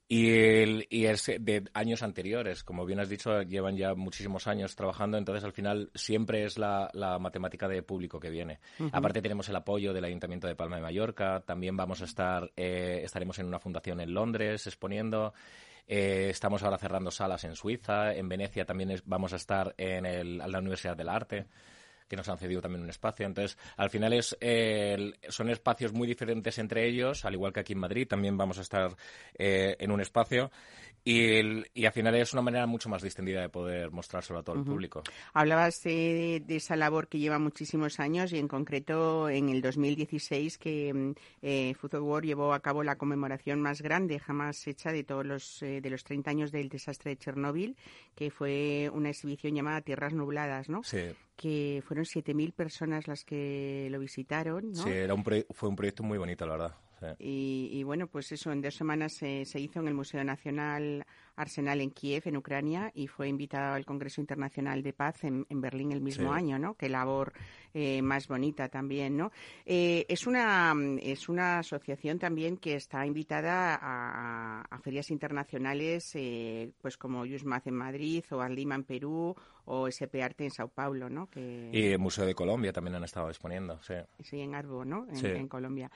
Y, 0.10 0.30
el- 0.32 0.86
y 0.90 1.06
es 1.06 1.26
de 1.40 1.64
años 1.74 2.04
anteriores, 2.04 2.64
como 2.64 2.86
bien 2.86 3.00
has 3.00 3.10
dicho, 3.10 3.42
llevan 3.42 3.78
ya 3.78 3.96
muchísimos 3.96 4.48
años 4.48 4.76
trabajando, 4.76 5.18
entonces 5.18 5.44
al 5.44 5.54
final 5.54 5.90
siempre 5.96 6.44
es 6.44 6.58
la, 6.58 6.90
la 6.94 7.18
matemática 7.20 7.68
de 7.68 7.82
público 7.82 8.20
que 8.20 8.30
viene. 8.30 8.60
Aparte 8.92 9.22
tenemos 9.22 9.50
el 9.50 9.56
apoyo 9.56 9.94
del 9.94 10.04
Ayuntamiento 10.04 10.46
de 10.48 10.56
Palma 10.56 10.76
de 10.76 10.82
Mallorca, 10.84 11.42
también 11.46 11.76
vamos 11.78 12.02
a 12.02 12.06
estar, 12.06 12.52
eh, 12.56 13.02
estaremos 13.04 13.40
en 13.40 13.48
una 13.48 13.60
fundación 13.60 14.02
en 14.02 14.14
Londres 14.14 14.68
exponiendo. 14.68 15.34
Eh, 15.88 16.28
estamos 16.30 16.62
ahora 16.64 16.78
cerrando 16.78 17.10
salas 17.10 17.44
en 17.46 17.56
Suiza, 17.56 18.14
en 18.14 18.30
Venecia 18.30 18.66
también 18.66 18.92
es- 18.92 19.04
vamos 19.06 19.34
a 19.34 19.38
estar 19.38 19.74
en, 19.78 20.06
el- 20.06 20.42
en 20.42 20.52
la 20.52 20.60
Universidad 20.60 20.96
del 20.96 21.10
Arte 21.10 21.46
que 22.14 22.18
nos 22.18 22.30
han 22.30 22.38
cedido 22.38 22.62
también 22.62 22.84
un 22.84 22.92
espacio. 22.92 23.26
Entonces, 23.26 23.58
al 23.76 23.90
final 23.90 24.14
es 24.14 24.38
eh, 24.40 25.14
son 25.30 25.50
espacios 25.50 25.94
muy 25.94 26.08
diferentes 26.08 26.60
entre 26.60 26.88
ellos, 26.88 27.26
al 27.26 27.34
igual 27.34 27.52
que 27.52 27.62
aquí 27.62 27.74
en 27.74 27.80
Madrid 27.80 28.08
también 28.08 28.38
vamos 28.38 28.60
a 28.60 28.62
estar 28.62 28.96
eh, 29.34 29.76
en 29.80 29.92
un 29.92 30.00
espacio. 30.00 30.52
Y, 31.06 31.22
el- 31.36 31.68
y 31.74 31.86
al 31.86 31.92
final 31.92 32.16
es 32.16 32.32
una 32.32 32.42
manera 32.42 32.66
mucho 32.66 32.88
más 32.88 33.02
distendida 33.02 33.42
de 33.42 33.50
poder 33.50 33.92
mostrárselo 33.92 34.40
a 34.40 34.44
todo 34.44 34.56
el 34.56 34.64
público. 34.64 35.04
Hablabas 35.34 35.86
eh, 35.86 36.42
de 36.46 36.56
esa 36.56 36.76
labor 36.78 37.10
que 37.10 37.20
lleva 37.20 37.40
muchísimos 37.40 38.00
años 38.00 38.32
y 38.32 38.38
en 38.40 38.48
concreto 38.48 39.28
en 39.30 39.50
el 39.50 39.62
2016 39.62 40.58
que 40.58 40.94
mm, 40.94 41.12
eh, 41.42 41.74
Food 41.78 41.96
War 42.00 42.24
llevó 42.24 42.54
a 42.54 42.62
cabo 42.62 42.84
la 42.84 42.96
conmemoración 42.96 43.62
más 43.62 43.82
grande 43.82 44.18
jamás 44.20 44.66
hecha 44.68 44.92
de 44.94 45.04
todos 45.04 45.26
los 45.26 45.62
eh, 45.62 45.82
de 45.82 45.90
los 45.90 46.04
30 46.06 46.30
años 46.32 46.52
del 46.54 46.70
desastre 46.70 47.12
de 47.12 47.18
Chernóbil, 47.18 47.76
que 48.16 48.32
fue 48.32 48.90
una 48.94 49.10
exhibición 49.10 49.56
llamada 49.56 49.82
Tierras 49.82 50.14
Nubladas, 50.14 50.70
¿no? 50.70 50.84
Sí, 50.84 51.10
Que 51.36 51.84
fueron 51.86 52.06
7.000 52.06 52.54
personas 52.54 53.08
las 53.08 53.26
que 53.26 53.88
lo 53.92 54.00
visitaron, 54.00 54.72
¿no? 54.72 54.84
sí 54.84 54.90
era 54.90 55.14
un 55.14 55.24
fue 55.52 55.68
un 55.70 55.76
proyecto 55.76 56.04
muy 56.04 56.18
bonito, 56.18 56.46
la 56.46 56.52
verdad. 56.54 56.76
Sí. 57.18 57.24
Y, 57.24 57.70
y, 57.80 57.84
bueno, 57.84 58.08
pues 58.08 58.32
eso, 58.32 58.52
en 58.52 58.62
dos 58.62 58.76
semanas 58.76 59.14
se, 59.14 59.46
se 59.46 59.60
hizo 59.60 59.80
en 59.80 59.88
el 59.88 59.94
Museo 59.94 60.24
Nacional 60.24 61.06
Arsenal 61.36 61.82
en 61.82 61.90
Kiev, 61.92 62.24
en 62.26 62.38
Ucrania, 62.38 62.92
y 62.94 63.08
fue 63.08 63.28
invitado 63.28 63.74
al 63.74 63.86
Congreso 63.86 64.22
Internacional 64.22 64.84
de 64.84 64.94
Paz 64.94 65.24
en, 65.24 65.46
en 65.50 65.62
Berlín 65.62 65.92
el 65.92 66.02
mismo 66.02 66.32
Sí. 66.32 66.38
año, 66.38 66.60
¿no? 66.60 66.76
Qué 66.76 66.90
labor 66.90 67.34
eh, 67.74 68.02
más 68.04 68.28
bonita 68.28 68.70
también, 68.70 69.18
¿no? 69.18 69.32
Eh, 69.66 70.06
es, 70.08 70.28
una, 70.28 70.76
es 71.02 71.30
una 71.30 71.58
asociación 71.60 72.20
también 72.20 72.58
que 72.58 72.76
está 72.76 73.04
invitada 73.06 73.80
a, 73.82 74.62
a 74.62 74.80
ferias 74.80 75.10
internacionales, 75.10 76.12
eh, 76.16 76.72
pues 76.82 76.98
como 76.98 77.26
Yusmaz 77.26 77.66
en 77.68 77.76
Madrid, 77.76 78.24
o 78.32 78.40
Arlima 78.42 78.76
en 78.76 78.84
Perú, 78.84 79.36
o 79.66 79.88
SP 79.88 80.22
Arte 80.24 80.44
en 80.44 80.52
Sao 80.52 80.68
Paulo, 80.68 81.10
¿no? 81.10 81.28
Que... 81.30 81.70
Y 81.72 81.84
el 81.88 82.00
Museo 82.00 82.26
de 82.26 82.36
Colombia 82.36 82.74
también 82.74 82.96
han 82.96 83.04
estado 83.04 83.30
exponiendo, 83.30 83.82
sí. 83.82 83.94
Sí, 84.24 84.40
en 84.42 84.56
Arbo, 84.56 84.86
¿no? 84.86 85.06
En, 85.10 85.16
Sí. 85.16 85.28
en 85.28 85.48
Colombia. 85.48 85.92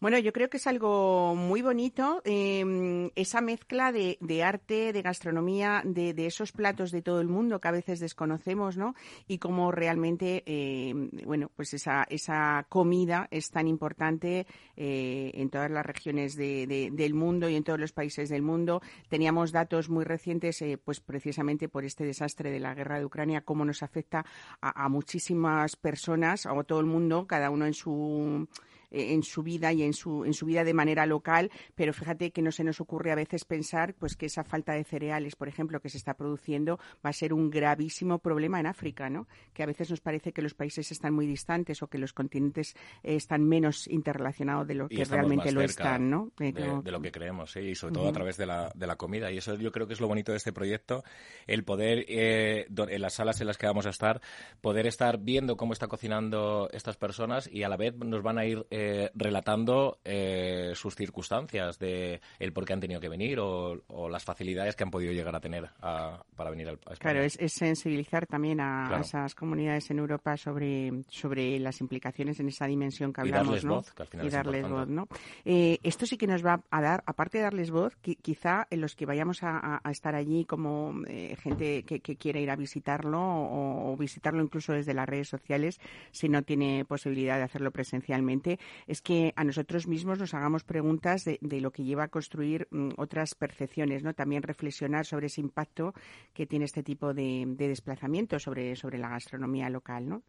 Bueno, 0.00 0.18
yo 0.18 0.32
creo 0.32 0.48
que 0.50 0.56
es 0.56 0.66
algo 0.66 1.34
muy 1.36 1.62
bonito, 1.62 2.20
eh, 2.24 3.10
esa 3.14 3.40
mezcla 3.40 3.92
de, 3.92 4.18
de 4.20 4.42
arte, 4.42 4.92
de 4.92 5.02
gastronomía, 5.02 5.82
de, 5.84 6.14
de 6.14 6.26
esos 6.26 6.52
platos 6.52 6.90
de 6.90 7.02
todo 7.02 7.20
el 7.20 7.28
mundo 7.28 7.60
que 7.60 7.68
a 7.68 7.72
veces 7.72 8.00
desconocemos, 8.00 8.76
¿no? 8.76 8.94
Y 9.28 9.38
cómo 9.38 9.70
realmente, 9.72 10.42
eh, 10.46 10.92
bueno, 11.24 11.50
pues 11.54 11.74
esa, 11.74 12.04
esa 12.10 12.66
comida 12.68 13.28
es 13.30 13.50
tan 13.50 13.68
importante 13.68 14.46
eh, 14.76 15.30
en 15.34 15.50
todas 15.50 15.70
las 15.70 15.86
regiones 15.86 16.34
de- 16.34 16.66
de- 16.66 16.90
del 16.90 17.14
mundo 17.14 17.48
y 17.48 17.54
en 17.56 17.64
todos 17.64 17.78
los 17.78 17.92
países 17.92 18.28
del 18.28 18.42
mundo. 18.42 18.80
Teníamos 19.08 19.52
datos 19.52 19.88
muy 19.88 20.04
recientes, 20.04 20.60
eh, 20.62 20.78
pues 20.82 21.00
precisamente 21.00 21.68
por 21.68 21.84
este 21.84 22.04
desastre 22.04 22.50
de 22.50 22.58
la 22.60 22.74
guerra 22.74 22.98
de 22.98 23.04
Ucrania, 23.04 23.11
cómo 23.44 23.64
nos 23.64 23.82
afecta 23.82 24.24
a, 24.60 24.84
a 24.84 24.88
muchísimas 24.88 25.76
personas, 25.76 26.46
a 26.46 26.64
todo 26.64 26.80
el 26.80 26.86
mundo, 26.86 27.26
cada 27.26 27.50
uno 27.50 27.66
en 27.66 27.74
su 27.74 28.48
en 28.92 29.22
su 29.22 29.42
vida 29.42 29.72
y 29.72 29.82
en 29.82 29.92
su, 29.92 30.24
en 30.24 30.34
su 30.34 30.46
vida 30.46 30.64
de 30.64 30.74
manera 30.74 31.06
local, 31.06 31.50
pero 31.74 31.92
fíjate 31.92 32.30
que 32.30 32.42
no 32.42 32.52
se 32.52 32.64
nos 32.64 32.80
ocurre 32.80 33.12
a 33.12 33.16
veces 33.16 33.44
pensar 33.44 33.94
pues 33.94 34.16
que 34.16 34.26
esa 34.26 34.44
falta 34.44 34.72
de 34.72 34.84
cereales, 34.84 35.36
por 35.36 35.48
ejemplo, 35.48 35.80
que 35.80 35.88
se 35.88 35.98
está 35.98 36.14
produciendo 36.14 36.78
va 37.04 37.10
a 37.10 37.12
ser 37.12 37.32
un 37.32 37.50
gravísimo 37.50 38.18
problema 38.18 38.60
en 38.60 38.66
África, 38.66 39.10
¿no? 39.10 39.26
Que 39.52 39.62
a 39.62 39.66
veces 39.66 39.90
nos 39.90 40.00
parece 40.00 40.32
que 40.32 40.42
los 40.42 40.54
países 40.54 40.90
están 40.92 41.14
muy 41.14 41.26
distantes 41.26 41.82
o 41.82 41.88
que 41.88 41.98
los 41.98 42.12
continentes 42.12 42.74
eh, 43.02 43.16
están 43.16 43.44
menos 43.44 43.88
interrelacionados 43.88 44.66
de 44.66 44.74
lo 44.74 44.86
Y 44.88 44.96
que 44.96 45.04
realmente 45.04 45.52
lo 45.52 45.62
están, 45.62 46.10
¿no? 46.10 46.32
Eh, 46.40 46.52
De, 46.52 46.90
lo 46.90 47.00
que 47.00 47.10
creemos, 47.10 47.52
sí, 47.52 47.60
y 47.60 47.74
sobre 47.74 47.94
todo 47.94 48.08
a 48.08 48.12
través 48.12 48.36
de 48.36 48.46
la, 48.46 48.70
de 48.74 48.86
la 48.86 48.96
comida. 48.96 49.30
Y 49.30 49.38
eso 49.38 49.54
yo 49.54 49.72
creo 49.72 49.86
que 49.86 49.94
es 49.94 50.00
lo 50.00 50.08
bonito 50.08 50.32
de 50.32 50.38
este 50.38 50.52
proyecto, 50.52 51.04
el 51.46 51.64
poder, 51.64 52.04
eh, 52.08 52.66
en 52.68 53.02
las 53.02 53.14
salas 53.14 53.40
en 53.40 53.46
las 53.46 53.58
que 53.58 53.66
vamos 53.66 53.86
a 53.86 53.90
estar, 53.90 54.20
poder 54.60 54.86
estar 54.86 55.18
viendo 55.18 55.56
cómo 55.56 55.72
está 55.72 55.86
cocinando 55.86 56.68
estas 56.72 56.96
personas 56.96 57.48
y 57.50 57.62
a 57.62 57.68
la 57.68 57.76
vez 57.76 57.94
nos 57.96 58.22
van 58.22 58.38
a 58.38 58.44
ir 58.44 58.66
eh, 58.82 59.10
relatando 59.14 59.98
eh, 60.04 60.72
sus 60.74 60.94
circunstancias 60.94 61.78
de 61.78 62.20
el 62.38 62.52
por 62.52 62.64
qué 62.64 62.72
han 62.72 62.80
tenido 62.80 63.00
que 63.00 63.08
venir 63.08 63.38
o, 63.38 63.82
o 63.88 64.08
las 64.08 64.24
facilidades 64.24 64.74
que 64.76 64.84
han 64.84 64.90
podido 64.90 65.12
llegar 65.12 65.34
a 65.36 65.40
tener 65.40 65.70
a- 65.80 66.22
para 66.36 66.50
venir 66.50 66.68
al 66.68 66.74
a 66.86 66.92
España. 66.92 66.98
Claro, 66.98 67.22
es, 67.22 67.38
es 67.38 67.52
sensibilizar 67.52 68.26
también 68.26 68.60
a, 68.60 68.98
esas 69.00 69.34
comunidades 69.34 69.90
en 69.90 69.98
Europa 69.98 70.36
sobre, 70.36 70.90
sobre 71.08 71.58
las 71.60 71.80
implicaciones 71.80 72.40
en 72.40 72.48
esa 72.48 72.66
dimensión 72.66 73.12
que 73.12 73.20
Y 73.22 73.24
hablamos, 73.28 73.46
darles 73.48 73.64
¿no? 73.64 73.74
voz, 73.76 73.92
que 73.94 74.02
al 74.02 74.08
final 74.08 74.24
y 74.24 74.28
es 74.28 74.34
darles 74.34 74.68
voz. 74.68 74.88
¿no? 74.88 75.08
Eh, 75.44 75.78
esto 75.82 76.06
sí 76.06 76.16
que 76.16 76.26
nos 76.26 76.44
va 76.44 76.62
a 76.70 76.80
dar, 76.80 77.02
aparte 77.06 77.38
de 77.38 77.44
darles 77.44 77.70
voz, 77.70 77.96
qui- 78.02 78.18
quizá 78.20 78.66
en 78.70 78.80
los 78.80 78.94
que 78.96 79.06
vayamos 79.06 79.38
a, 79.42 79.80
estar 79.90 80.14
allí 80.14 80.44
como 80.44 80.94
gente 81.42 81.82
que, 81.84 82.00
que 82.00 82.16
quiere 82.16 82.40
ir 82.40 82.50
a 82.50 82.56
visitarlo 82.56 83.20
o, 83.20 83.92
o 83.92 83.96
visitarlo 83.96 84.42
incluso 84.42 84.72
desde 84.72 84.94
las 84.94 85.08
redes 85.08 85.28
sociales, 85.28 85.80
si 86.10 86.28
no 86.28 86.42
tiene 86.42 86.84
posibilidad 86.84 87.36
de 87.36 87.44
hacerlo 87.44 87.70
presencialmente, 87.70 88.58
es 88.86 89.02
que 89.02 89.32
a 89.36 89.44
nosotros 89.44 89.86
mismos 89.86 90.18
nos 90.18 90.34
hagamos 90.34 90.64
preguntas 90.64 91.24
de, 91.24 91.38
de 91.40 91.60
lo 91.60 91.72
que 91.72 91.84
lleva 91.84 92.04
a 92.04 92.08
construir 92.08 92.68
mm, 92.70 92.90
otras 92.96 93.34
percepciones, 93.34 94.02
¿no? 94.02 94.14
También 94.14 94.42
reflexionar 94.42 95.06
sobre 95.06 95.26
ese 95.26 95.40
impacto 95.40 95.94
que 96.32 96.46
tiene 96.46 96.64
este 96.64 96.82
tipo 96.82 97.14
de, 97.14 97.44
de 97.46 97.68
desplazamiento 97.68 98.38
sobre, 98.38 98.76
sobre 98.76 98.98
la 98.98 99.08
gastronomía 99.08 99.70
local, 99.70 100.08
¿no? 100.08 100.22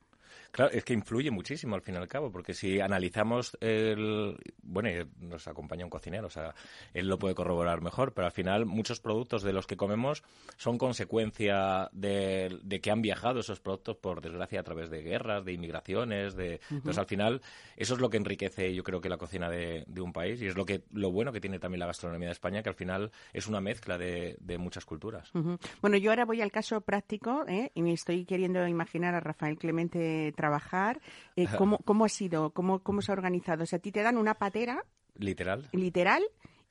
Claro, 0.52 0.72
es 0.72 0.84
que 0.84 0.94
influye 0.94 1.32
muchísimo 1.32 1.76
al 1.76 1.82
fin 1.82 1.96
y 1.96 1.98
al 1.98 2.08
cabo, 2.08 2.32
porque 2.32 2.54
si 2.54 2.80
analizamos 2.80 3.58
el... 3.60 4.38
Bueno, 4.62 4.90
nos 5.20 5.48
acompaña 5.48 5.84
un 5.84 5.90
cocinero, 5.90 6.28
o 6.28 6.30
sea, 6.30 6.54
él 6.94 7.08
lo 7.08 7.18
puede 7.18 7.36
corroborar 7.36 7.82
mejor, 7.82 8.14
pero 8.14 8.28
al 8.28 8.32
final 8.32 8.66
muchos 8.66 9.00
productos 9.00 9.44
de 9.44 9.54
los 9.54 9.68
que 9.68 9.78
comemos 9.78 10.24
son 10.58 10.78
consecuencia 10.78 11.90
de, 11.92 12.60
de 12.64 12.82
que 12.82 12.92
han 12.92 13.02
viajado 13.02 13.40
esos 13.40 13.60
productos, 13.60 13.98
por 13.98 14.22
desgracia, 14.22 14.60
a 14.60 14.64
través 14.64 14.90
de 14.90 15.02
guerras, 15.02 15.44
de 15.44 15.54
inmigraciones, 15.54 16.36
de... 16.36 16.60
Entonces, 16.70 16.98
al 16.98 17.08
final, 17.08 17.42
eso 17.76 17.96
es 17.96 18.00
lo 18.00 18.10
que 18.10 18.18
enriquece, 18.18 18.74
yo 18.74 18.84
creo 18.84 19.02
que 19.02 19.10
la 19.10 19.18
cocina 19.18 19.50
de, 19.50 19.84
de 19.88 20.02
un 20.02 20.14
país 20.14 20.42
y 20.42 20.48
es 20.48 20.56
lo 20.56 20.66
que 20.66 20.84
lo 20.92 21.12
bueno 21.12 21.32
que 21.32 21.42
tiene 21.42 21.60
también 21.60 21.80
la 21.80 21.88
gastronomía 21.88 22.28
de 22.28 22.34
España, 22.34 22.62
que 22.62 22.70
al 22.70 22.76
final 22.76 23.12
es 23.34 23.48
una 23.48 23.60
mezcla 23.60 23.98
de, 23.98 24.38
de 24.40 24.58
muchas 24.58 24.86
culturas. 24.86 25.34
Ujú. 25.34 25.58
Bueno, 25.82 25.98
yo 25.98 26.12
ahora 26.12 26.26
voy 26.26 26.42
al 26.42 26.52
caso 26.52 26.82
práctico 26.82 27.46
¿eh? 27.48 27.72
y 27.74 27.82
me 27.82 27.94
estoy 27.94 28.26
queriendo 28.26 28.68
imaginar 28.68 29.16
a 29.16 29.20
Rafael 29.20 29.58
Clemente 29.58 30.23
trabajar. 30.32 31.02
Eh, 31.36 31.48
¿cómo, 31.58 31.78
¿Cómo 31.80 32.06
ha 32.06 32.10
sido? 32.10 32.52
¿Cómo, 32.52 32.80
¿Cómo 32.80 33.02
se 33.02 33.12
ha 33.12 33.14
organizado? 33.14 33.64
O 33.64 33.66
sea, 33.66 33.78
a 33.78 33.82
ti 33.82 33.92
te 33.92 34.02
dan 34.04 34.18
una 34.18 34.36
patera 34.36 34.84
Literal. 35.16 35.68
literal 35.74 36.24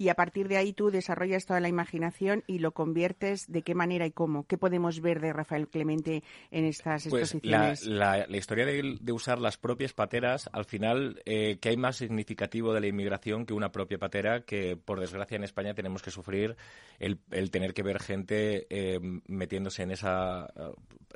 y 0.03 0.09
a 0.09 0.15
partir 0.15 0.49
de 0.49 0.57
ahí 0.57 0.73
tú 0.73 0.91
desarrollas 0.91 1.47
toda 1.47 1.61
la 1.61 1.69
imaginación 1.69 2.43
y 2.49 2.59
lo 2.59 2.73
conviertes 2.73 3.47
de 3.47 3.63
qué 3.63 3.75
manera 3.77 4.05
y 4.05 4.11
cómo. 4.11 4.45
¿Qué 4.47 4.59
podemos 4.59 5.01
ver 5.01 5.21
de 5.21 5.33
Rafael 5.33 5.69
Clemente 5.69 6.25
en 6.51 6.65
estas 6.65 7.07
Pues 7.09 7.23
exposiciones? 7.35 7.87
la- 7.87 8.27
la 8.27 8.37
historia 8.37 8.67
de, 8.67 8.99
de 9.01 9.13
usar 9.13 9.39
las 9.39 9.57
propias 9.59 9.93
pateras, 9.93 10.51
al 10.53 10.65
final, 10.65 11.23
eh, 11.25 11.59
que 11.61 11.69
hay 11.69 11.77
más 11.77 11.97
significativo 11.97 12.75
de 12.75 12.81
la 12.81 12.89
inmigración 12.89 13.47
que 13.47 13.55
una 13.55 13.71
propia 13.71 13.99
patera 13.99 14.41
que, 14.45 14.77
por 14.77 14.99
desgracia, 14.99 15.37
en 15.37 15.45
España 15.45 15.75
tenemos 15.75 16.03
que 16.03 16.11
sufrir 16.11 16.57
el, 16.99 17.19
el 17.31 17.51
tener 17.53 17.73
que 17.73 17.83
ver 17.85 18.01
gente 18.01 18.67
eh, 18.71 18.99
metiéndose 19.29 19.85
en 19.85 19.93
esa, 19.93 20.53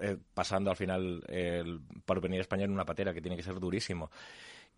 eh, 0.01 0.17
pasando 0.35 0.71
al 0.71 0.77
final 0.77 1.25
el, 1.29 1.81
por 2.05 2.21
venir 2.21 2.39
a 2.39 2.43
España 2.43 2.65
en 2.65 2.71
una 2.73 2.85
patera, 2.85 3.13
que 3.13 3.21
tiene 3.21 3.37
que 3.37 3.43
ser 3.43 3.59
durísimo. 3.59 4.11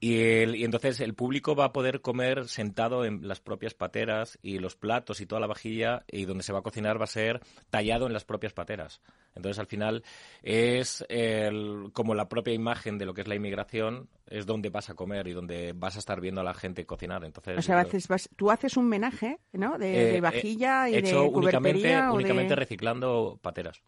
Y, 0.00 0.20
el- 0.20 0.54
y 0.54 0.64
entonces 0.64 1.00
el 1.00 1.14
público 1.14 1.56
va 1.56 1.64
a 1.66 1.72
poder 1.72 2.00
comer 2.00 2.46
sentado 2.46 3.04
en 3.04 3.26
las 3.26 3.40
propias 3.40 3.74
pateras 3.74 4.38
y 4.42 4.60
los 4.60 4.76
platos 4.76 5.20
y 5.20 5.26
toda 5.26 5.40
la 5.40 5.48
vajilla 5.48 6.04
y 6.10 6.24
donde 6.24 6.44
se 6.44 6.52
va 6.52 6.60
a 6.60 6.62
cocinar 6.62 7.00
va 7.00 7.04
a 7.04 7.08
ser 7.08 7.40
tallado 7.68 8.06
en 8.06 8.12
las 8.12 8.24
propias 8.24 8.52
pateras. 8.52 9.00
Entonces 9.34 9.58
al 9.58 9.66
final 9.66 10.04
es 10.42 11.04
el- 11.08 11.90
como 11.92 12.14
la 12.14 12.28
propia 12.28 12.54
imagen 12.54 12.96
de 12.98 13.06
lo 13.06 13.14
que 13.14 13.22
es 13.22 13.28
la 13.28 13.34
inmigración 13.34 14.08
es 14.26 14.46
donde 14.46 14.70
vas 14.70 14.88
a 14.88 14.94
comer 14.94 15.26
y 15.26 15.32
donde 15.32 15.72
vas 15.74 15.96
a 15.96 15.98
estar 15.98 16.20
viendo 16.20 16.40
a 16.40 16.44
la 16.44 16.54
gente 16.54 16.86
cocinar. 16.86 17.24
Entonces 17.24 17.58
o 17.58 17.62
sea, 17.62 17.82
creo- 17.84 18.00
vas- 18.08 18.28
tú 18.36 18.50
haces 18.52 18.76
un 18.76 18.88
menaje, 18.88 19.38
¿no? 19.52 19.78
De, 19.78 20.10
eh, 20.10 20.12
de 20.12 20.20
vajilla 20.20 20.88
eh, 20.88 20.92
y 20.92 20.94
hecho 20.96 21.22
de 21.22 21.28
únicamente, 21.28 21.78
cubertería 21.80 22.06
de- 22.06 22.12
únicamente 22.12 22.54
reciclando 22.56 23.38
pateras. 23.42 23.82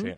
Sí. 0.00 0.12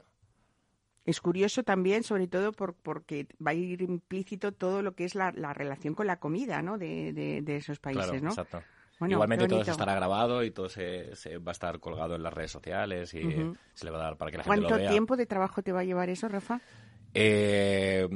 Es 1.11 1.21
curioso 1.21 1.65
también, 1.65 2.05
sobre 2.05 2.29
todo 2.29 2.53
por, 2.53 2.75
porque 2.75 3.27
va 3.45 3.51
a 3.51 3.55
ir 3.55 3.83
implícito 3.83 4.53
todo 4.53 4.81
lo 4.81 4.95
que 4.95 5.05
es 5.05 5.15
la, 5.17 5.33
la 5.33 5.53
relación 5.53 5.95
con 5.95 6.07
la 6.07 6.21
comida, 6.21 6.63
¿no? 6.63 6.79
De, 6.79 7.13
de- 7.13 7.43
de 7.43 7.57
esos 7.57 7.81
países, 7.81 8.07
Claro, 8.07 8.23
¿no? 8.23 8.31
exacto. 8.31 8.63
Bueno, 9.01 9.15
Igualmente 9.17 9.49
todo 9.49 9.63
eso 9.63 9.71
estará 9.73 9.95
grabado 9.95 10.45
y 10.45 10.51
todo 10.53 10.69
se, 10.69 11.17
se 11.17 11.39
va 11.39 11.51
a 11.51 11.53
estar 11.53 11.81
colgado 11.81 12.15
en 12.15 12.23
las 12.23 12.33
redes 12.33 12.53
sociales 12.53 13.13
y 13.15 13.23
se 13.75 13.85
le 13.85 13.91
va 13.91 13.99
a 13.99 14.03
dar 14.05 14.17
para 14.19 14.31
que 14.31 14.37
la 14.37 14.45
gente 14.45 14.61
¿Cuánto 14.61 14.75
lo 14.75 14.79
vea. 14.79 14.89
tiempo 14.91 15.17
de 15.17 15.27
trabajo 15.27 15.63
te 15.63 15.73
va 15.73 15.81
a 15.81 15.85
llevar 15.85 16.11
eso, 16.11 16.29
Rafa? 16.29 16.61
Eh, 17.15 18.09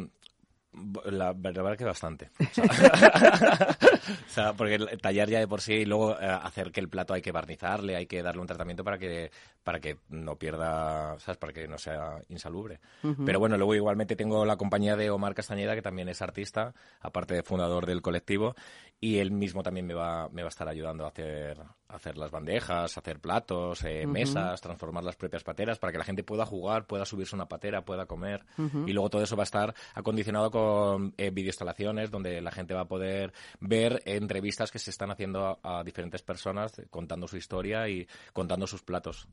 la 1.05 1.33
verdad 1.33 1.77
que 1.77 1.85
bastante. 1.85 2.31
O 2.45 2.53
sea, 2.53 3.77
o 4.27 4.29
sea, 4.29 4.53
porque 4.53 4.79
tallar 5.01 5.29
ya 5.29 5.39
de 5.39 5.49
por 5.49 5.61
sí 5.61 5.75
y 5.75 5.85
luego 5.85 6.19
eh, 6.19 6.27
hacer 6.27 6.73
que 6.73 6.81
el 6.81 6.89
plato 6.89 7.15
hay 7.15 7.23
que 7.23 7.33
barnizarle, 7.33 7.97
hay 7.97 8.07
que 8.07 8.23
darle 8.23 8.41
un 8.41 8.47
tratamiento 8.47 8.85
para 8.85 8.99
que 8.99 9.31
para 9.63 9.81
que 9.81 9.99
no 10.11 10.37
pierda, 10.37 11.19
¿sabes? 11.19 11.39
Para 11.39 11.53
que 11.53 11.67
no 11.67 11.79
sea 11.79 12.23
insalubre. 12.29 12.81
Pero 13.25 13.39
bueno, 13.39 13.57
luego 13.57 13.75
igualmente 13.75 14.15
tengo 14.15 14.45
la 14.45 14.57
compañía 14.57 14.95
de 14.95 15.11
Omar 15.11 15.35
Castañeda, 15.35 15.75
que 15.75 15.83
también 15.83 16.09
es 16.09 16.21
artista, 16.21 16.75
aparte 17.01 17.35
de 17.35 17.43
fundador 17.43 17.87
del 17.87 18.03
colectivo, 18.03 18.55
y 19.01 19.19
él 19.19 19.31
mismo 19.31 19.63
también 19.63 19.87
me 19.87 19.95
va, 19.95 20.29
me 20.29 20.43
va 20.43 20.49
a 20.49 20.51
estar 20.51 20.69
ayudando 20.69 21.05
a 21.05 21.09
hacer, 21.09 21.59
hacer 21.95 22.17
las 22.19 22.31
bandejas, 22.31 22.97
hacer 22.99 23.21
platos, 23.21 23.85
eh, 23.85 24.07
mesas, 24.07 24.61
transformar 24.61 25.05
las 25.05 25.17
propias 25.17 25.45
pateras 25.45 25.79
para 25.79 25.93
que 25.93 25.99
la 25.99 26.05
gente 26.05 26.25
pueda 26.25 26.45
jugar, 26.45 26.87
pueda 26.87 27.05
subirse 27.05 27.35
una 27.35 27.47
patera, 27.47 27.85
pueda 27.85 28.07
comer. 28.07 28.45
Y 28.87 28.93
luego 28.93 29.11
todo 29.11 29.23
eso 29.23 29.37
va 29.37 29.43
a 29.43 29.45
estar 29.45 29.75
acondicionado 29.95 30.51
con 30.51 31.15
eh, 31.17 31.31
videoinstalaciones 31.31 32.11
donde 32.11 32.41
la 32.41 32.51
gente 32.51 32.75
va 32.75 32.83
a 32.83 32.89
poder 32.89 33.33
ver 33.61 34.03
entrevistas 34.05 34.71
que 34.71 34.79
se 34.79 34.91
están 34.91 35.11
haciendo 35.11 35.59
a, 35.63 35.81
a 35.81 35.85
diferentes 35.85 36.23
personas 36.23 36.79
eh, 36.79 36.87
contando 36.91 37.29
su 37.29 37.37
historia 37.37 37.89
y 37.89 38.07
contando 38.33 38.67
sus 38.67 38.83
platos. 38.83 39.29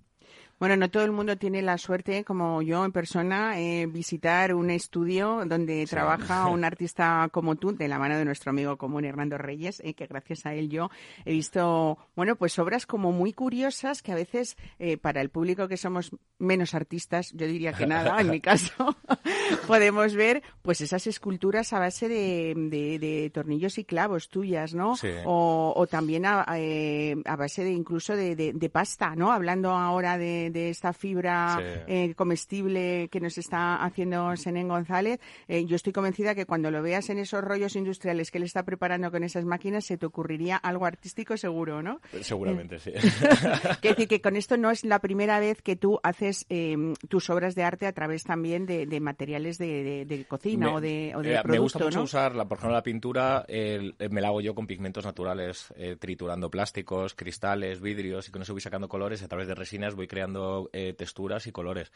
Bueno, 0.61 0.77
no 0.77 0.91
todo 0.91 1.03
el 1.03 1.11
mundo 1.11 1.35
tiene 1.37 1.63
la 1.63 1.79
suerte, 1.79 2.23
como 2.23 2.61
yo 2.61 2.85
en 2.85 2.91
persona, 2.91 3.59
eh, 3.59 3.87
visitar 3.87 4.53
un 4.53 4.69
estudio 4.69 5.41
donde 5.47 5.87
trabaja 5.87 6.45
un 6.51 6.63
artista 6.63 7.29
como 7.31 7.55
tú, 7.55 7.75
de 7.75 7.87
la 7.87 7.97
mano 7.97 8.15
de 8.15 8.25
nuestro 8.25 8.51
amigo 8.51 8.77
común 8.77 9.03
Hernando 9.03 9.39
Reyes, 9.39 9.81
eh, 9.83 9.95
que 9.95 10.05
gracias 10.05 10.45
a 10.45 10.53
él 10.53 10.69
yo 10.69 10.91
he 11.25 11.31
visto, 11.31 11.97
bueno, 12.15 12.35
pues 12.35 12.50
obras 12.59 12.85
como 12.85 13.11
muy 13.11 13.33
curiosas 13.33 14.01
que 14.01 14.11
a 14.11 14.15
veces 14.15 14.57
eh, 14.79 14.97
para 14.97 15.21
el 15.21 15.29
público 15.29 15.67
que 15.67 15.77
somos 15.77 16.11
menos 16.39 16.73
artistas, 16.73 17.31
yo 17.33 17.45
diría 17.47 17.73
que 17.73 17.85
nada, 17.87 18.19
en 18.19 18.29
mi 18.29 18.39
caso, 18.41 18.95
podemos 19.67 20.15
ver 20.15 20.41
pues 20.61 20.81
esas 20.81 21.07
esculturas 21.07 21.73
a 21.73 21.79
base 21.79 22.07
de, 22.07 22.53
de- 22.55 22.99
de 22.99 23.29
tornillos 23.33 23.77
y 23.77 23.85
clavos 23.85 24.29
tuyas, 24.29 24.73
¿no? 24.73 24.95
Sí. 24.95 25.09
O, 25.25 25.73
o 25.75 25.87
también 25.87 26.25
a, 26.25 26.45
eh, 26.57 27.15
a 27.25 27.35
base 27.35 27.63
de 27.63 27.71
incluso 27.71 28.15
de, 28.15 28.35
de- 28.35 28.69
pasta, 28.69 29.15
¿no? 29.15 29.31
Hablando 29.31 29.71
ahora 29.71 30.17
de, 30.17 30.69
esta 30.69 30.93
fibra 30.93 31.57
Sí. 31.57 31.63
eh, 31.87 32.13
comestible 32.15 33.09
que 33.11 33.19
nos 33.19 33.37
está 33.37 33.83
haciendo 33.83 34.35
Senén 34.37 34.67
González, 34.69 35.19
eh, 35.47 35.65
yo 35.65 35.75
estoy 35.75 35.91
convencida 35.93 36.35
que 36.35 36.45
cuando 36.45 36.71
lo 36.71 36.81
veas 36.81 37.09
en 37.09 37.19
esos 37.19 37.43
rollos 37.43 37.75
industriales 37.75 38.31
que 38.31 38.37
él 38.37 38.45
está 38.45 38.63
preparando 38.63 39.11
con 39.11 39.23
esas 39.23 39.43
máquinas, 39.45 39.85
se 39.85 39.97
te 39.97 40.05
ocurriría 40.05 40.55
algo 40.55 40.85
artístico 40.85 41.35
seguro, 41.37 41.81
¿no? 41.83 41.99
Seguramente, 42.45 42.79
sí. 42.79 42.91
Quiero 43.81 43.95
decir 43.95 44.07
que 44.07 44.21
con 44.21 44.35
esto 44.35 44.57
no 44.57 44.71
es 44.71 44.83
la 44.85 44.99
primera 44.99 45.39
vez 45.39 45.61
que 45.61 45.75
tú 45.75 45.99
haces 46.03 46.45
eh, 46.49 46.75
tus 47.07 47.29
obras 47.29 47.55
de 47.55 47.63
arte 47.63 47.85
a 47.87 47.93
través 47.93 48.23
también 48.23 48.65
de, 48.65 48.85
de 48.85 48.99
materiales 48.99 49.57
de, 49.57 49.83
de- 49.83 50.05
de 50.05 50.25
cocina 50.25 50.67
Me- 50.67 50.73
o 50.75 50.81
de, 50.81 51.13
o 51.15 51.21
de 51.21 51.33
eh, 51.35 51.39
producto, 51.41 51.47
me 51.51 51.59
gusta 51.59 51.79
mucho 51.85 51.97
¿no? 51.99 52.03
usar, 52.03 52.35
la, 52.35 52.45
por 52.47 52.57
ejemplo, 52.57 52.75
la 52.75 52.83
pintura, 52.83 53.45
eh, 53.47 53.93
me 54.09 54.21
la 54.21 54.27
hago 54.29 54.41
yo 54.41 54.55
con 54.55 54.67
pigmentos 54.67 55.05
naturales, 55.05 55.73
eh, 55.75 55.95
triturando 55.99 56.49
plásticos, 56.49 57.13
cristales, 57.15 57.79
vidrios, 57.81 58.27
y 58.27 58.31
con 58.31 58.41
eso 58.41 58.53
voy 58.53 58.61
sacando 58.61 58.87
colores, 58.89 59.21
y 59.21 59.25
a 59.25 59.27
través 59.27 59.47
de 59.47 59.55
resinas 59.55 59.95
voy 59.95 60.07
creando 60.07 60.69
eh, 60.73 60.93
texturas 60.93 61.47
y 61.47 61.51
colores. 61.51 61.91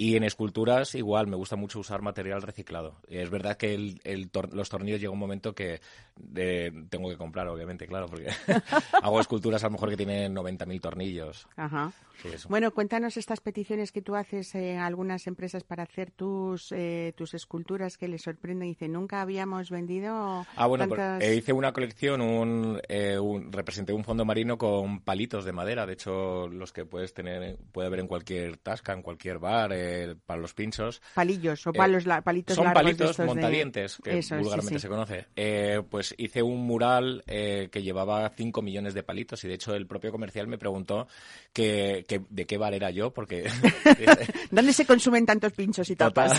Y 0.00 0.14
en 0.14 0.22
esculturas 0.22 0.94
igual, 0.94 1.26
me 1.26 1.34
gusta 1.34 1.56
mucho 1.56 1.80
usar 1.80 2.02
material 2.02 2.40
reciclado. 2.40 2.94
Es 3.08 3.30
verdad 3.30 3.56
que 3.56 3.74
el, 3.74 4.00
el 4.04 4.30
tor- 4.30 4.52
los 4.54 4.68
tornillos 4.68 5.00
llega 5.00 5.12
un 5.12 5.18
momento 5.18 5.56
que 5.56 5.80
de- 6.16 6.86
tengo 6.88 7.08
que 7.10 7.16
comprar, 7.16 7.48
obviamente, 7.48 7.86
claro, 7.88 8.06
porque 8.06 8.28
hago 9.02 9.20
esculturas 9.20 9.64
a 9.64 9.66
lo 9.66 9.72
mejor 9.72 9.90
que 9.90 9.96
tienen 9.96 10.32
90.000 10.34 10.80
tornillos. 10.80 11.48
Ajá. 11.56 11.92
Sí. 12.22 12.28
Bueno, 12.48 12.72
cuéntanos 12.72 13.16
estas 13.16 13.40
peticiones 13.40 13.92
que 13.92 14.02
tú 14.02 14.16
haces 14.16 14.52
en 14.56 14.78
algunas 14.78 15.28
empresas 15.28 15.62
para 15.62 15.84
hacer 15.84 16.10
tus 16.10 16.72
eh, 16.72 17.12
tus 17.16 17.32
esculturas 17.34 17.96
que 17.96 18.08
les 18.08 18.22
sorprenden. 18.22 18.68
Dice, 18.68 18.88
nunca 18.88 19.20
habíamos 19.20 19.70
vendido 19.70 20.44
Ah, 20.56 20.66
bueno, 20.66 20.88
tantas... 20.88 21.22
eh, 21.22 21.36
hice 21.36 21.52
una 21.52 21.72
colección, 21.72 22.20
un, 22.20 22.80
eh, 22.88 23.18
un- 23.20 23.52
representé 23.52 23.92
un 23.92 24.02
fondo 24.02 24.24
marino 24.24 24.58
con 24.58 25.00
palitos 25.00 25.44
de 25.44 25.52
madera, 25.52 25.86
de 25.86 25.92
hecho 25.92 26.48
los 26.48 26.72
que 26.72 26.84
puedes 26.84 27.14
tener, 27.14 27.56
puede 27.70 27.86
haber 27.86 28.00
en 28.00 28.08
cualquier 28.08 28.56
tasca, 28.58 28.92
en 28.94 29.02
cualquier 29.02 29.38
bar, 29.38 29.72
eh, 29.88 30.14
para 30.26 30.40
los 30.40 30.54
pinchos. 30.54 31.00
palillos 31.14 31.66
o 31.66 31.70
Eh, 31.70 31.72
palos, 31.74 32.06
la- 32.06 32.20
palitos 32.22 32.56
Son 32.56 32.64
largos 32.64 32.82
palitos 32.82 33.10
estos 33.10 33.24
de- 33.24 33.26
montadientes, 33.26 33.98
que 34.02 34.18
Eso, 34.18 34.36
vulgarmente 34.36 34.74
sí. 34.74 34.82
se 34.82 34.88
conoce. 34.88 35.26
Eh, 35.36 35.82
pues 35.88 36.14
hice 36.18 36.42
un 36.42 36.66
mural 36.66 37.22
eh, 37.26 37.68
que 37.72 37.82
llevaba 37.82 38.28
5 38.36 38.62
millones 38.62 38.94
de 38.94 39.02
palitos 39.02 39.42
y 39.44 39.48
de 39.48 39.54
hecho 39.54 39.74
el 39.74 39.86
propio 39.86 40.10
comercial 40.12 40.46
me 40.46 40.58
preguntó 40.58 41.06
que, 41.52 42.04
que- 42.08 42.22
de 42.28 42.46
qué 42.46 42.58
bar 42.58 42.74
era 42.74 42.90
yo, 42.90 43.12
porque... 43.12 43.48
¿Dónde 44.50 44.72
se 44.72 44.86
consumen 44.86 45.26
tantos 45.26 45.52
pinchos 45.52 45.88
y 45.90 45.96
tapas? 45.96 46.32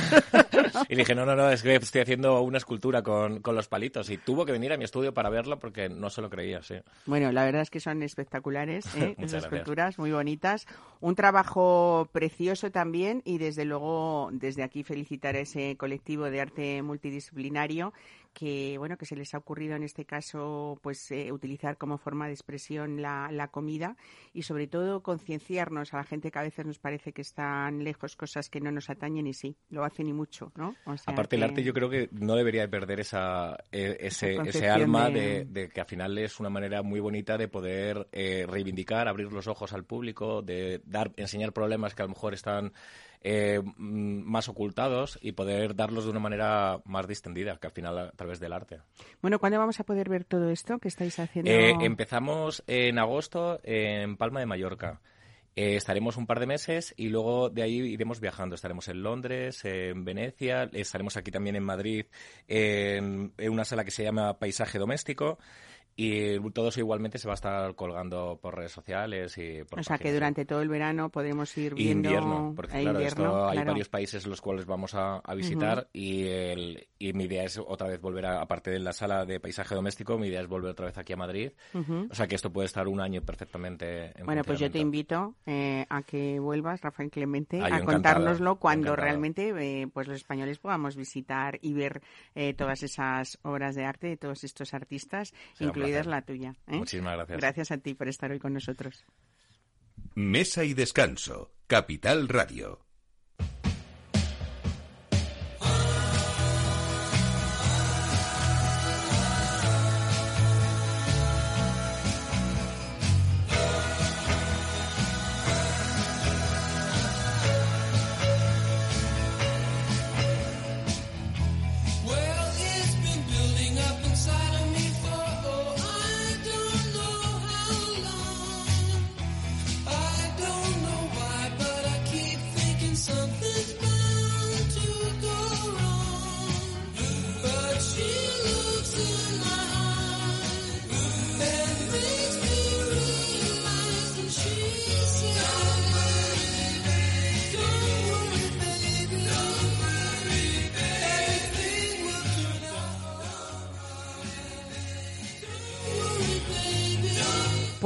y 0.89 0.95
dije, 0.95 1.15
no, 1.15 1.25
no, 1.25 1.35
no, 1.35 1.49
es 1.49 1.61
que 1.63 1.75
estoy 1.75 2.01
haciendo 2.01 2.41
una 2.41 2.57
escultura 2.57 3.01
con, 3.01 3.41
con 3.41 3.55
los 3.55 3.67
palitos. 3.67 4.09
Y 4.09 4.17
tuvo 4.17 4.45
que 4.45 4.51
venir 4.51 4.71
a 4.73 4.77
mi 4.77 4.83
estudio 4.85 5.13
para 5.13 5.29
verlo 5.29 5.59
porque 5.59 5.89
no 5.89 6.09
se 6.09 6.21
lo 6.21 6.29
creía, 6.29 6.61
sí. 6.61 6.75
Bueno, 7.05 7.31
la 7.31 7.43
verdad 7.45 7.61
es 7.61 7.69
que 7.69 7.79
son 7.79 8.03
espectaculares, 8.03 8.85
¿eh? 8.95 9.15
Esas 9.17 9.43
esculturas 9.43 9.97
muy 9.97 10.11
bonitas. 10.11 10.67
Un 11.01 11.15
trabajo 11.15 12.09
precioso 12.11 12.71
también 12.71 13.21
y 13.25 13.37
desde 13.39 13.65
luego 13.65 14.29
desde 14.31 14.63
aquí 14.63 14.83
felicitar 14.83 15.35
a 15.35 15.39
ese 15.39 15.75
colectivo 15.77 16.29
de 16.29 16.41
arte 16.41 16.81
multidisciplinario 16.83 17.93
que 18.33 18.77
bueno 18.77 18.95
que 18.97 19.05
se 19.07 19.15
les 19.15 19.33
ha 19.33 19.39
ocurrido 19.39 19.75
en 19.75 19.81
este 19.83 20.05
caso 20.05 20.77
pues 20.83 21.09
eh, 21.11 21.31
utilizar 21.31 21.77
como 21.77 21.97
forma 21.97 22.27
de 22.27 22.33
expresión 22.33 23.01
la, 23.01 23.29
la 23.31 23.47
comida 23.47 23.97
y 24.33 24.43
sobre 24.43 24.67
todo 24.67 25.01
concienciarnos 25.01 25.93
a 25.93 25.97
la 25.97 26.03
gente 26.03 26.29
que 26.29 26.37
a 26.39 26.43
veces 26.43 26.65
nos 26.65 26.77
parece 26.77 27.11
que 27.11 27.21
están 27.23 27.83
lejos 27.83 28.15
cosas 28.15 28.49
que 28.49 28.61
no 28.61 28.71
nos 28.71 28.89
atañen 28.91 29.25
y 29.25 29.33
sí 29.33 29.55
lo 29.71 29.83
hacen 29.83 30.07
y 30.07 30.13
mucho, 30.13 30.51
¿no? 30.55 30.75
O 30.85 30.95
sea 30.95 31.11
Aparte, 31.13 31.37
el 31.37 31.43
arte 31.43 31.63
yo 31.63 31.73
creo 31.73 31.89
que 31.89 32.09
no 32.11 32.35
debería 32.35 32.61
de 32.61 32.67
perder 32.69 32.99
esa, 32.99 33.57
eh, 33.71 33.97
ese, 33.99 34.35
ese 34.45 34.69
alma 34.69 35.09
de- 35.09 35.45
de... 35.45 35.45
de 35.45 35.69
que 35.69 35.81
al 35.81 35.87
final 35.87 36.17
es 36.19 36.39
una 36.39 36.49
manera 36.51 36.83
muy 36.83 36.99
bonita 36.99 37.37
de 37.37 37.47
poder 37.47 38.07
eh, 38.11 38.45
reivindicar, 38.47 39.07
abrir 39.07 39.31
los 39.33 39.47
ojos 39.47 39.73
al 39.73 39.85
público, 39.85 40.41
de 40.43 40.81
dar, 40.85 41.11
enseñar 41.17 41.51
problemas 41.51 41.95
que 41.95 42.03
a 42.03 42.05
lo 42.05 42.09
mejor 42.09 42.33
están 42.35 42.73
eh, 43.21 43.61
mm, 43.61 44.23
más 44.23 44.47
ocultados 44.47 45.19
y 45.21 45.33
poder 45.33 45.75
darlos 45.75 46.05
de 46.05 46.11
una 46.11 46.19
manera 46.19 46.79
más 46.85 47.07
distendida, 47.07 47.57
que 47.57 47.67
al 47.67 47.73
final 47.73 47.97
a 47.99 48.11
través 48.11 48.39
del 48.39 48.53
arte. 48.53 48.79
Bueno, 49.21 49.39
¿cuándo 49.39 49.59
vamos 49.59 49.79
a 49.79 49.83
poder 49.83 50.09
ver 50.09 50.23
todo 50.23 50.49
esto 50.49 50.79
que 50.79 50.87
estáis 50.87 51.19
haciendo? 51.19 51.51
Eh, 51.51 51.75
empezamos 51.81 52.63
en 52.67 52.97
agosto 52.97 53.59
en 53.63 54.15
Palma 54.15 54.39
de 54.39 54.45
Mallorca. 54.45 55.01
Eh, 55.55 55.75
estaremos 55.75 56.15
un 56.15 56.25
par 56.25 56.39
de 56.39 56.45
meses 56.45 56.93
y 56.95 57.09
luego 57.09 57.49
de 57.49 57.63
ahí 57.63 57.79
iremos 57.79 58.21
viajando. 58.21 58.55
Estaremos 58.55 58.87
en 58.87 59.03
Londres, 59.03 59.65
en 59.65 60.05
Venecia, 60.05 60.69
estaremos 60.71 61.17
aquí 61.17 61.31
también 61.31 61.57
en 61.57 61.63
Madrid 61.63 62.05
en, 62.47 63.33
en 63.37 63.51
una 63.51 63.65
sala 63.65 63.83
que 63.83 63.91
se 63.91 64.03
llama 64.03 64.39
Paisaje 64.39 64.79
Doméstico 64.79 65.37
y 65.95 66.39
todo 66.51 66.69
eso 66.69 66.79
igualmente 66.79 67.17
se 67.17 67.27
va 67.27 67.33
a 67.33 67.35
estar 67.35 67.75
colgando 67.75 68.39
por 68.41 68.55
redes 68.55 68.71
sociales 68.71 69.37
y 69.37 69.63
por 69.63 69.79
O 69.79 69.83
sea, 69.83 69.97
que 69.97 70.13
durante 70.13 70.45
todo 70.45 70.61
el 70.61 70.69
verano 70.69 71.09
podremos 71.09 71.55
ir 71.57 71.75
viendo... 71.75 72.09
invierno, 72.09 72.53
porque 72.55 72.81
claro, 72.81 72.99
invierno, 72.99 73.25
esto 73.25 73.49
hay 73.49 73.63
varios 73.63 73.89
países 73.89 74.25
los 74.25 74.41
cuales 74.41 74.65
vamos 74.65 74.95
a, 74.95 75.17
a 75.17 75.35
visitar 75.35 75.87
y, 75.93 76.23
el, 76.27 76.87
y 76.97 77.13
mi 77.13 77.25
idea 77.25 77.43
es 77.43 77.57
otra 77.57 77.87
vez 77.87 77.99
volver 77.99 78.25
a, 78.25 78.41
aparte 78.41 78.71
de 78.71 78.79
la 78.79 78.93
sala 78.93 79.25
de 79.25 79.39
paisaje 79.39 79.75
doméstico, 79.75 80.17
mi 80.17 80.27
idea 80.27 80.41
es 80.41 80.47
volver 80.47 80.71
otra 80.71 80.85
vez 80.85 80.97
aquí 80.97 81.13
a 81.13 81.17
Madrid. 81.17 81.51
O 82.09 82.15
sea 82.15 82.27
que 82.27 82.35
esto 82.35 82.51
puede 82.51 82.65
estar 82.67 82.87
un 82.87 83.01
año 83.01 83.21
perfectamente 83.21 84.17
en 84.17 84.25
Bueno, 84.25 84.43
pues 84.43 84.59
yo 84.59 84.71
te 84.71 84.79
invito 84.79 85.35
eh, 85.45 85.85
a 85.89 86.01
que 86.03 86.39
vuelvas, 86.39 86.81
Rafael 86.81 87.09
Clemente, 87.11 87.59
Ah, 87.61 87.75
a 87.77 87.83
contárnoslo 87.83 88.55
cuando 88.57 88.87
encantado. 88.89 89.05
realmente 89.05 89.53
eh, 89.81 89.87
pues 89.91 90.07
los 90.07 90.17
españoles 90.17 90.59
podamos 90.59 90.95
visitar 90.95 91.57
y 91.61 91.73
ver 91.73 92.01
eh, 92.35 92.53
todas 92.53 92.83
esas 92.83 93.37
obras 93.43 93.75
de 93.75 93.85
arte 93.85 94.07
de 94.07 94.17
todos 94.17 94.43
estos 94.43 94.73
artistas, 94.73 95.33
placer. 95.91 96.07
la 96.07 96.21
tuya. 96.21 96.55
¿eh? 96.67 96.77
Muchísimas 96.77 97.15
gracias. 97.15 97.37
Gracias 97.39 97.71
a 97.71 97.77
ti 97.77 97.93
por 97.93 98.07
estar 98.07 98.31
hoy 98.31 98.39
con 98.39 98.53
nosotros. 98.53 99.05
Mesa 100.15 100.63
y 100.63 100.73
descanso. 100.73 101.53
Capital 101.67 102.27
Radio. 102.27 102.88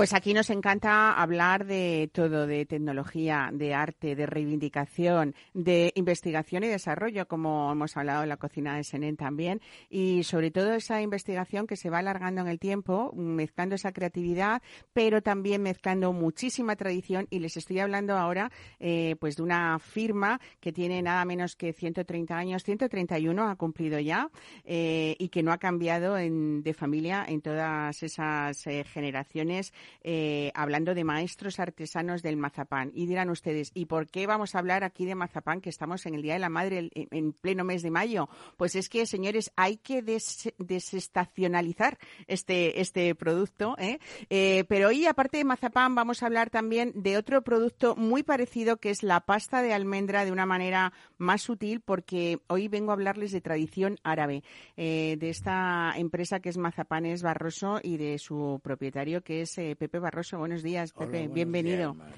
Pues 0.04 0.14
aquí 0.14 0.34
nos 0.34 0.50
encanta 0.50 1.14
hablar 1.14 1.66
de 1.66 2.10
todo, 2.14 2.46
de 2.46 2.66
tecnología, 2.66 3.50
de 3.54 3.74
arte, 3.74 4.18
de 4.18 4.26
reivindicación, 4.26 5.34
de 5.54 5.94
investigación 5.96 6.66
y 6.66 6.68
desarrollo, 6.68 7.26
como 7.26 7.72
hemos 7.72 7.96
hablado 7.96 8.24
en 8.24 8.28
la 8.28 8.36
cocina 8.36 8.76
de 8.76 8.84
Senén 8.84 9.16
también, 9.16 9.62
y 9.90 10.24
sobre 10.24 10.52
todo 10.52 10.74
esa 10.74 11.02
investigación 11.02 11.68
que 11.68 11.78
se 11.78 11.90
va 11.90 12.00
alargando 12.00 12.42
en 12.42 12.50
el 12.50 12.60
tiempo, 12.60 13.14
mezclando 13.16 13.76
esa 13.76 13.94
creatividad, 13.94 14.62
pero 14.92 15.22
también 15.22 15.62
mezclando 15.62 16.12
muchísima 16.12 16.76
tradición. 16.76 17.28
Y 17.30 17.40
les 17.40 17.56
estoy 17.56 17.80
hablando 17.80 18.18
ahora, 18.18 18.52
eh, 18.82 19.16
pues 19.22 19.38
de 19.38 19.44
una 19.44 19.80
firma 19.80 20.42
que 20.60 20.74
tiene 20.74 21.02
nada 21.02 21.24
menos 21.24 21.56
que 21.56 21.72
130 21.72 22.36
años, 22.38 22.66
131 22.66 23.48
ha 23.50 23.56
cumplido 23.56 23.98
ya, 24.02 24.30
eh, 24.66 25.16
y 25.18 25.30
que 25.30 25.44
no 25.44 25.54
ha 25.54 25.60
cambiado 25.60 26.18
en- 26.18 26.62
de 26.62 26.74
familia 26.74 27.24
en 27.26 27.40
todas 27.40 28.04
esas 28.04 28.68
eh, 28.68 28.84
generaciones, 28.84 29.72
eh, 30.02 30.52
hablando 30.56 30.94
de 30.94 31.04
maestros 31.04 31.60
artesanos 31.60 32.22
del 32.22 32.38
mazapán. 32.38 32.92
Y 32.94 33.06
dirán 33.06 33.30
ustedes, 33.30 33.72
¿y 33.74 33.86
por 33.86 34.08
qué 34.08 34.28
vamos 34.28 34.56
a 34.56 34.60
hablar 34.60 34.84
aquí 34.84 35.06
de 35.06 35.16
mazapán, 35.16 35.62
que 35.62 35.70
estamos 35.70 36.06
en 36.06 36.16
el 36.16 36.22
Día 36.22 36.34
de 36.34 36.40
la 36.40 36.50
Madre 36.50 36.90
en, 36.94 37.08
en 37.12 37.34
pleno 37.34 37.64
mes 37.64 37.82
de 37.84 37.92
mayo? 37.92 38.30
Pues 38.58 38.76
es 38.76 38.90
que, 38.90 39.06
señores, 39.06 39.52
hay 39.56 39.78
que 39.78 40.02
des- 40.02 40.54
desestacionalizar 40.58 41.98
este, 42.28 42.82
este 42.82 43.16
producto. 43.16 43.76
¿eh? 43.78 44.00
Eh, 44.30 44.64
pero 44.68 44.88
hoy, 44.90 45.06
aparte 45.06 45.38
de 45.38 45.44
mazapán, 45.44 45.96
vamos 45.96 46.24
a 46.24 46.26
hablar 46.26 46.50
también 46.50 46.92
de 46.96 47.18
otro 47.18 47.42
producto 47.44 47.96
muy 47.96 48.24
parecido, 48.24 48.78
que 48.78 48.90
es 48.90 49.04
la 49.04 49.22
pasta 49.22 49.62
de 49.62 49.74
almendra 49.74 50.26
de 50.26 50.32
una 50.32 50.46
manera 50.46 50.94
más 51.18 51.42
sutil, 51.42 51.82
porque 51.82 52.40
hoy 52.48 52.68
vengo 52.68 52.92
a 52.92 52.94
hablarles 52.94 53.32
de 53.32 53.42
tradición 53.42 53.98
árabe, 54.04 54.44
de 54.76 55.30
esta 55.30 55.94
empresa 55.96 56.40
que 56.40 56.50
es 56.50 56.58
Mazapanes 56.58 57.22
Barroso 57.24 57.80
y 57.82 57.98
de 57.98 58.18
su 58.20 58.60
propietario, 58.64 59.24
que 59.24 59.42
es 59.42 59.56
Pepe 59.84 60.00
Barroso. 60.00 60.38
Buenos 60.38 60.64
días, 60.64 60.94
Hola, 60.96 61.06
Pepe. 61.06 61.28
buenos 61.28 61.34
Bienvenido. 61.34 61.94
días. 61.94 62.14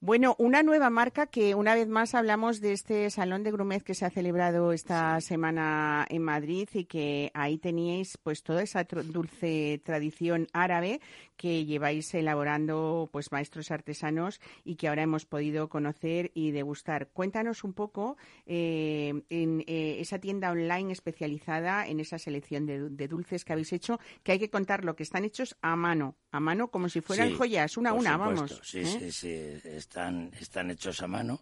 Bueno, 0.00 0.36
una 0.38 0.62
nueva 0.62 0.90
marca 0.90 1.26
que 1.26 1.56
una 1.56 1.74
vez 1.74 1.88
más 1.88 2.14
hablamos 2.14 2.60
de 2.60 2.72
este 2.72 3.10
Salón 3.10 3.42
de 3.42 3.50
Grumet 3.50 3.82
que 3.82 3.94
se 3.94 4.04
ha 4.04 4.10
celebrado 4.10 4.72
esta 4.72 5.20
semana 5.20 6.06
en 6.08 6.22
Madrid 6.22 6.68
y 6.72 6.84
que 6.84 7.32
ahí 7.34 7.58
teníais 7.58 8.16
pues 8.22 8.44
toda 8.44 8.62
esa 8.62 8.84
dulce 8.84 9.80
tradición 9.84 10.46
árabe 10.52 11.00
que 11.36 11.64
lleváis 11.64 12.14
elaborando 12.14 13.08
pues 13.10 13.32
maestros 13.32 13.72
artesanos 13.72 14.40
y 14.64 14.76
que 14.76 14.86
ahora 14.86 15.02
hemos 15.02 15.26
podido 15.26 15.68
conocer 15.68 16.30
y 16.32 16.52
degustar. 16.52 17.08
Cuéntanos 17.08 17.64
un 17.64 17.72
poco 17.72 18.16
eh, 18.46 19.20
en 19.30 19.64
eh, 19.66 19.96
esa 19.98 20.20
tienda 20.20 20.52
online 20.52 20.92
especializada 20.92 21.88
en 21.88 21.98
esa 21.98 22.20
selección 22.20 22.66
de, 22.66 22.78
du- 22.78 22.96
de 22.96 23.08
dulces 23.08 23.44
que 23.44 23.52
habéis 23.52 23.72
hecho, 23.72 23.98
que 24.22 24.30
hay 24.30 24.38
que 24.38 24.50
contar 24.50 24.84
lo 24.84 24.94
que 24.94 25.02
están 25.02 25.24
hechos 25.24 25.56
a 25.60 25.74
mano, 25.74 26.14
a 26.30 26.38
mano 26.38 26.68
como 26.70 26.88
si 26.88 27.00
fueran 27.00 27.30
Sí, 27.30 27.34
joyas, 27.34 27.76
una 27.76 27.90
a 27.90 27.94
una, 27.94 28.12
supuesto. 28.12 28.34
vamos. 28.34 28.60
Sí, 28.62 28.78
¿eh? 28.78 28.84
sí, 28.84 29.12
sí, 29.12 29.68
están, 29.88 30.30
están 30.38 30.70
hechos 30.70 31.00
a 31.02 31.06
mano 31.08 31.40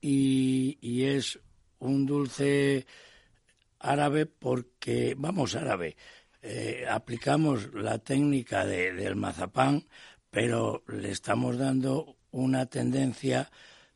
y, 0.00 0.78
y 0.80 1.02
es 1.04 1.38
un 1.80 2.06
dulce 2.06 2.86
árabe 3.80 4.26
porque, 4.26 5.14
vamos, 5.18 5.56
árabe, 5.56 5.96
eh, 6.42 6.86
aplicamos 6.88 7.74
la 7.74 7.98
técnica 7.98 8.64
de- 8.64 8.92
del 8.92 9.16
mazapán, 9.16 9.84
pero 10.30 10.84
le 10.86 11.10
estamos 11.10 11.58
dando 11.58 12.16
una 12.30 12.66
tendencia 12.66 13.50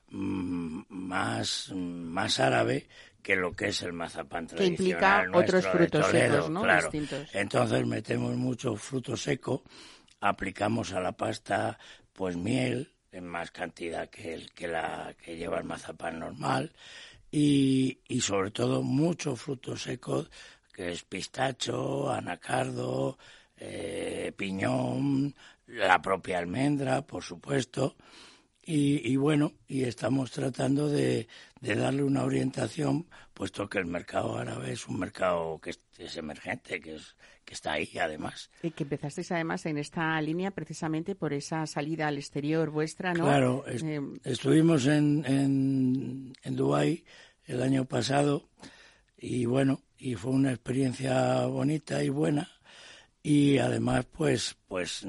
mm, 0.08 0.82
más, 0.88 1.70
más 1.72 2.40
árabe 2.40 2.88
que 3.22 3.36
lo 3.36 3.52
que 3.52 3.68
es 3.68 3.82
el 3.82 3.92
mazapán 3.92 4.46
Que 4.48 4.66
implica 4.66 4.98
tradicional 5.22 5.30
nuestro 5.30 5.58
otros 5.58 5.72
frutos 5.72 6.06
Toledo, 6.06 6.34
secos, 6.34 6.50
¿no? 6.50 6.62
claro. 6.62 6.90
Distintos. 6.90 7.34
Entonces 7.34 7.86
metemos 7.86 8.36
mucho 8.36 8.74
fruto 8.76 9.16
seco, 9.16 9.62
aplicamos 10.20 10.92
a 10.92 11.00
la 11.00 11.12
pasta 11.12 11.78
pues 12.12 12.36
miel 12.36 12.95
en 13.16 13.26
más 13.26 13.50
cantidad 13.50 14.08
que, 14.08 14.34
el, 14.34 14.52
que 14.52 14.68
la 14.68 15.14
que 15.22 15.36
lleva 15.36 15.58
el 15.58 15.64
mazapán 15.64 16.18
normal 16.18 16.72
y, 17.30 17.98
sobre 18.20 18.50
todo 18.50 18.82
mucho 18.82 19.36
fruto 19.36 19.76
seco 19.76 20.26
que 20.72 20.92
es 20.92 21.02
pistacho, 21.04 22.10
anacardo, 22.10 23.18
eh, 23.56 24.32
piñón, 24.36 25.34
la 25.66 26.00
propia 26.02 26.38
almendra, 26.38 27.02
por 27.06 27.22
supuesto. 27.22 27.96
Y, 28.62 29.10
y 29.10 29.16
bueno, 29.16 29.52
y 29.68 29.84
estamos 29.84 30.30
tratando 30.30 30.88
de 30.88 31.26
darle 31.60 32.02
una 32.02 32.24
orientación, 32.24 33.06
puesto 33.36 33.68
que 33.68 33.78
el 33.78 33.84
mercado 33.84 34.38
árabe 34.38 34.72
es 34.72 34.88
un 34.88 34.98
mercado 34.98 35.60
que 35.60 35.70
es, 35.70 35.80
es 35.98 36.16
emergente, 36.16 36.80
que, 36.80 36.94
es, 36.94 37.16
que 37.44 37.52
está 37.52 37.72
ahí 37.72 37.90
además. 38.00 38.50
Eh, 38.62 38.70
que 38.70 38.84
empezasteis 38.84 39.30
además 39.30 39.66
en 39.66 39.76
esta 39.76 40.18
línea 40.22 40.50
precisamente 40.52 41.14
por 41.14 41.34
esa 41.34 41.66
salida 41.66 42.08
al 42.08 42.16
exterior 42.16 42.70
vuestra, 42.70 43.12
¿no? 43.12 43.24
Claro, 43.24 43.64
Eh, 43.68 44.00
estuvimos 44.24 44.86
en, 44.86 45.22
en, 45.26 46.32
en 46.42 46.56
Dubái 46.56 47.04
el 47.44 47.62
año 47.62 47.84
pasado 47.84 48.48
y 49.18 49.44
bueno, 49.44 49.82
y 49.98 50.14
fue 50.14 50.32
una 50.32 50.52
experiencia 50.52 51.44
bonita 51.44 52.02
y 52.02 52.08
buena 52.08 52.50
y 53.22 53.58
además 53.58 54.06
pues 54.06 54.56
pues 54.66 55.06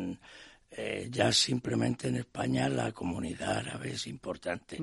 eh, 0.77 1.07
ya 1.09 1.31
simplemente 1.31 2.07
en 2.07 2.17
España 2.17 2.69
la 2.69 2.91
comunidad 2.91 3.57
árabe 3.57 3.91
es 3.91 4.05
importante. 4.07 4.77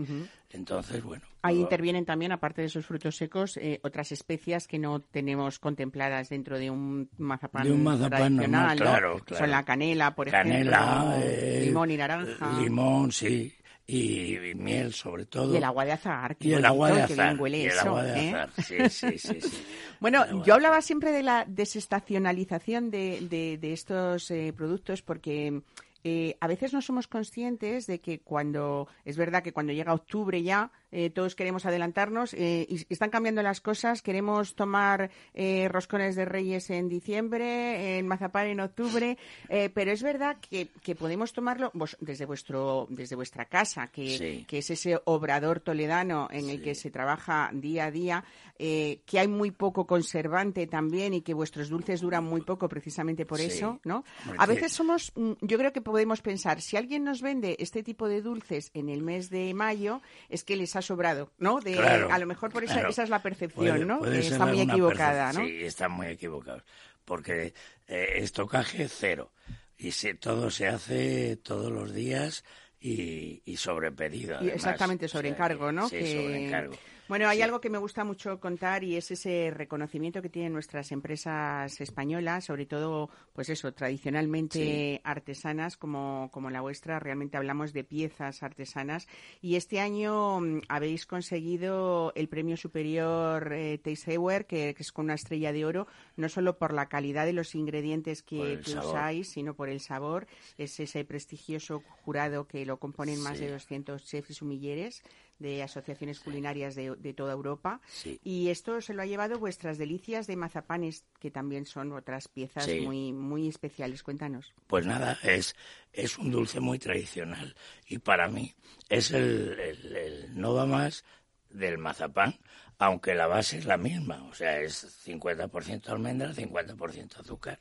Entonces, 0.51 1.03
bueno. 1.03 1.23
Ahí 1.43 1.55
todo- 1.57 1.63
intervienen 1.65 2.05
también, 2.05 2.33
aparte 2.33 2.63
de 2.63 2.67
esos 2.69 2.85
frutos 2.87 3.17
secos, 3.17 3.57
eh, 3.57 3.81
otras 3.83 4.13
especias 4.13 4.67
que 4.67 4.79
no 4.79 5.01
tenemos 5.01 5.59
contempladas 5.59 6.29
dentro 6.29 6.59
de 6.59 6.71
un 6.71 7.09
mazapán, 7.19 7.65
De 7.65 7.73
un 7.73 7.83
mazapán 7.83 8.37
tradicional, 8.37 8.51
normal, 8.51 8.77
¿no? 8.79 8.83
claro, 8.85 9.19
claro. 9.25 9.43
Son 9.45 9.51
la 9.51 9.65
canela, 9.65 10.15
por 10.15 10.31
Canela, 10.31 11.17
ejemplo, 11.17 11.29
eh, 11.29 11.63
limón 11.67 11.91
y 11.91 11.97
naranja. 11.97 12.61
Limón, 12.61 13.13
sí, 13.13 13.53
y, 13.87 14.37
y 14.37 14.55
miel 14.55 14.93
sobre 14.95 15.27
todo. 15.27 15.53
Y 15.53 15.57
el 15.59 15.65
agua 15.65 15.85
de 15.85 15.93
azahar. 15.93 16.37
qué 16.37 16.49
Y 16.49 16.53
el 16.55 16.65
agua 16.65 16.91
de 16.91 17.35
huele 17.39 17.59
y 17.59 17.63
el 17.63 17.69
eso, 17.71 17.89
agua 17.89 18.03
de 18.05 18.31
¿eh? 18.31 18.35
sí, 18.63 18.89
sí, 18.89 19.19
sí. 19.19 19.41
sí. 19.41 19.57
Bueno, 20.01 20.43
yo 20.45 20.55
hablaba 20.55 20.81
siempre 20.81 21.13
de 21.13 21.23
la 21.23 21.45
desestacionalización 21.47 22.91
de, 22.91 23.27
de- 23.29 23.59
de 23.59 23.73
estos 23.73 24.31
eh, 24.31 24.53
productos 24.57 25.03
porque 25.03 25.61
eh, 26.03 26.37
a 26.41 26.47
veces 26.47 26.73
no 26.73 26.83
somos 26.83 27.09
conscientes 27.09 27.87
de 27.87 28.01
que 28.01 28.21
cuando, 28.21 28.89
es 29.05 29.17
verdad 29.17 29.43
que 29.43 29.53
cuando 29.53 29.73
llega 29.73 29.95
octubre 29.95 30.43
ya, 30.43 30.71
eh, 30.95 31.11
todos 31.11 31.35
queremos 31.35 31.67
adelantarnos 31.67 32.33
eh, 32.35 32.67
y 32.69 32.87
están 32.89 33.11
cambiando 33.11 33.43
las 33.43 33.61
cosas, 33.61 34.01
queremos 34.01 34.55
tomar 34.55 35.11
eh, 35.35 35.69
roscones 35.69 36.15
de 36.17 36.25
reyes 36.25 36.71
en 36.71 36.89
diciembre, 36.89 37.99
en 37.99 38.07
mazapán 38.07 38.47
en 38.47 38.61
octubre, 38.61 39.19
eh, 39.49 39.71
pero 39.75 39.91
es 39.93 40.03
verdad 40.03 40.37
que, 40.41 40.69
que 40.83 40.95
podemos 40.95 41.33
tomarlo 41.33 41.71
vos- 41.75 41.97
desde 42.01 42.25
vuestro 42.27 42.87
desde 42.91 43.17
vuestra 43.17 43.45
casa, 43.47 43.89
que, 43.89 44.17
Sí. 44.19 44.45
que 44.47 44.59
es 44.59 44.71
ese 44.71 44.99
obrador 45.05 45.61
toledano 45.61 46.29
en 46.31 46.49
el 46.49 46.63
que 46.63 46.75
se 46.75 46.91
trabaja 46.91 47.51
día 47.53 47.87
a 47.87 47.91
día, 47.91 48.25
que 48.57 49.19
hay 49.19 49.27
muy 49.29 49.51
poco 49.51 49.87
conservante 49.87 50.67
también 50.69 51.13
y 51.15 51.23
que 51.23 51.35
vuestros 51.35 51.69
dulces 51.69 52.01
duran 52.01 52.23
muy 52.25 52.41
poco 52.43 52.69
precisamente 52.69 53.27
por 53.27 53.39
Sí. 53.41 53.47
eso, 53.47 53.81
¿no? 53.85 54.05
A 54.39 54.47
veces 54.47 54.71
somos, 54.73 55.11
mm, 55.17 55.33
yo 55.41 55.59
creo 55.59 55.73
que 55.73 55.81
podemos 55.81 56.23
pensar, 56.23 56.61
si 56.61 56.77
alguien 56.77 57.03
nos 57.03 57.21
vende 57.21 57.57
este 57.59 57.83
tipo 57.83 58.07
de 58.09 58.23
dulces 58.23 58.71
en 58.75 58.89
el 58.89 59.03
mes 59.03 59.29
de 59.31 59.53
mayo, 59.55 60.01
es 60.29 60.45
que 60.45 60.55
les 60.57 60.77
ha 60.77 60.83
sobrado, 60.85 61.33
¿no? 61.39 61.59
De, 61.61 61.73
Claro, 61.75 62.13
a 62.13 62.19
lo 62.19 62.27
mejor 62.27 62.53
por 62.53 62.63
esa, 62.63 62.75
claro. 62.75 62.89
esa 62.91 63.03
es 63.03 63.09
la 63.11 63.21
percepción, 63.23 63.65
Puede- 63.77 63.85
¿no? 63.85 63.99
puede 63.99 64.23
ser 64.23 64.33
está 64.35 64.47
muy 64.47 64.61
equivocada, 64.61 65.33
¿no? 65.33 65.41
Sí, 65.45 65.65
están 65.65 65.91
muy 65.93 66.07
equivocados. 66.07 66.63
Porque 67.05 67.53
eh, 67.89 68.09
estocaje 68.19 68.89
cero. 68.89 69.33
Y 69.77 69.91
se, 69.91 70.15
todo 70.15 70.51
se 70.51 70.69
hace 70.69 71.37
todos 71.37 71.71
los 71.73 71.93
días 71.93 72.45
y, 72.81 73.43
y 73.45 73.57
sobre 73.57 73.91
pedido. 73.91 74.37
Además. 74.37 74.55
exactamente, 74.57 75.09
sobre 75.09 75.31
encargo, 75.31 75.73
¿no? 75.73 75.89
Sí, 75.89 75.97
Que- 75.99 76.13
sobre 76.23 76.47
encargo. 76.47 76.75
Bueno, 77.07 77.29
hay 77.29 77.37
Sí. 77.39 77.43
algo 77.43 77.61
que 77.61 77.69
me 77.69 77.77
gusta 77.79 78.03
mucho 78.03 78.41
contar 78.41 78.83
y 78.83 78.97
es 78.97 79.11
ese 79.11 79.51
reconocimiento 79.55 80.23
que 80.23 80.31
tienen 80.31 80.55
nuestras 80.55 80.91
empresas 80.91 81.79
españolas, 81.81 82.45
sobre 82.47 82.65
todo, 82.65 83.11
pues 83.35 83.51
eso, 83.51 83.73
tradicionalmente 83.75 85.01
artesanas 85.05 85.77
como, 85.77 86.31
como 86.33 86.49
la 86.49 86.63
vuestra. 86.63 86.99
Realmente 86.99 87.37
hablamos 87.37 87.73
de 87.75 87.85
piezas 87.85 88.43
artesanas. 88.43 89.07
Y 89.43 89.57
este 89.57 89.81
año 89.81 90.41
mm, 90.41 90.61
habéis 90.69 91.05
conseguido 91.05 92.13
el 92.15 92.29
premio 92.29 92.57
superior 92.57 93.53
eh, 93.53 93.81
Award, 94.17 94.47
que, 94.47 94.75
que 94.75 94.83
es 94.83 94.91
con 94.91 95.05
una 95.07 95.15
estrella 95.15 95.53
de 95.53 95.65
oro, 95.67 95.87
no 96.17 96.29
solo 96.31 96.57
por 96.59 96.73
la 96.73 96.89
calidad 96.89 97.27
de 97.27 97.35
los 97.35 97.55
ingredientes 97.55 98.23
que, 98.23 98.61
usáis, 98.67 99.29
sino 99.29 99.55
por 99.55 99.69
el 99.69 99.81
sabor. 99.81 100.27
Es 100.57 100.81
ese 100.81 101.05
prestigioso 101.05 101.81
jurado 102.05 102.47
que 102.47 102.65
lo 102.65 102.79
componen 102.79 103.21
más 103.21 103.39
Sí. 103.39 103.45
de 103.45 103.51
200 103.51 104.05
chefs 104.05 104.31
y 104.31 104.35
sumilleres 104.35 105.03
de 105.45 105.63
asociaciones 105.63 106.19
culinarias 106.19 106.75
de, 106.75 106.97
de 106.97 107.15
toda 107.15 107.33
Europa. 107.35 107.81
Sí. 107.89 108.19
Y 108.25 108.49
esto 108.49 108.81
se 108.81 108.95
lo 108.95 109.03
ha 109.03 109.07
llevado 109.07 109.39
vuestras 109.39 109.79
delicias 109.79 110.27
de 110.27 110.37
mazapanes, 110.37 111.05
que 111.21 111.31
también 111.31 111.67
son 111.67 111.93
otras 111.93 112.27
piezas 112.29 112.65
Sí. 112.65 112.81
muy, 112.81 113.13
muy 113.13 113.47
especiales. 113.47 114.03
Cuéntanos. 114.03 114.53
Pues 114.67 114.87
nada, 114.87 115.19
es, 115.23 115.55
es 115.93 116.19
un 116.19 116.31
dulce 116.31 116.59
muy 116.61 116.79
tradicional 116.79 117.55
y 117.87 117.99
para 117.99 118.27
mí 118.29 118.55
es 118.89 119.11
el, 119.13 119.59
el- 119.61 119.97
el 119.97 120.41
no 120.41 120.55
va 120.55 120.67
más 120.67 121.05
del 121.51 121.79
mazapán, 121.79 122.35
aunque 122.79 123.15
la 123.15 123.29
base 123.29 123.59
es 123.59 123.67
la 123.67 123.77
misma, 123.77 124.25
o 124.25 124.35
sea, 124.35 124.59
es 124.61 124.85
50% 125.07 125.89
almendra, 125.89 126.33
50% 126.33 127.21
azúcar. 127.21 127.61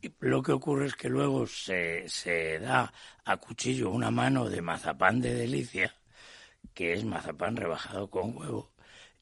Y 0.00 0.12
lo 0.20 0.42
que 0.42 0.52
ocurre 0.52 0.86
es 0.86 0.94
que 0.94 1.08
luego 1.08 1.46
se, 1.48 2.08
se 2.08 2.60
da 2.60 2.92
a 3.24 3.36
cuchillo 3.38 3.90
una 3.90 4.12
mano 4.12 4.48
de 4.48 4.62
mazapán 4.62 5.20
de 5.20 5.34
delicia, 5.34 5.95
que 6.76 6.92
es 6.92 7.06
mazapán 7.06 7.56
rebajado 7.56 8.10
con 8.10 8.36
huevo, 8.36 8.70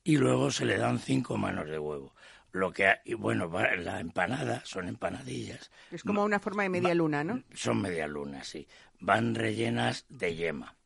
y 0.03 0.17
luego 0.17 0.51
se 0.51 0.65
le 0.65 0.77
dan 0.77 0.99
cinco 0.99 1.37
manos 1.39 1.69
de 1.69 1.79
huevo. 1.79 2.13
Lo 2.51 2.73
que, 2.73 2.97
y 3.05 3.15
bueno, 3.15 3.49
la 3.79 4.01
empanada 4.01 4.61
son 4.65 4.89
empanadillas. 4.89 5.71
Es 5.93 6.03
como 6.03 6.25
una 6.25 6.41
forma 6.41 6.65
de 6.65 6.69
media 6.69 6.95
luna, 6.95 7.23
¿no? 7.23 7.45
Son 7.55 7.81
media 7.81 8.09
luna, 8.09 8.43
sí. 8.43 8.67
Van 8.99 9.37
rellenas 9.37 10.05
de 10.09 10.35
yema. 10.35 10.77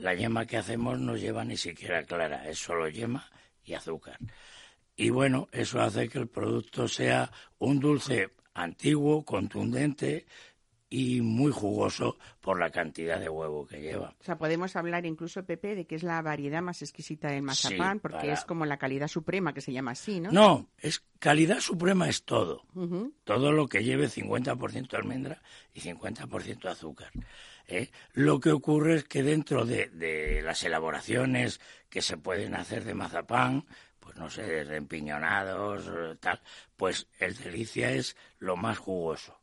La 0.00 0.14
yema 0.14 0.44
que 0.44 0.58
hacemos 0.58 0.98
no 0.98 1.16
lleva 1.16 1.42
ni 1.44 1.56
siquiera 1.56 2.04
clara, 2.04 2.46
es 2.48 2.58
solo 2.58 2.88
yema 2.88 3.30
y 3.64 3.72
azúcar. 3.72 4.18
Y 4.96 5.08
bueno, 5.08 5.48
eso 5.52 5.80
hace 5.80 6.10
que 6.10 6.18
el 6.18 6.28
producto 6.28 6.86
sea 6.86 7.32
un 7.58 7.80
dulce 7.80 8.30
antiguo, 8.52 9.24
contundente 9.24 10.26
y 10.92 11.20
muy 11.20 11.52
jugoso 11.52 12.18
por 12.40 12.58
la 12.58 12.70
cantidad 12.70 13.20
de 13.20 13.28
huevo 13.28 13.64
que 13.64 13.80
lleva. 13.80 14.16
O 14.20 14.24
sea, 14.24 14.36
podemos 14.36 14.74
hablar 14.74 15.06
incluso, 15.06 15.44
Pepe, 15.44 15.76
de 15.76 15.86
que 15.86 15.94
es 15.94 16.02
la 16.02 16.20
variedad 16.20 16.60
más 16.62 16.82
exquisita 16.82 17.28
del 17.28 17.42
mazapán, 17.42 17.98
Sí, 17.98 18.00
porque 18.02 18.16
para- 18.18 18.32
es 18.32 18.44
como 18.44 18.66
la 18.66 18.76
calidad 18.76 19.06
suprema, 19.06 19.54
que 19.54 19.60
se 19.60 19.72
llama 19.72 19.92
así, 19.92 20.18
¿no? 20.18 20.32
No, 20.32 20.68
es 20.78 21.04
calidad 21.20 21.60
suprema 21.60 22.08
es 22.08 22.24
todo. 22.24 22.64
Todo 23.22 23.52
lo 23.52 23.68
que 23.68 23.84
lleve 23.84 24.08
50% 24.08 24.96
almendra 24.96 25.40
y 25.72 25.80
50% 25.80 26.68
azúcar. 26.68 27.12
¿eh? 27.68 27.90
Lo 28.14 28.40
que 28.40 28.50
ocurre 28.50 28.96
es 28.96 29.04
que 29.04 29.22
dentro 29.22 29.64
de, 29.64 29.88
de 29.90 30.42
las 30.42 30.64
elaboraciones 30.64 31.60
que 31.88 32.02
se 32.02 32.16
pueden 32.16 32.54
hacer 32.56 32.82
de 32.82 32.94
mazapán, 32.94 33.64
pues 34.00 34.16
no 34.16 34.28
sé, 34.28 34.42
desde 34.42 34.74
empiñonados, 34.76 35.86
eh, 35.86 36.16
tal, 36.18 36.40
pues 36.76 37.06
el 37.20 37.36
delicia 37.36 37.92
es 37.92 38.16
lo 38.40 38.56
más 38.56 38.78
jugoso. 38.78 39.39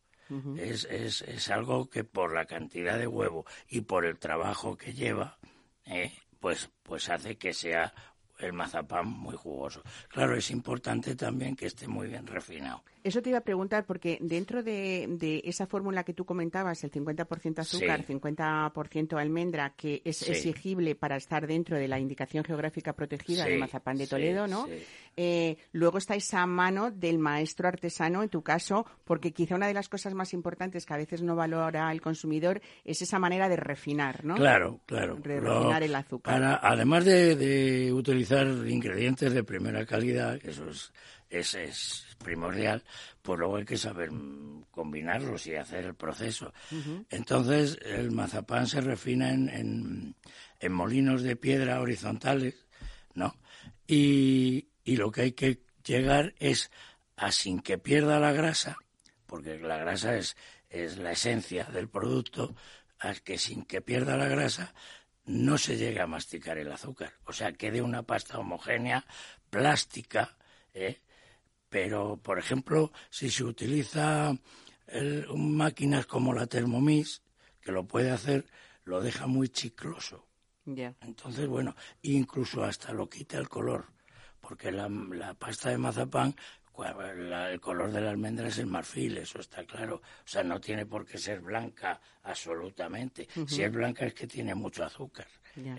Es, 0.58 0.86
es, 0.86 1.22
es 1.22 1.50
algo 1.50 1.90
que 1.90 2.04
por 2.04 2.34
la 2.34 2.46
cantidad 2.46 2.98
de 2.98 3.08
huevo 3.08 3.46
y 3.70 3.82
por 3.82 4.06
el 4.06 4.18
trabajo 4.18 4.78
que 4.78 4.94
lleva, 4.94 5.38
¿eh? 5.86 6.12
pues, 6.40 6.70
pues 6.84 7.10
hace 7.10 7.38
que 7.38 7.54
sea 7.54 7.94
el 8.40 8.54
mazapán 8.54 9.08
muy 9.08 9.36
jugoso. 9.36 9.82
Claro, 10.10 10.36
es 10.36 10.52
importante 10.52 11.16
también 11.16 11.56
que 11.56 11.66
esté 11.66 11.88
muy 11.88 12.08
bien 12.08 12.28
refinado. 12.28 12.84
Eso 13.08 13.22
te 13.22 13.30
iba 13.30 13.38
a 13.40 13.42
preguntar, 13.44 13.86
porque 13.86 14.18
dentro 14.20 14.64
de, 14.64 15.06
de 15.10 15.42
esa 15.46 15.66
fórmula 15.66 16.04
que 16.04 16.14
tú 16.14 16.26
comentabas, 16.26 16.84
el 16.84 16.92
50% 16.92 17.60
azúcar, 17.60 18.04
Sí. 18.06 18.14
50% 18.14 19.18
almendra, 19.18 19.74
que 19.78 20.02
es 20.04 20.18
Sí. 20.18 20.32
exigible 20.32 20.96
para 20.96 21.16
estar 21.16 21.48
dentro 21.48 21.78
de 21.78 21.88
la 21.88 22.00
indicación 22.00 22.44
geográfica 22.44 22.94
protegida 22.94 23.46
Sí, 23.46 23.52
del 23.52 23.60
mazapán 23.60 23.98
de 23.98 24.08
Toledo, 24.08 24.48
¿no? 24.48 24.66
sí. 24.68 24.74
Eh, 25.16 25.58
luego 25.72 25.98
está 25.98 26.16
esa 26.16 26.46
mano 26.46 26.92
del 26.92 27.18
maestro 27.18 27.68
artesano, 27.68 28.22
en 28.24 28.30
tu 28.30 28.44
caso, 28.44 28.86
porque 29.04 29.32
quizá 29.32 29.56
una 29.56 29.68
de 29.68 29.74
las 29.74 29.90
cosas 29.90 30.14
más 30.14 30.34
importantes 30.34 30.86
que 30.86 30.94
a 30.94 30.98
veces 30.98 31.22
no 31.24 31.36
valora 31.36 31.92
el 31.92 32.02
consumidor 32.02 32.62
es 32.84 33.02
esa 33.02 33.18
manera 33.20 33.50
de 33.50 33.56
refinar, 33.56 34.24
¿no? 34.26 34.36
Claro, 34.36 34.82
claro. 34.86 35.16
De 35.16 35.42
Lo- 35.42 35.56
refinar 35.60 35.82
el 35.84 35.96
azúcar. 35.96 36.34
para- 36.36 36.56
además 36.62 37.06
de, 37.06 37.36
de 37.36 37.94
utilizar 37.94 38.46
ingredientes 38.68 39.34
de 39.34 39.44
primera 39.44 39.86
calidad, 39.86 40.38
que 40.40 40.52
eso 40.52 40.70
es, 40.70 40.92
es, 41.30 41.56
es 41.56 42.06
primordial, 42.18 42.84
pues 43.22 43.40
luego 43.40 43.58
hay 43.58 43.66
que 43.66 43.78
saber 43.78 44.12
mm, 44.12 44.66
combinarlos 44.72 45.48
y 45.48 45.56
hacer 45.56 45.86
el 45.86 45.96
proceso. 45.96 46.54
Entonces, 47.10 47.78
el 47.84 48.12
mazapán 48.12 48.68
se 48.68 48.82
refina 48.82 49.32
en, 49.32 49.50
en, 49.50 50.16
en 50.60 50.72
molinos 50.72 51.24
de 51.24 51.36
piedra 51.36 51.82
horizontales, 51.82 52.66
¿no? 53.14 53.36
Y, 53.88 54.70
y 54.84 54.98
lo 54.98 55.12
que 55.12 55.22
hay 55.22 55.32
que 55.34 55.64
llegar 55.84 56.34
es 56.40 56.72
a 57.16 57.32
sin 57.32 57.62
que 57.62 57.78
pierda 57.78 58.20
la 58.20 58.32
grasa, 58.32 58.78
porque 59.26 59.58
la 59.60 59.78
grasa 59.78 60.18
es, 60.18 60.36
es 60.70 60.98
la 60.98 61.12
esencia 61.12 61.66
del 61.66 61.90
producto, 61.90 62.56
a 63.00 63.14
que 63.14 63.38
sin 63.38 63.64
que 63.66 63.82
pierda 63.82 64.18
la 64.18 64.28
grasa 64.28 64.74
no 65.26 65.58
se 65.58 65.78
llegue 65.78 66.00
a 66.02 66.08
masticar 66.08 66.58
el 66.58 66.72
azúcar. 66.72 67.14
O 67.26 67.34
sea, 67.34 67.52
quede 67.52 67.82
una 67.82 68.04
pasta 68.04 68.40
homogénea, 68.40 69.06
plástica, 69.50 70.38
¿eh? 70.74 71.02
Pero, 71.70 72.18
por 72.18 72.40
ejemplo, 72.40 72.92
si 73.10 73.30
se 73.30 73.44
utiliza 73.44 74.36
el- 74.88 75.28
máquinas 75.36 76.06
como 76.06 76.34
la 76.34 76.48
Thermomix, 76.48 77.22
que 77.62 77.72
lo 77.72 77.86
puede 77.86 78.12
hacer, 78.12 78.46
lo 78.86 79.02
deja 79.02 79.28
muy 79.28 79.50
chicloso. 79.50 80.26
Ya. 80.66 80.96
Entonces, 81.02 81.48
bueno, 81.48 81.76
incluso 82.02 82.64
hasta 82.64 82.94
lo 82.94 83.10
quita 83.10 83.38
el 83.38 83.50
color, 83.50 83.86
porque 84.40 84.72
la, 84.72 84.88
la 84.90 85.34
pasta 85.34 85.70
de 85.70 85.78
mazapán, 85.78 86.36
la- 87.16 87.52
el 87.52 87.60
color 87.60 87.92
de 87.92 88.02
la 88.02 88.12
almendra 88.12 88.48
es 88.48 88.60
el 88.60 88.68
marfil, 88.68 89.18
eso 89.18 89.40
está 89.40 89.66
claro. 89.66 89.96
O 89.96 90.28
sea, 90.28 90.44
no 90.44 90.60
tiene 90.62 90.86
por 90.86 91.06
qué 91.06 91.18
ser 91.18 91.42
blanca 91.42 92.00
absolutamente. 92.24 93.28
Si 93.48 93.64
es 93.64 93.72
blanca 93.72 94.06
es 94.06 94.14
que 94.14 94.28
tiene 94.28 94.54
mucho 94.56 94.84
azúcar. 94.86 95.28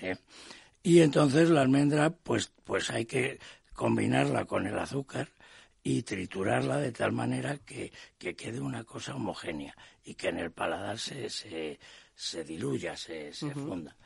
¿eh? 0.02 0.16
Y 0.82 1.00
entonces 1.00 1.50
la 1.50 1.60
almendra, 1.62 2.10
pues, 2.10 2.52
pues 2.64 2.90
hay 2.90 3.04
que 3.06 3.38
combinarla 3.72 4.44
con 4.44 4.66
el 4.66 4.76
azúcar 4.78 5.28
y 5.90 6.02
triturarla 6.02 6.76
de 6.78 6.92
tal 6.92 7.12
manera 7.12 7.56
que, 7.58 7.90
que 8.18 8.34
quede 8.36 8.60
una 8.60 8.84
cosa 8.84 9.14
homogénea 9.14 9.74
y 10.04 10.14
que 10.14 10.28
en 10.28 10.38
el 10.38 10.50
paladar 10.50 10.98
se, 10.98 11.30
se, 11.30 11.78
se 12.14 12.44
diluya, 12.44 12.94
se, 12.96 13.32
se 13.32 13.54
funda. 13.54 13.96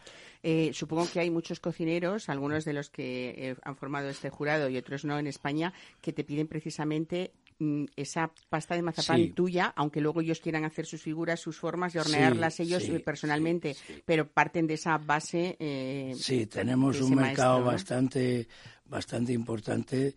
Eh, 0.45 0.71
supongo 0.75 1.09
que 1.13 1.21
hay 1.21 1.31
muchos 1.31 1.59
cocineros, 1.61 2.29
algunos 2.29 2.65
de 2.65 2.73
los 2.73 2.89
que 2.91 3.35
eh, 3.37 3.57
han 3.65 3.77
formado 3.77 4.09
este 4.09 4.31
jurado 4.31 4.69
y 4.69 4.77
otros 4.77 5.05
no 5.05 5.19
en 5.19 5.27
España, 5.27 5.73
que 6.01 6.13
te 6.13 6.25
piden 6.25 6.47
precisamente 6.49 7.33
mm, 7.59 7.85
esa 7.97 8.31
pasta 8.49 8.75
de 8.77 8.83
mazapán 8.83 9.27
Sí. 9.27 9.33
tuya, 9.33 9.73
aunque 9.77 10.01
luego 10.01 10.21
ellos 10.21 10.41
quieran 10.41 10.65
hacer 10.65 10.87
sus 10.87 11.03
figuras, 11.03 11.41
sus 11.41 11.59
formas 11.59 11.95
y 11.95 11.99
hornearlas 11.99 12.55
Sí, 12.55 12.63
ellos 12.65 12.83
sí, 12.85 12.93
eh, 12.95 13.01
personalmente, 13.01 13.77
pero 14.05 14.29
parten 14.29 14.67
de 14.69 14.75
esa 14.75 14.99
base. 14.99 15.57
eh, 15.59 16.13
Sí, 16.17 16.47
tenemos 16.47 17.01
un 17.01 17.15
mercado 17.17 17.55
maestro, 17.55 17.61
¿no? 17.61 17.67
bastante, 17.73 18.49
bastante 18.85 19.33
importante 19.33 20.15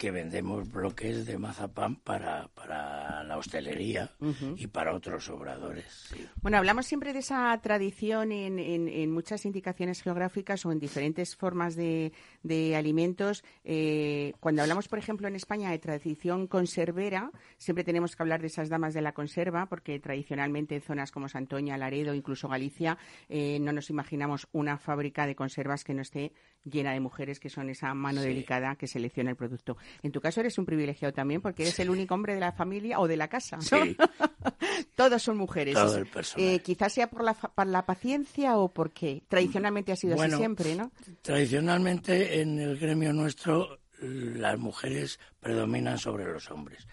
que 0.00 0.10
vendemos 0.10 0.72
bloques 0.72 1.26
de 1.26 1.36
mazapán 1.36 1.94
para, 1.96 2.48
para 2.54 3.22
la 3.22 3.36
hostelería 3.36 4.10
y 4.56 4.66
para 4.66 4.94
otros 4.94 5.28
obradores. 5.28 5.84
sí. 6.08 6.26
Bueno, 6.40 6.56
hablamos 6.56 6.86
siempre 6.86 7.12
de 7.12 7.18
esa 7.18 7.54
tradición 7.62 8.32
en, 8.32 8.58
en- 8.58 8.88
en 8.88 9.10
muchas 9.12 9.44
indicaciones 9.44 10.00
geográficas 10.02 10.64
o 10.64 10.72
en 10.72 10.78
diferentes 10.78 11.36
formas 11.36 11.76
de, 11.76 12.14
de 12.42 12.76
alimentos. 12.76 13.44
Eh, 13.62 14.32
cuando 14.40 14.62
hablamos, 14.62 14.88
por 14.88 14.98
ejemplo, 14.98 15.28
en 15.28 15.36
España 15.36 15.70
de 15.70 15.78
tradición 15.78 16.46
conservera, 16.46 17.30
siempre 17.58 17.84
tenemos 17.84 18.16
que 18.16 18.22
hablar 18.22 18.40
de 18.40 18.46
esas 18.46 18.70
damas 18.70 18.94
de 18.94 19.02
la 19.02 19.12
conserva, 19.12 19.66
porque 19.66 20.00
tradicionalmente 20.00 20.76
en 20.76 20.80
zonas 20.80 21.10
como 21.12 21.28
Santoña, 21.28 21.76
Laredo, 21.76 22.14
incluso 22.14 22.48
Galicia, 22.48 22.96
eh, 23.28 23.58
no 23.60 23.72
nos 23.74 23.90
imaginamos 23.90 24.48
una 24.52 24.78
fábrica 24.78 25.26
de 25.26 25.34
conservas 25.36 25.84
que 25.84 25.92
no 25.92 26.00
esté 26.00 26.32
llena 26.64 26.92
de 26.94 27.00
mujeres 27.00 27.38
que 27.38 27.50
son 27.50 27.68
esa 27.68 27.92
mano 27.92 28.22
Sí. 28.22 28.28
delicada 28.28 28.76
que 28.76 28.86
selecciona 28.86 29.28
el 29.30 29.36
producto. 29.36 29.76
En 30.02 30.12
tu 30.12 30.20
caso 30.20 30.40
eres 30.40 30.58
un 30.58 30.66
privilegiado 30.66 31.12
también 31.12 31.40
porque 31.40 31.62
eres 31.62 31.78
el 31.80 31.90
único 31.90 32.14
hombre 32.14 32.34
de 32.34 32.40
la 32.40 32.52
familia 32.52 33.00
o 33.00 33.08
de 33.08 33.16
la 33.16 33.28
casa. 33.28 33.56
¿no? 33.56 33.62
Sí. 33.62 33.96
Todos 34.94 35.22
son 35.22 35.36
mujeres. 35.36 35.74
Todo 35.74 35.96
el 35.96 36.06
personal. 36.06 36.48
Eh, 36.48 36.60
quizás 36.60 36.92
sea 36.92 37.08
por 37.08 37.24
la, 37.24 37.34
por 37.34 37.66
la 37.66 37.84
paciencia 37.86 38.56
o 38.56 38.68
porque 38.72 39.22
tradicionalmente 39.28 39.92
ha 39.92 39.96
sido 39.96 40.16
Bueno, 40.16 40.34
así 40.34 40.42
siempre, 40.42 40.74
¿no? 40.74 40.92
Tradicionalmente 41.22 42.40
en 42.40 42.58
el 42.58 42.78
gremio 42.78 43.12
nuestro 43.12 43.78
las 44.00 44.58
mujeres 44.58 45.18
predominan 45.40 45.98
sobre 45.98 46.24
los 46.24 46.50
hombres. 46.50 46.86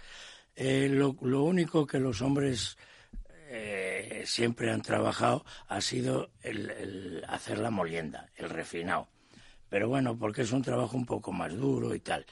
Eh, 0.56 0.90
lo, 0.90 1.16
lo 1.22 1.44
único 1.44 1.86
que 1.86 2.00
los 2.00 2.22
hombres 2.22 2.78
eh, 3.50 4.24
siempre 4.26 4.72
han 4.72 4.82
trabajado 4.82 5.46
ha 5.68 5.80
sido 5.82 6.32
el, 6.42 6.70
el 6.70 7.24
hacer 7.28 7.60
la 7.60 7.70
molienda, 7.70 8.30
el 8.36 8.50
refinado. 8.50 9.08
Pero 9.70 9.90
bueno, 9.90 10.18
porque 10.18 10.44
es 10.44 10.52
un 10.52 10.62
trabajo 10.62 10.96
un 10.96 11.06
poco 11.06 11.32
más 11.32 11.54
duro 11.54 11.94
y 11.94 12.00
tal. 12.00 12.26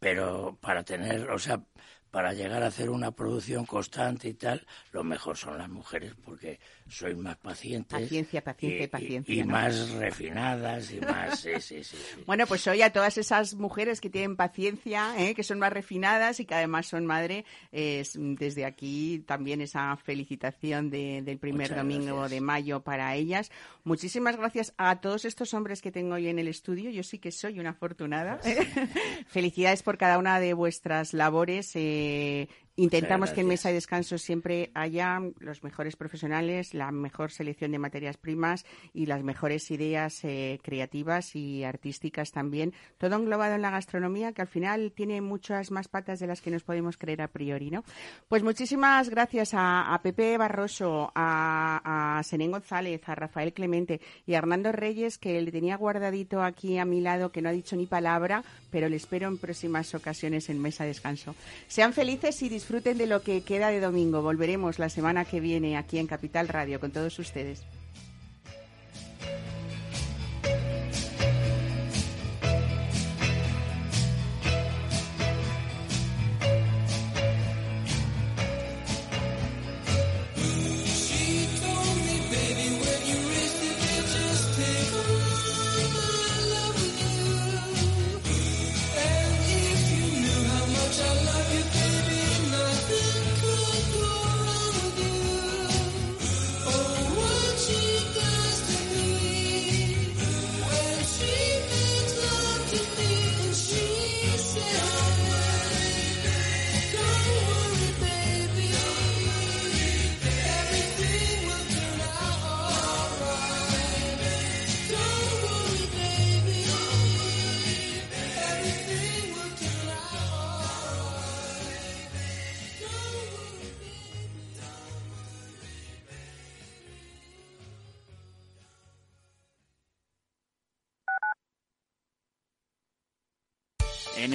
Pero 0.00 0.58
para 0.60 0.82
tener, 0.84 1.30
o 1.30 1.38
sea, 1.38 1.62
para 2.10 2.32
llegar 2.32 2.62
a 2.62 2.66
hacer 2.66 2.90
una 2.90 3.10
producción 3.12 3.64
constante 3.66 4.28
y 4.28 4.34
tal, 4.34 4.66
lo 4.92 5.04
mejor 5.04 5.36
son 5.36 5.58
las 5.58 5.68
mujeres 5.68 6.12
porque 6.24 6.58
sois 6.88 7.16
más 7.16 7.36
pacientes. 7.36 8.00
Paciencia, 8.00 8.42
paciencia 8.42 8.84
y 8.84 8.88
paciencia, 8.88 9.34
Y, 9.34 9.38
¿no? 9.44 9.52
más 9.52 9.90
refinadas 9.90 10.90
y 10.92 11.00
más, 11.00 11.40
sí, 11.40 11.50
sí, 11.60 11.84
sí. 11.84 11.96
Bueno, 12.26 12.46
pues 12.46 12.66
hoy 12.66 12.82
a 12.82 12.92
todas 12.92 13.16
esas 13.18 13.54
mujeres 13.54 14.00
que 14.00 14.10
tienen 14.10 14.36
paciencia, 14.36 15.14
¿eh? 15.18 15.34
que 15.34 15.42
son 15.44 15.58
más 15.60 15.72
refinadas 15.72 16.40
y 16.40 16.46
que 16.46 16.54
además 16.54 16.86
son 16.86 17.06
madre, 17.06 17.44
es, 17.70 18.12
desde 18.16 18.64
aquí 18.64 19.22
también 19.26 19.60
esa 19.60 19.96
felicitación 19.96 20.90
de- 20.90 21.22
del 21.22 21.38
primer 21.38 21.68
Muchas 21.70 21.76
domingo 21.76 22.16
gracias. 22.16 22.30
de 22.30 22.40
mayo 22.40 22.80
para 22.80 23.14
ellas. 23.14 23.50
Muchísimas 23.84 24.36
gracias 24.36 24.74
a 24.78 25.00
todos 25.00 25.24
estos 25.24 25.54
hombres 25.54 25.80
que 25.82 25.92
tengo 25.92 26.14
hoy 26.16 26.28
en 26.28 26.38
el 26.38 26.48
estudio. 26.48 26.90
Yo 26.90 27.02
sí 27.02 27.18
que 27.18 27.30
soy 27.30 27.60
una 27.60 27.70
afortunada. 27.70 28.40
Felicidades 29.28 29.82
por 29.82 29.96
cada 29.98 30.18
una 30.18 30.40
de 30.40 30.54
vuestras 30.54 31.14
labores. 31.14 31.74
eh, 31.76 31.98
eh, 32.00 32.48
Intentamos 32.76 33.30
que 33.30 33.42
en. 33.42 33.48
Mesa 33.48 33.68
de 33.68 33.74
Descanso 33.74 34.16
siempre 34.16 34.70
haya 34.74 35.20
los 35.40 35.62
mejores 35.62 35.96
profesionales, 35.96 36.72
la 36.72 36.90
mejor 36.92 37.30
selección 37.30 37.72
de 37.72 37.78
materias 37.78 38.16
primas 38.16 38.64
y 38.94 39.06
las 39.06 39.22
mejores 39.22 39.70
ideas 39.70 40.24
eh, 40.24 40.60
creativas 40.62 41.34
y 41.36 41.64
artísticas 41.64 42.30
también. 42.30 42.72
Todo 42.96 43.16
englobado 43.16 43.54
en 43.54 43.62
la 43.62 43.70
gastronomía, 43.70 44.32
que 44.32 44.42
al 44.42 44.48
final 44.48 44.92
tiene 44.92 45.20
muchas 45.20 45.70
más 45.70 45.88
patas 45.88 46.20
de 46.20 46.26
las 46.26 46.40
que 46.40 46.50
nos 46.50 46.62
podemos 46.62 46.96
creer 46.96 47.22
a 47.22 47.28
priori, 47.28 47.70
¿no? 47.70 47.84
Pues 48.28 48.42
muchísimas 48.42 49.10
gracias 49.10 49.52
a, 49.52 49.92
a 49.92 50.00
Pepe 50.00 50.38
Barroso, 50.38 51.10
a, 51.14 52.18
a 52.18 52.22
Senén 52.22 52.52
González, 52.52 53.02
a 53.06 53.14
Rafael 53.14 53.52
Clemente 53.52 54.00
y 54.26 54.34
a 54.34 54.38
Hernando 54.38 54.72
Reyes, 54.72 55.18
que 55.18 55.40
le 55.40 55.50
tenía 55.52 55.76
guardadito 55.76 56.42
aquí 56.42 56.78
a 56.78 56.84
mi 56.84 57.00
lado, 57.00 57.30
que 57.30 57.42
no 57.42 57.48
ha 57.48 57.52
dicho 57.52 57.76
ni 57.76 57.86
palabra, 57.86 58.44
pero 58.70 58.88
le 58.88 58.96
espero 58.96 59.28
en 59.28 59.38
próximas 59.38 59.94
ocasiones 59.94 60.48
en 60.48 60.60
Mesa 60.60 60.84
de 60.84 60.90
Descanso. 60.90 61.34
Sean 61.66 61.92
felices 61.92 62.40
y 62.42 62.48
disfruten 62.60 62.98
de 62.98 63.06
lo 63.06 63.22
que 63.22 63.40
queda 63.40 63.70
de 63.70 63.80
domingo. 63.80 64.20
Volveremos 64.20 64.78
la 64.78 64.90
semana 64.90 65.24
que 65.24 65.40
viene 65.40 65.78
aquí 65.78 65.96
en 65.96 66.06
Capital 66.06 66.46
Radio 66.46 66.78
con 66.78 66.90
todos 66.90 67.18
ustedes. 67.18 67.62